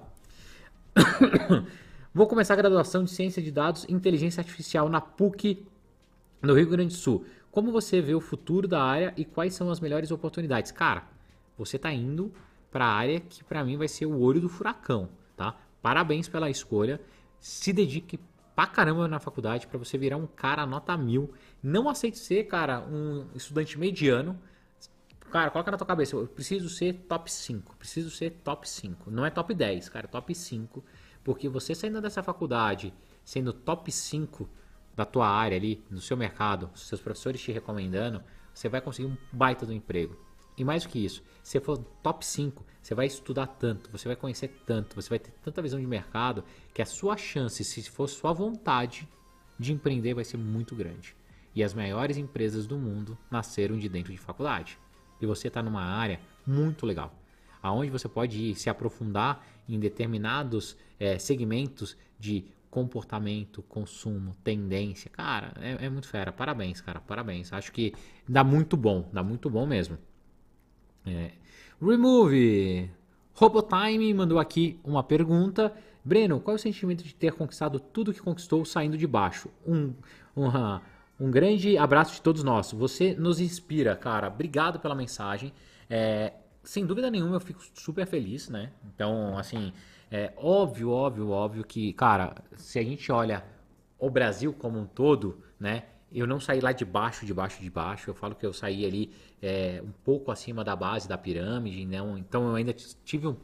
[2.13, 5.65] Vou começar a graduação de Ciência de Dados e Inteligência Artificial na PUC
[6.41, 7.25] no Rio Grande do Sul.
[7.51, 10.71] Como você vê o futuro da área e quais são as melhores oportunidades?
[10.71, 11.03] Cara,
[11.57, 12.31] você está indo
[12.71, 15.55] para a área que para mim vai ser o olho do furacão, tá?
[15.81, 17.01] Parabéns pela escolha.
[17.39, 18.19] Se dedique
[18.55, 21.31] pra caramba na faculdade para você virar um cara nota mil.
[21.61, 24.39] Não aceite ser, cara, um estudante mediano.
[25.31, 29.11] Cara, coloca na tua cabeça, eu preciso ser top 5, preciso ser top 5.
[29.11, 30.83] Não é top 10, cara, top 5.
[31.23, 34.49] Porque você saindo dessa faculdade, sendo top 5
[34.95, 38.23] da tua área ali, no seu mercado, seus professores te recomendando,
[38.53, 40.17] você vai conseguir um baita do emprego.
[40.57, 44.15] E mais do que isso, se for top 5, você vai estudar tanto, você vai
[44.15, 46.43] conhecer tanto, você vai ter tanta visão de mercado
[46.73, 49.07] que a sua chance, se for sua vontade
[49.59, 51.15] de empreender, vai ser muito grande.
[51.53, 54.79] E as maiores empresas do mundo nasceram de dentro de faculdade.
[55.21, 57.13] E você está numa área muito legal,
[57.61, 65.09] aonde você pode ir se aprofundar em determinados é, segmentos de comportamento, consumo, tendência.
[65.09, 66.31] Cara, é, é muito fera.
[66.31, 66.99] Parabéns, cara.
[66.99, 67.51] Parabéns.
[67.51, 67.93] Acho que
[68.27, 69.97] dá muito bom, dá muito bom mesmo.
[71.07, 71.31] É.
[71.81, 72.89] Remove.
[73.33, 75.73] Robotime mandou aqui uma pergunta.
[76.03, 79.49] Breno, qual é o sentimento de ter conquistado tudo que conquistou saindo de baixo?
[79.65, 79.93] Um,
[80.35, 80.47] um,
[81.19, 82.71] um grande abraço de todos nós.
[82.71, 84.27] Você nos inspira, cara.
[84.27, 85.53] Obrigado pela mensagem.
[85.89, 88.71] É, sem dúvida nenhuma, eu fico super feliz, né?
[88.93, 89.71] Então, assim,
[90.11, 93.43] é óbvio, óbvio, óbvio que, cara, se a gente olha
[93.99, 95.83] o Brasil como um todo, né?
[96.11, 98.09] Eu não saí lá de baixo, de baixo, de baixo.
[98.09, 99.11] Eu falo que eu saí ali
[99.41, 103.35] é, um pouco acima da base da pirâmide, não, então eu ainda tive um,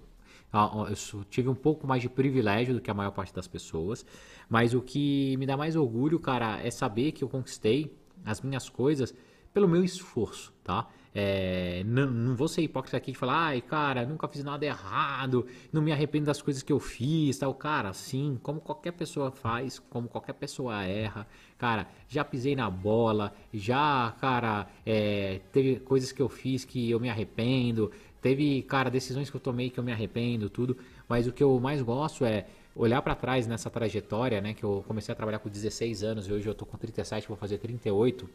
[0.53, 4.06] eu tive um pouco mais de privilégio do que a maior parte das pessoas.
[4.48, 8.69] Mas o que me dá mais orgulho, cara, é saber que eu conquistei as minhas
[8.69, 9.14] coisas
[9.53, 10.88] pelo meu esforço, tá?
[11.15, 15.45] É, não, não, vou ser hipócrita aqui de falar, ai, cara, nunca fiz nada errado,
[15.72, 17.53] não me arrependo das coisas que eu fiz, tal.
[17.53, 21.27] Cara, sim, como qualquer pessoa faz, como qualquer pessoa erra.
[21.64, 26.99] Cara, já pisei na bola, já, cara, é, teve coisas que eu fiz que eu
[26.99, 27.90] me arrependo,
[28.22, 30.76] teve, cara, decisões que eu tomei que eu me arrependo, tudo.
[31.07, 34.53] Mas o que eu mais gosto é olhar para trás nessa trajetória, né?
[34.53, 37.38] Que eu comecei a trabalhar com 16 anos e hoje eu tô com 37, vou
[37.38, 38.30] fazer 38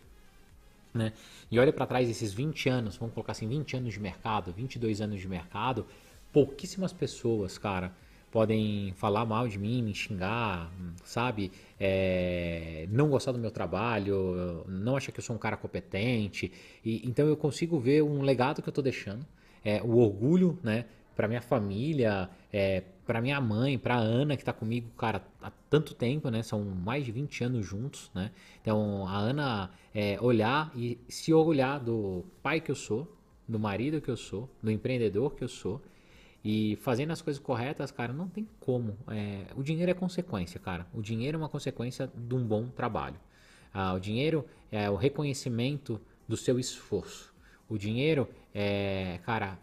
[0.95, 1.13] né?
[1.51, 5.03] E olha para trás esses 20 anos, vamos colocar assim, 20 anos de mercado, 22
[5.03, 5.85] anos de mercado,
[6.33, 7.93] pouquíssimas pessoas, cara,
[8.31, 10.71] podem falar mal de mim, me xingar,
[11.05, 11.51] sabe?
[11.81, 16.53] É, não gostar do meu trabalho, não achar que eu sou um cara competente.
[16.85, 19.25] E, então eu consigo ver um legado que eu estou deixando,
[19.65, 20.87] é, o orgulho, né?
[21.15, 25.95] Para minha família, é, para minha mãe, para Ana que está comigo, cara, há tanto
[25.95, 26.43] tempo, né?
[26.43, 28.31] São mais de 20 anos juntos, né?
[28.61, 33.11] Então a Ana é, olhar e se orgulhar do pai que eu sou,
[33.49, 35.83] do marido que eu sou, do empreendedor que eu sou
[36.51, 38.97] e fazendo as coisas corretas, cara, não tem como.
[39.09, 40.87] É, o dinheiro é consequência, cara.
[40.95, 43.21] O dinheiro é uma consequência de um bom trabalho.
[43.71, 47.35] Ah, o dinheiro é o reconhecimento do seu esforço.
[47.69, 49.59] O dinheiro é, cara,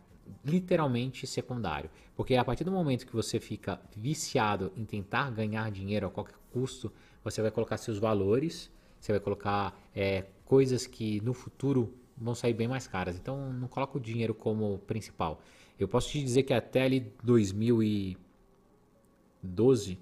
[0.46, 1.90] literalmente secundário.
[2.16, 6.38] Porque a partir do momento que você fica viciado em tentar ganhar dinheiro a qualquer
[6.54, 6.94] custo,
[7.24, 12.54] você vai colocar seus valores, você vai colocar é, coisas que no futuro vão sair
[12.54, 13.16] bem mais caras.
[13.16, 15.42] Então não coloca o dinheiro como principal.
[15.80, 19.98] Eu posso te dizer que até ali 2012,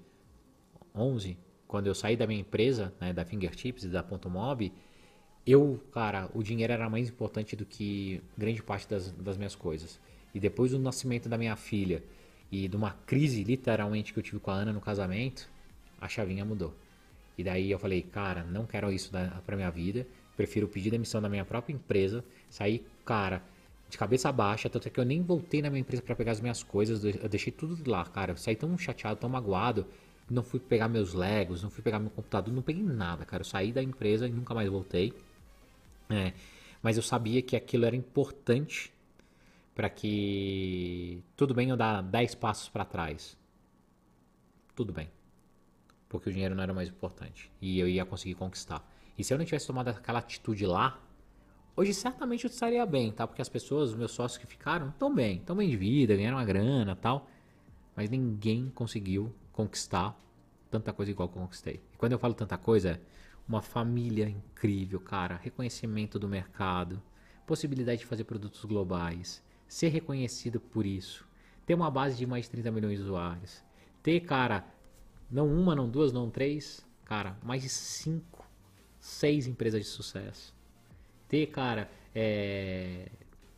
[0.94, 1.36] 11,
[1.66, 4.72] quando eu saí da minha empresa, né, da Fingertips e da Ponto Mob,
[5.46, 10.00] eu, cara, o dinheiro era mais importante do que grande parte das, das minhas coisas.
[10.32, 12.02] E depois do nascimento da minha filha
[12.50, 15.50] e de uma crise literalmente que eu tive com a Ana no casamento,
[16.00, 16.72] a chavinha mudou.
[17.36, 19.10] E daí eu falei, cara, não quero isso
[19.44, 20.06] para minha vida.
[20.36, 23.42] Prefiro pedir demissão da minha própria empresa, sair, cara,
[23.88, 26.40] de cabeça baixa, tanto é que eu nem voltei na minha empresa para pegar as
[26.40, 28.32] minhas coisas, eu deixei tudo lá, cara.
[28.32, 29.86] Eu saí tão chateado, tão magoado,
[30.28, 33.42] não fui pegar meus Legos, não fui pegar meu computador, não peguei nada, cara.
[33.42, 35.12] Eu saí da empresa e nunca mais voltei.
[36.10, 36.32] É,
[36.82, 38.92] mas eu sabia que aquilo era importante
[39.74, 43.36] para que tudo bem eu dar 10 passos para trás.
[44.74, 45.08] Tudo bem.
[46.08, 48.86] porque o dinheiro não era mais importante e eu ia conseguir conquistar.
[49.18, 51.00] E se eu não tivesse tomado aquela atitude lá,
[51.76, 53.26] hoje certamente eu estaria bem, tá?
[53.26, 56.38] Porque as pessoas, os meus sócios que ficaram, estão bem, estão bem de vida, ganharam
[56.38, 57.28] uma grana tal,
[57.96, 60.18] mas ninguém conseguiu conquistar
[60.70, 61.80] tanta coisa igual eu conquistei.
[61.92, 63.00] E quando eu falo tanta coisa,
[63.46, 67.02] uma família incrível, cara, reconhecimento do mercado,
[67.46, 71.26] possibilidade de fazer produtos globais, ser reconhecido por isso,
[71.66, 73.62] ter uma base de mais de 30 milhões de usuários,
[74.02, 74.64] ter, cara,
[75.30, 78.46] não uma, não duas, não três, cara, mais de cinco,
[78.98, 80.53] seis empresas de sucesso.
[81.28, 83.08] Ter, cara, é,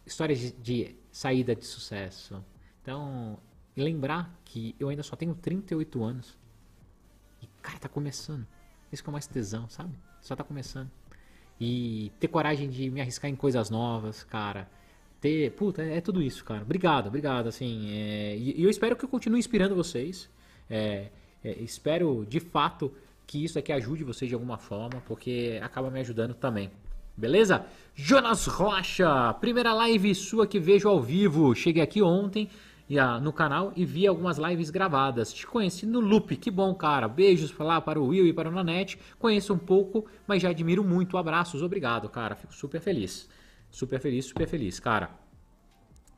[0.06, 2.44] histórias de, de saída de sucesso.
[2.82, 3.38] Então,
[3.76, 6.38] lembrar que eu ainda só tenho 38 anos.
[7.42, 8.46] E, cara, tá começando.
[8.92, 9.94] Isso que é mais tesão, sabe?
[10.20, 10.90] Só tá começando.
[11.60, 14.68] E ter coragem de me arriscar em coisas novas, cara.
[15.20, 15.52] Ter.
[15.52, 16.62] Puta, é, tudo isso, cara.
[16.62, 17.48] Obrigado, obrigado.
[17.48, 20.28] Assim, é, e, e, eu espero que eu continue inspirando vocês.
[20.68, 21.08] É,
[21.42, 22.92] é, espero de fato
[23.26, 26.70] que isso aqui ajude vocês de alguma forma, porque acaba me ajudando também.
[27.16, 27.64] Beleza?
[27.94, 31.54] Jonas Rocha, primeira live sua que vejo ao vivo.
[31.54, 32.50] Cheguei aqui ontem
[33.22, 35.32] no canal e vi algumas lives gravadas.
[35.32, 37.08] Te conheci no Loop, que bom, cara.
[37.08, 38.98] Beijos lá para o Will e para o Nanete.
[39.18, 41.16] Conheço um pouco, mas já admiro muito.
[41.16, 42.36] Abraços, obrigado, cara.
[42.36, 43.28] Fico super feliz.
[43.70, 45.10] Super feliz, super feliz, cara.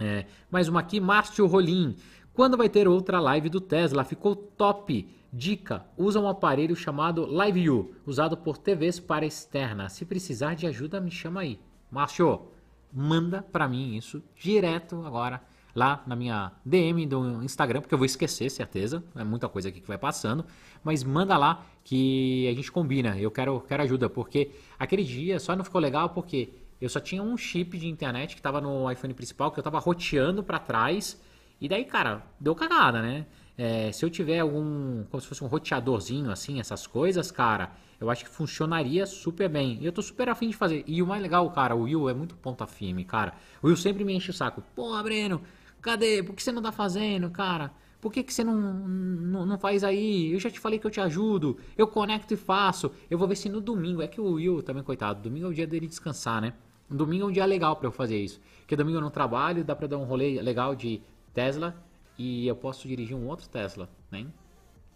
[0.00, 1.96] É, mais uma aqui, Márcio Rolim.
[2.34, 4.04] Quando vai ter outra live do Tesla?
[4.04, 5.08] Ficou top.
[5.32, 9.88] Dica: usa um aparelho chamado LiveU, usado por TVs para externa.
[9.88, 11.60] Se precisar de ajuda, me chama aí.
[11.90, 12.48] Márcio,
[12.92, 15.42] manda para mim isso direto agora
[15.74, 19.02] lá na minha DM do Instagram, porque eu vou esquecer, certeza.
[19.14, 20.44] É muita coisa aqui que vai passando.
[20.82, 23.18] Mas manda lá que a gente combina.
[23.18, 26.50] Eu quero, quero ajuda, porque aquele dia só não ficou legal porque
[26.80, 29.78] eu só tinha um chip de internet que estava no iPhone principal, que eu estava
[29.78, 31.20] roteando para trás.
[31.60, 33.26] E daí, cara, deu cagada, né?
[33.59, 38.09] É, se eu tiver algum, como se fosse um roteadorzinho assim, essas coisas, cara, eu
[38.09, 39.78] acho que funcionaria super bem.
[39.80, 40.85] E eu tô super afim de fazer.
[40.86, 43.35] E o mais legal, cara, o Will é muito ponta firme, cara.
[43.60, 44.62] O Will sempre me enche o saco.
[44.76, 45.43] Pô, Breno,
[45.80, 46.22] Cadê?
[46.22, 47.72] Por que você não tá fazendo, cara?
[48.01, 50.32] Por que, que você não, não, não, faz aí?
[50.32, 51.59] Eu já te falei que eu te ajudo.
[51.76, 52.90] Eu conecto e faço.
[53.10, 54.02] Eu vou ver se no domingo.
[54.02, 55.22] É que o Will também, coitado.
[55.22, 56.52] Domingo é o dia dele descansar, né?
[56.89, 58.40] Domingo é um dia legal para eu fazer isso.
[58.60, 61.01] Porque domingo eu não trabalho, dá pra dar um rolê legal de
[61.35, 61.76] Tesla.
[62.18, 64.26] E eu posso dirigir um outro Tesla, né?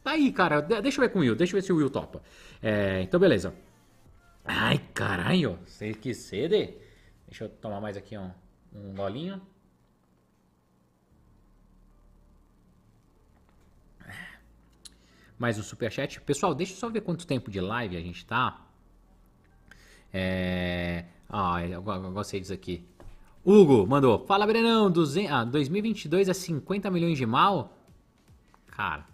[0.03, 0.61] Tá aí, cara.
[0.61, 1.37] Deixa eu ver com o Will.
[1.37, 2.21] Deixa eu ver se o Will topa.
[2.61, 3.55] É, então, beleza.
[4.45, 5.59] Ai, caralho.
[5.65, 6.75] Você que sede.
[7.27, 8.31] Deixa eu tomar mais aqui um,
[8.75, 9.41] um golinho.
[15.43, 16.21] mais um superchat.
[16.21, 18.65] Pessoal, deixa eu só ver quanto tempo de live a gente tá.
[20.13, 21.05] É...
[21.29, 22.87] Ah, eu gostei disso aqui.
[23.45, 24.25] Hugo mandou.
[24.27, 24.91] Fala, Brenão.
[24.91, 25.33] 200...
[25.33, 27.77] Ah, 2022 é 50 milhões de mal?
[28.69, 29.07] Cara,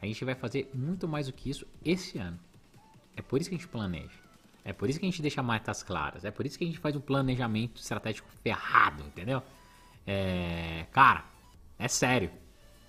[0.00, 2.38] a gente vai fazer muito mais do que isso esse ano.
[3.16, 4.18] É por isso que a gente planeja.
[4.64, 6.24] É por isso que a gente deixa metas claras.
[6.24, 9.42] É por isso que a gente faz um planejamento estratégico ferrado, entendeu?
[10.06, 10.86] É...
[10.92, 11.24] Cara,
[11.78, 12.30] é sério.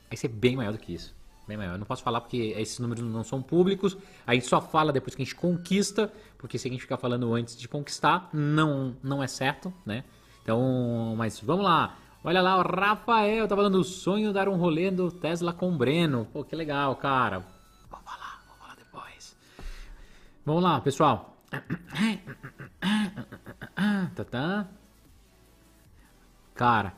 [0.09, 1.17] Vai ser bem maior do que isso
[1.49, 1.73] bem maior.
[1.73, 3.97] Eu não posso falar porque esses números não são públicos.
[4.25, 7.33] A gente só fala depois que a gente conquista, porque se a gente ficar falando
[7.33, 10.03] antes de conquistar, não, não é certo, né?
[10.49, 11.95] Então, mas vamos lá.
[12.23, 15.77] Olha lá, o Rafael tá falando o sonho dar um rolê do Tesla com o
[15.77, 16.27] Breno.
[16.33, 17.45] Pô, que legal, cara.
[17.87, 19.37] Vamos falar, vamos falar depois.
[20.43, 21.37] Vamos lá, pessoal.
[26.55, 26.95] Cara,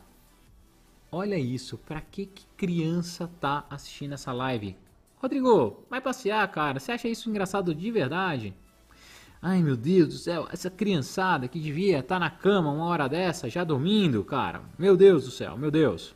[1.11, 4.77] Olha isso, pra que, que criança tá assistindo essa live?
[5.17, 6.79] Rodrigo, vai passear, cara.
[6.79, 8.55] Você acha isso engraçado de verdade?
[9.43, 13.09] Ai meu Deus do céu, essa criançada que devia estar tá na cama uma hora
[13.09, 14.61] dessa, já dormindo, cara.
[14.77, 16.15] Meu Deus do céu, meu Deus.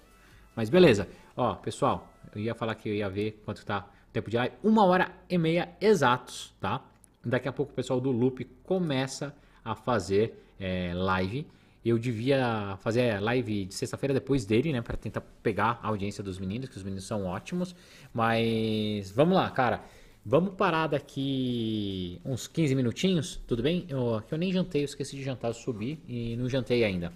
[0.56, 1.08] Mas beleza.
[1.36, 4.54] Ó, pessoal, eu ia falar que eu ia ver quanto tá o tempo de live.
[4.64, 6.84] Uma hora e meia exatos, tá?
[7.26, 11.48] Daqui a pouco o pessoal do Loop começa a fazer é, live.
[11.84, 14.82] Eu devia fazer live de sexta-feira depois dele, né?
[14.84, 17.76] Pra tentar pegar a audiência dos meninos, que os meninos são ótimos.
[18.14, 19.84] Mas vamos lá, cara.
[20.28, 23.86] Vamos parar daqui uns 15 minutinhos, tudo bem?
[23.88, 27.14] Eu, eu nem jantei, eu esqueci de jantar, eu subi e não jantei ainda.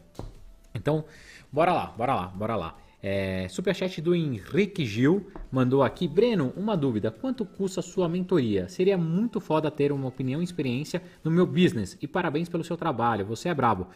[0.75, 1.03] Então,
[1.51, 2.77] bora lá, bora lá, bora lá.
[3.01, 6.07] É, superchat do Henrique Gil mandou aqui.
[6.07, 8.69] Breno, uma dúvida: quanto custa sua mentoria?
[8.69, 11.97] Seria muito foda ter uma opinião e experiência no meu business.
[11.99, 13.87] E parabéns pelo seu trabalho, você é brabo.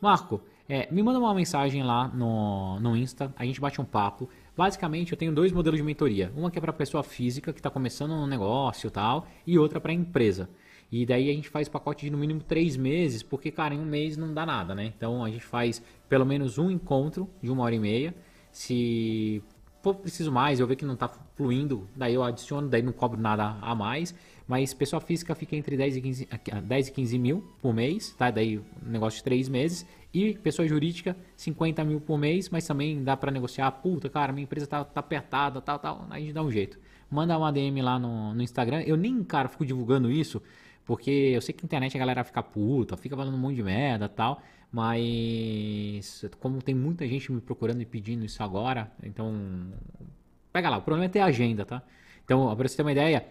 [0.00, 4.28] Marco, é, me manda uma mensagem lá no, no Insta, a gente bate um papo.
[4.60, 6.30] Basicamente, eu tenho dois modelos de mentoria.
[6.36, 9.80] Uma que é para pessoa física que está começando um negócio e tal, e outra
[9.80, 10.50] para empresa.
[10.92, 13.86] E daí a gente faz pacote de no mínimo três meses, porque, cara, em um
[13.86, 14.92] mês não dá nada, né?
[14.94, 18.14] Então a gente faz pelo menos um encontro de uma hora e meia.
[18.52, 19.42] Se
[19.82, 23.18] for preciso mais, eu ver que não está fluindo, daí eu adiciono, daí não cobro
[23.18, 24.14] nada a mais.
[24.46, 26.28] Mas pessoa física fica entre 10 e 15,
[26.64, 28.30] 10 e 15 mil por mês, tá?
[28.30, 29.86] Daí negócio de 3 meses.
[30.12, 33.70] E pessoa jurídica, 50 mil por mês, mas também dá para negociar.
[33.70, 36.06] Puta, cara, minha empresa tá, tá apertada, tal, tal.
[36.10, 36.78] Aí a gente dá um jeito.
[37.08, 38.82] Manda uma DM lá no, no Instagram.
[38.82, 40.42] Eu nem, cara, fico divulgando isso,
[40.84, 43.62] porque eu sei que na internet a galera fica puta, fica falando um monte de
[43.62, 44.42] merda tal.
[44.72, 49.72] Mas como tem muita gente me procurando e pedindo isso agora, então
[50.52, 50.78] pega lá.
[50.78, 51.82] O problema é ter agenda, tá?
[52.24, 53.26] Então, para você ter uma ideia,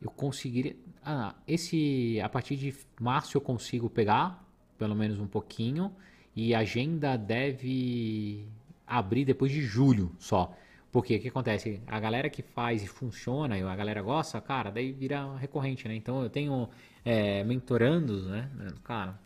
[0.00, 0.76] eu conseguiria.
[1.04, 4.42] Ah, esse a partir de março eu consigo pegar
[4.82, 5.94] pelo menos um pouquinho
[6.34, 8.44] e a agenda deve
[8.84, 10.52] abrir depois de julho só.
[10.90, 11.80] Porque o que acontece?
[11.86, 15.94] A galera que faz e funciona e a galera gosta, cara, daí vira recorrente, né?
[15.94, 16.68] Então eu tenho
[17.04, 18.50] é, mentorandos, né?
[18.82, 19.16] Cara,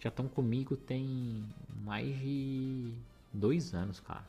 [0.00, 1.44] já estão comigo tem
[1.84, 2.92] mais de
[3.32, 4.26] dois anos, cara.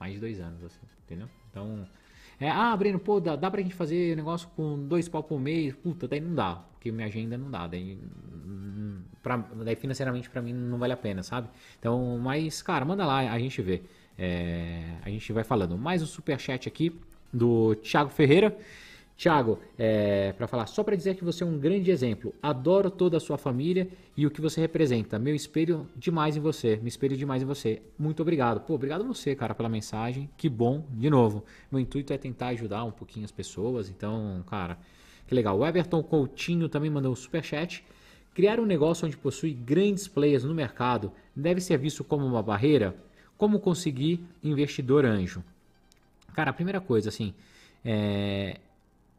[0.00, 1.28] Mais de dois anos, assim, entendeu?
[1.50, 1.86] Então,
[2.40, 5.74] é, ah, Breno, pô, dá, dá pra gente fazer negócio com dois pau por mês?
[5.74, 7.68] Puta, daí não dá, porque minha agenda não dá.
[7.68, 7.96] Daí,
[9.22, 11.48] pra, daí financeiramente pra mim não vale a pena, sabe?
[11.78, 13.82] Então, mas, cara, manda lá, a gente vê.
[14.18, 15.78] É, a gente vai falando.
[15.78, 16.92] Mais um super chat aqui
[17.32, 18.58] do Thiago Ferreira.
[19.16, 22.34] Tiago, é, para falar, só para dizer que você é um grande exemplo.
[22.42, 25.16] Adoro toda a sua família e o que você representa.
[25.20, 26.80] Meu espelho demais em você.
[26.82, 27.80] Me espelho demais em você.
[27.96, 28.62] Muito obrigado.
[28.62, 30.28] Pô, obrigado a você, cara, pela mensagem.
[30.36, 30.84] Que bom.
[30.90, 33.88] De novo, meu intuito é tentar ajudar um pouquinho as pessoas.
[33.88, 34.76] Então, cara,
[35.26, 35.58] que legal.
[35.58, 37.84] O Everton Coutinho também mandou um super chat.
[38.34, 42.96] Criar um negócio onde possui grandes players no mercado deve ser visto como uma barreira?
[43.36, 45.42] Como conseguir investidor anjo?
[46.32, 47.34] Cara, a primeira coisa, assim,
[47.84, 48.58] é,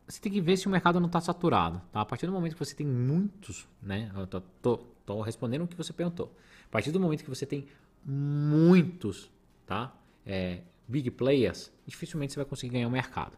[0.08, 1.82] você tem que ver se o mercado não está saturado.
[1.92, 2.02] Tá?
[2.02, 4.12] A partir do momento que você tem muitos, né?
[4.16, 6.32] Eu tô, tô, tô, respondendo o que você perguntou.
[6.66, 7.68] A partir do momento que você tem
[8.06, 9.30] muitos,
[9.66, 9.96] tá?
[10.26, 13.38] É, big players, dificilmente você vai conseguir ganhar o mercado.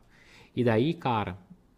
[0.56, 1.38] E daí, cara,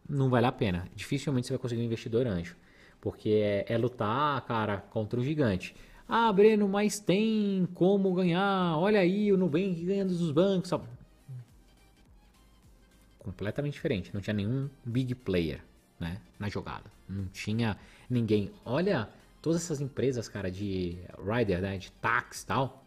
[0.10, 0.88] não vale a pena.
[0.96, 2.56] Dificilmente você vai conseguir um investidor anjo.
[3.00, 5.76] Porque é, é lutar, cara, contra o gigante.
[6.08, 8.78] Ah, Breno, mas tem como ganhar.
[8.78, 10.72] Olha aí o Nubank ganhando dos bancos
[13.28, 14.12] completamente diferente.
[14.14, 15.62] Não tinha nenhum big player
[16.00, 16.90] né, na jogada.
[17.10, 17.78] Não tinha
[18.10, 18.52] ninguém.
[18.64, 19.10] Olha
[19.42, 22.86] todas essas empresas, cara, de rider, né, de táxi e tal,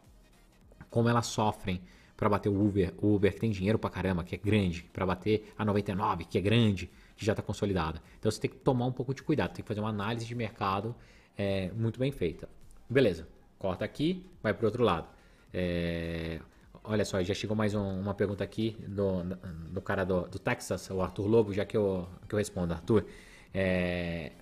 [0.89, 1.81] como elas sofrem
[2.17, 5.07] para bater o Uber, o Uber que tem dinheiro pra caramba, que é grande, para
[5.07, 6.91] bater a 99, que é grande,
[7.21, 8.03] que já está consolidada.
[8.19, 10.35] Então você tem que tomar um pouco de cuidado, tem que fazer uma análise de
[10.35, 10.97] mercado
[11.37, 12.49] é, muito bem feita.
[12.89, 13.29] Beleza,
[13.59, 15.07] corta aqui, vai para o outro lado.
[15.53, 16.41] É,
[16.83, 19.23] Olha só, já chegou mais um, uma pergunta aqui do,
[19.71, 22.73] do cara do, do, Texas, o Arthur Lobo, já que eu, que eu respondo.
[22.73, 23.05] Arthur,
[23.53, 24.33] é...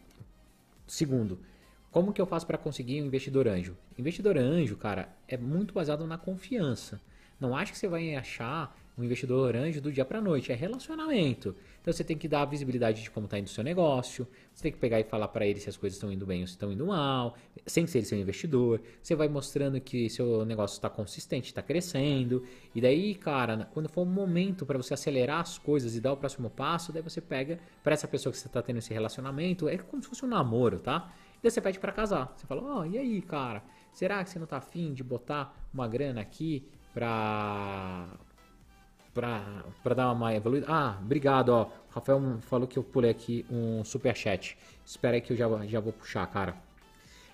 [0.86, 1.40] segundo,
[1.90, 3.76] como que eu faço para conseguir um investidor anjo?
[3.98, 7.00] Investidor anjo, cara, é muito baseado na confiança.
[7.40, 11.54] Não acho que você vai achar um investidor anjo do dia para noite, é relacionamento.
[11.80, 14.64] Então você tem que dar a visibilidade de como está indo o seu negócio, você
[14.64, 16.54] tem que pegar e falar para ele se as coisas estão indo bem ou se
[16.54, 18.80] estão indo mal, sem ser ele seu investidor.
[19.02, 22.44] Você vai mostrando que seu negócio está consistente, está crescendo.
[22.74, 26.16] E daí, cara, quando for um momento para você acelerar as coisas e dar o
[26.16, 29.78] próximo passo, daí você pega para essa pessoa que você está tendo esse relacionamento, é
[29.78, 31.12] como se fosse um namoro, tá?
[31.38, 32.32] E daí você pede para casar.
[32.36, 33.62] Você fala, ó, oh, e aí, cara?
[33.92, 36.68] Será que você não tá afim de botar uma grana aqui
[39.18, 40.66] pra para dar uma evoluída.
[40.68, 41.64] Ah, obrigado, ó.
[41.64, 44.56] O Rafael falou que eu pulei aqui um super chat.
[44.86, 46.56] Espera aí que eu já, já vou puxar, cara.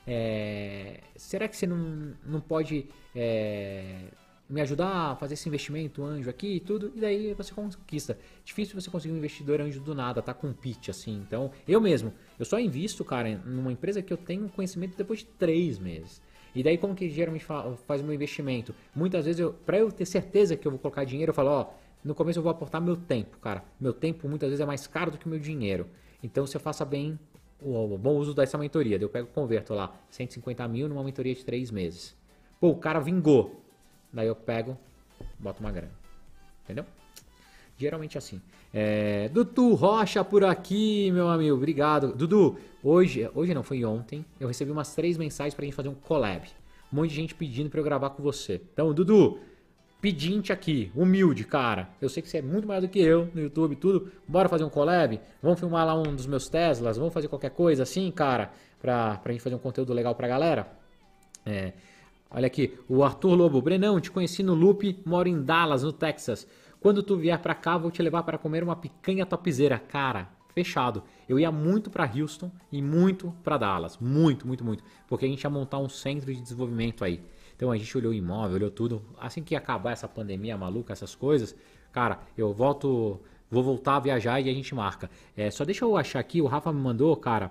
[0.06, 4.04] É, será que você não, não pode é,
[4.48, 6.92] me ajudar a fazer esse investimento anjo aqui e tudo?
[6.94, 8.18] E daí você conquista.
[8.44, 11.16] Difícil você conseguir um investidor anjo do nada, tá com pitch assim.
[11.26, 15.26] Então, eu mesmo, eu só invisto, cara, numa empresa que eu tenho conhecimento depois de
[15.26, 16.22] três meses.
[16.54, 18.74] E daí como que geralmente faz o meu investimento?
[18.94, 21.66] Muitas vezes, eu, para eu ter certeza que eu vou colocar dinheiro, eu falo, ó,
[22.04, 23.64] no começo eu vou aportar meu tempo, cara.
[23.80, 25.86] Meu tempo muitas vezes é mais caro do que o meu dinheiro.
[26.22, 27.18] Então se eu faça bem
[27.60, 31.70] o, bom uso dessa mentoria, eu pego converto lá 150 mil numa mentoria de 3
[31.70, 32.14] meses.
[32.60, 33.62] Pô, o cara vingou.
[34.12, 34.76] Daí eu pego,
[35.38, 35.92] boto uma grana.
[36.64, 36.84] Entendeu?
[37.84, 38.40] Geralmente assim.
[38.72, 41.54] É, Dudu Rocha por aqui, meu amigo.
[41.54, 42.14] Obrigado.
[42.14, 44.24] Dudu, hoje, hoje não, foi ontem.
[44.40, 46.48] Eu recebi umas três mensagens pra gente fazer um collab.
[46.90, 48.62] Um monte de gente pedindo pra eu gravar com você.
[48.72, 49.38] Então, Dudu,
[50.00, 51.90] pedinte aqui, humilde, cara.
[52.00, 54.10] Eu sei que você é muito maior do que eu no YouTube tudo.
[54.26, 55.20] Bora fazer um collab?
[55.42, 56.96] Vamos filmar lá um dos meus Teslas?
[56.96, 58.50] Vamos fazer qualquer coisa assim, cara?
[58.80, 60.66] Pra, pra gente fazer um conteúdo legal pra galera?
[61.44, 61.74] É.
[62.30, 63.60] Olha aqui, o Arthur Lobo.
[63.60, 66.48] Brenão, te conheci no Loop, moro em Dallas, no Texas.
[66.84, 69.78] Quando tu vier para cá, vou te levar para comer uma picanha topzeira.
[69.78, 71.02] Cara, fechado.
[71.26, 73.96] Eu ia muito para Houston e muito para Dallas.
[73.96, 74.84] Muito, muito, muito.
[75.08, 77.22] Porque a gente ia montar um centro de desenvolvimento aí.
[77.56, 79.02] Então a gente olhou o imóvel, olhou tudo.
[79.18, 81.56] Assim que acabar essa pandemia maluca, essas coisas,
[81.90, 83.18] cara, eu volto,
[83.50, 85.10] vou voltar a viajar e a gente marca.
[85.34, 87.50] É, só deixa eu achar aqui, o Rafa me mandou, cara,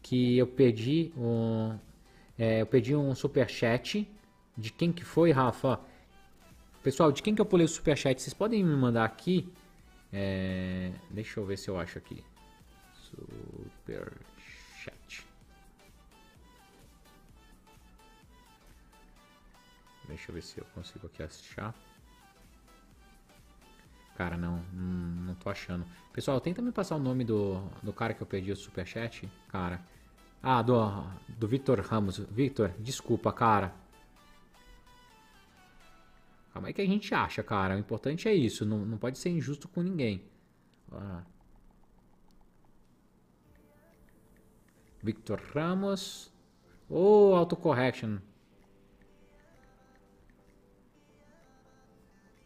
[0.00, 1.76] que eu pedi um,
[2.38, 4.08] é, eu pedi um super chat
[4.56, 5.78] de quem que foi, Rafa?
[6.88, 8.18] Pessoal, de quem que eu pulei o superchat?
[8.18, 9.46] Vocês podem me mandar aqui?
[10.10, 12.24] É, deixa eu ver se eu acho aqui.
[12.94, 14.16] Superchat.
[20.08, 21.74] Deixa eu ver se eu consigo aqui achar.
[24.16, 25.84] Cara, não, não, tô achando.
[26.10, 29.82] Pessoal, tenta me passar o nome do, do cara que eu pedi o superchat, cara.
[30.42, 32.16] Ah, do, do Victor Ramos.
[32.16, 33.74] Victor, desculpa, cara.
[36.58, 37.76] Calma aí que a gente acha, cara.
[37.76, 38.66] O importante é isso.
[38.66, 40.24] Não, não pode ser injusto com ninguém.
[40.90, 41.22] Ah.
[45.00, 46.32] Victor Ramos.
[46.90, 48.18] Ô, oh, autocorrection.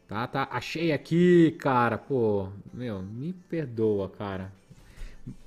[0.07, 0.47] Tá, tá.
[0.51, 1.97] Achei aqui, cara.
[1.97, 4.53] Pô, meu, me perdoa, cara.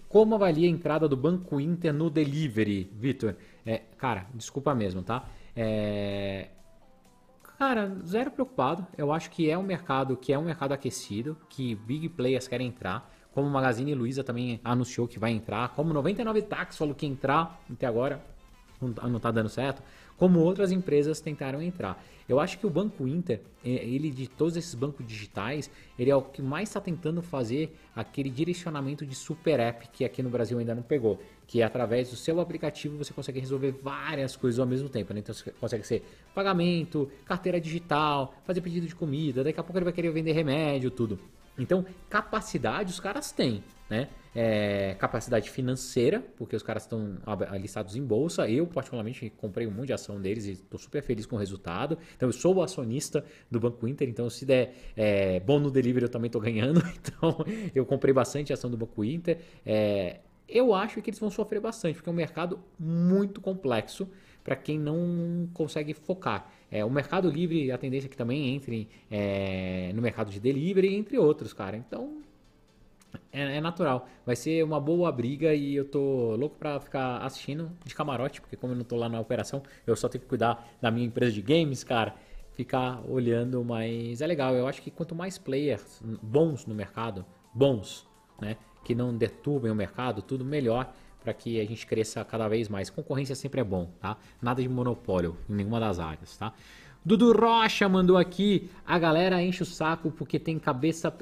[0.10, 3.36] Como avalia a entrada do Banco Inter no delivery, Vitor?
[3.64, 5.30] É, cara, desculpa mesmo, tá?
[5.56, 6.50] É,
[7.57, 8.86] Cara, zero preocupado.
[8.98, 12.68] Eu acho que é um mercado que é um mercado aquecido, que big players querem
[12.68, 13.10] entrar.
[13.34, 17.61] Como o Magazine Luiza também anunciou que vai entrar, como 99 Tax falou que entrar
[17.72, 18.23] até agora
[18.80, 19.82] não está dando certo,
[20.18, 22.04] como outras empresas tentaram entrar.
[22.28, 26.16] Eu acho que o Banco Inter, é, ele de todos esses bancos digitais, ele é
[26.16, 30.58] o que mais está tentando fazer aquele direcionamento de super app que aqui no Brasil
[30.58, 34.66] ainda não pegou, que é através do seu aplicativo você consegue resolver várias coisas ao
[34.66, 35.14] mesmo tempo.
[35.14, 35.20] Né?
[35.20, 39.86] Então você consegue ser pagamento, carteira digital, fazer pedido de comida, daqui a pouco ele
[39.86, 41.20] vai querer vender remédio, tudo.
[41.58, 44.10] Então, capacidade os caras têm, né?
[44.36, 47.18] É, capacidade financeira, porque os caras estão
[47.60, 48.49] listados em bolsa.
[48.49, 51.98] Eu, particularmente, comprei um monte de ação deles e estou super feliz com o resultado.
[52.16, 54.10] Então, eu sou o acionista do Banco Inter.
[54.10, 56.82] Então, se der é, bom no delivery, eu também estou ganhando.
[57.06, 59.38] Então, eu comprei bastante ação do Banco Inter.
[59.66, 64.07] É, eu acho que eles vão sofrer bastante, porque é um mercado muito complexo
[64.44, 66.52] para quem não consegue focar.
[66.70, 70.94] É, o Mercado Livre, a tendência é que também entre é, no mercado de delivery,
[70.94, 71.76] entre outros, cara.
[71.76, 72.22] Então,
[73.32, 74.08] é, é, natural.
[74.26, 78.56] Vai ser uma boa briga e eu tô louco para ficar assistindo de camarote, porque
[78.56, 81.32] como eu não tô lá na operação, eu só tenho que cuidar da minha empresa
[81.32, 82.16] de games, cara.
[82.54, 84.56] Ficar olhando, mas é legal.
[84.56, 88.08] Eu acho que quanto mais players bons no mercado, bons,
[88.40, 90.94] né, que não deturbem o mercado, tudo melhor
[91.26, 92.90] para que a gente cresça cada vez mais.
[92.90, 94.16] Concorrência sempre é bom, tá?
[94.42, 96.54] Nada de monopólio em nenhuma das áreas, tá?
[97.04, 101.16] Dudu Rocha mandou aqui, a galera enche o saco porque tem cabeça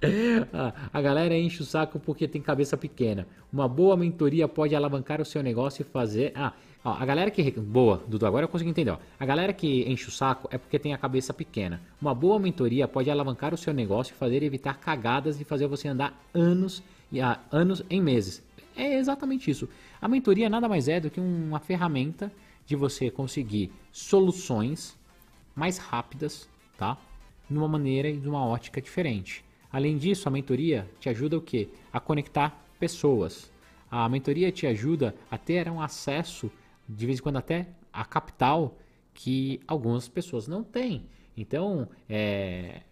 [0.92, 3.26] a galera enche o saco porque tem cabeça pequena.
[3.52, 6.32] Uma boa mentoria pode alavancar o seu negócio e fazer.
[6.34, 6.52] Ah,
[6.84, 7.50] ó, a galera que.
[7.52, 8.92] Boa, Dudu, agora eu consigo entender.
[8.92, 8.98] Ó.
[9.18, 11.80] A galera que enche o saco é porque tem a cabeça pequena.
[12.00, 15.88] Uma boa mentoria pode alavancar o seu negócio e fazer evitar cagadas e fazer você
[15.88, 18.42] andar anos, e, ah, anos em meses.
[18.76, 19.68] É exatamente isso.
[20.00, 22.30] A mentoria nada mais é do que uma ferramenta
[22.64, 24.96] de você conseguir soluções
[25.56, 26.96] mais rápidas, tá?
[27.50, 29.44] De uma maneira e de uma ótica diferente.
[29.70, 31.68] Além disso, a mentoria te ajuda o quê?
[31.92, 33.50] A conectar pessoas.
[33.90, 36.50] A mentoria te ajuda a ter um acesso,
[36.88, 38.78] de vez em quando até, a capital
[39.12, 41.06] que algumas pessoas não têm.
[41.36, 42.82] Então, é...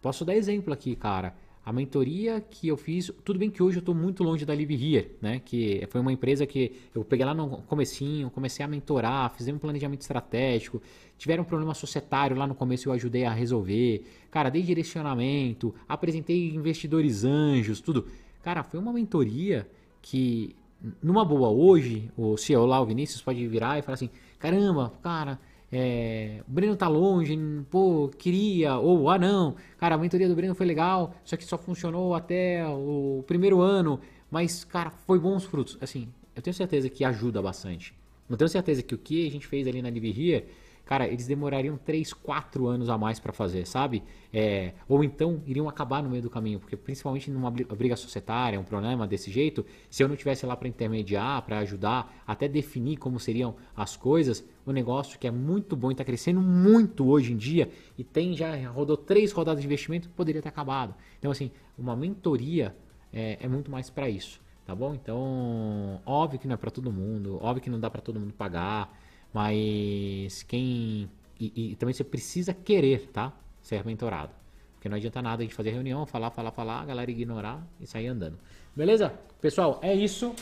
[0.00, 1.34] posso dar exemplo aqui, cara.
[1.68, 4.74] A mentoria que eu fiz, tudo bem que hoje eu estou muito longe da Live
[4.74, 5.38] Here, né?
[5.44, 9.60] Que foi uma empresa que eu peguei lá no comecinho, comecei a mentorar, fizemos um
[9.60, 10.80] planejamento estratégico,
[11.18, 14.02] tiveram um problema societário lá no começo eu ajudei a resolver.
[14.30, 18.06] Cara, dei direcionamento, apresentei investidores anjos, tudo.
[18.42, 19.68] Cara, foi uma mentoria
[20.00, 20.56] que,
[21.02, 24.08] numa boa, hoje, o CEO lá, o Vinícius, pode virar e falar assim:
[24.38, 25.38] caramba, cara,
[25.70, 27.38] é, o Breno tá longe,
[27.70, 31.58] pô, queria, ou ah não, cara, a mentoria do Breno foi legal, só que só
[31.58, 34.00] funcionou até o primeiro ano,
[34.30, 35.76] mas, cara, foi bons frutos.
[35.80, 37.94] Assim, eu tenho certeza que ajuda bastante.
[38.28, 40.46] Eu tenho certeza que o que a gente fez ali na Live Here
[40.88, 44.02] cara, eles demorariam 3, 4 anos a mais para fazer, sabe?
[44.32, 48.64] É, ou então iriam acabar no meio do caminho, porque principalmente numa briga societária, um
[48.64, 53.20] problema desse jeito, se eu não tivesse lá para intermediar, para ajudar, até definir como
[53.20, 57.34] seriam as coisas, o um negócio que é muito bom e está crescendo muito hoje
[57.34, 60.94] em dia e tem já rodou três rodadas de investimento, poderia ter acabado.
[61.18, 62.74] Então assim, uma mentoria
[63.12, 64.94] é, é muito mais para isso, tá bom?
[64.94, 68.32] Então, óbvio que não é para todo mundo, óbvio que não dá para todo mundo
[68.32, 68.90] pagar.
[69.32, 71.10] Mas quem.
[71.38, 73.32] E, e, também você precisa querer, tá?
[73.62, 74.32] Ser mentorado.
[74.74, 77.86] Porque não adianta nada a gente fazer reunião, falar, falar, falar, a galera ignorar e
[77.86, 78.38] sair andando.
[78.74, 79.12] Beleza?
[79.40, 80.34] Pessoal, é isso.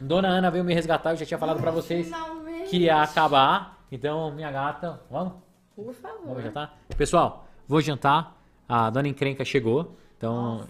[0.00, 2.06] Dona Ana veio me resgatar, eu já tinha falado para vocês.
[2.06, 2.70] Finalmente.
[2.70, 3.78] que ia acabar.
[3.90, 5.34] Então, minha gata, vamos?
[5.74, 6.26] Por favor.
[6.26, 6.78] Vamos jantar?
[6.96, 8.36] Pessoal, vou jantar.
[8.68, 9.96] A dona encrenca chegou.
[10.16, 10.66] Então.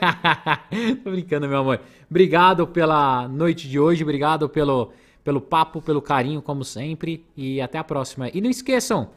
[1.04, 1.80] Tô brincando, meu amor.
[2.08, 4.02] Obrigado pela noite de hoje.
[4.02, 7.24] Obrigado pelo, pelo papo, pelo carinho, como sempre.
[7.36, 8.28] E até a próxima.
[8.32, 9.10] E não esqueçam,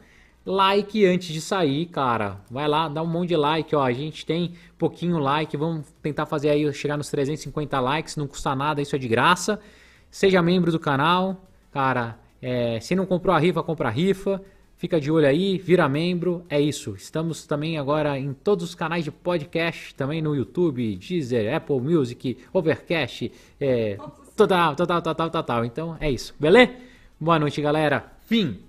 [0.44, 2.40] like antes de sair, cara.
[2.50, 3.82] Vai lá, dá um monte de like, ó.
[3.82, 5.56] A gente tem pouquinho like.
[5.56, 8.16] Vamos tentar fazer aí chegar nos 350 likes.
[8.16, 9.60] Não custa nada, isso é de graça.
[10.10, 11.44] Seja membro do canal.
[11.72, 14.40] Cara, é, se não comprou a rifa, compra a rifa.
[14.76, 16.94] Fica de olho aí, vira membro, é isso.
[16.94, 22.36] Estamos também agora em todos os canais de podcast, também no YouTube, Deezer, Apple Music,
[22.52, 23.96] Overcast, é,
[24.36, 25.64] total, total, total, total.
[25.64, 26.72] Então é isso, beleza?
[27.20, 28.12] Boa noite, galera.
[28.26, 28.60] Fim.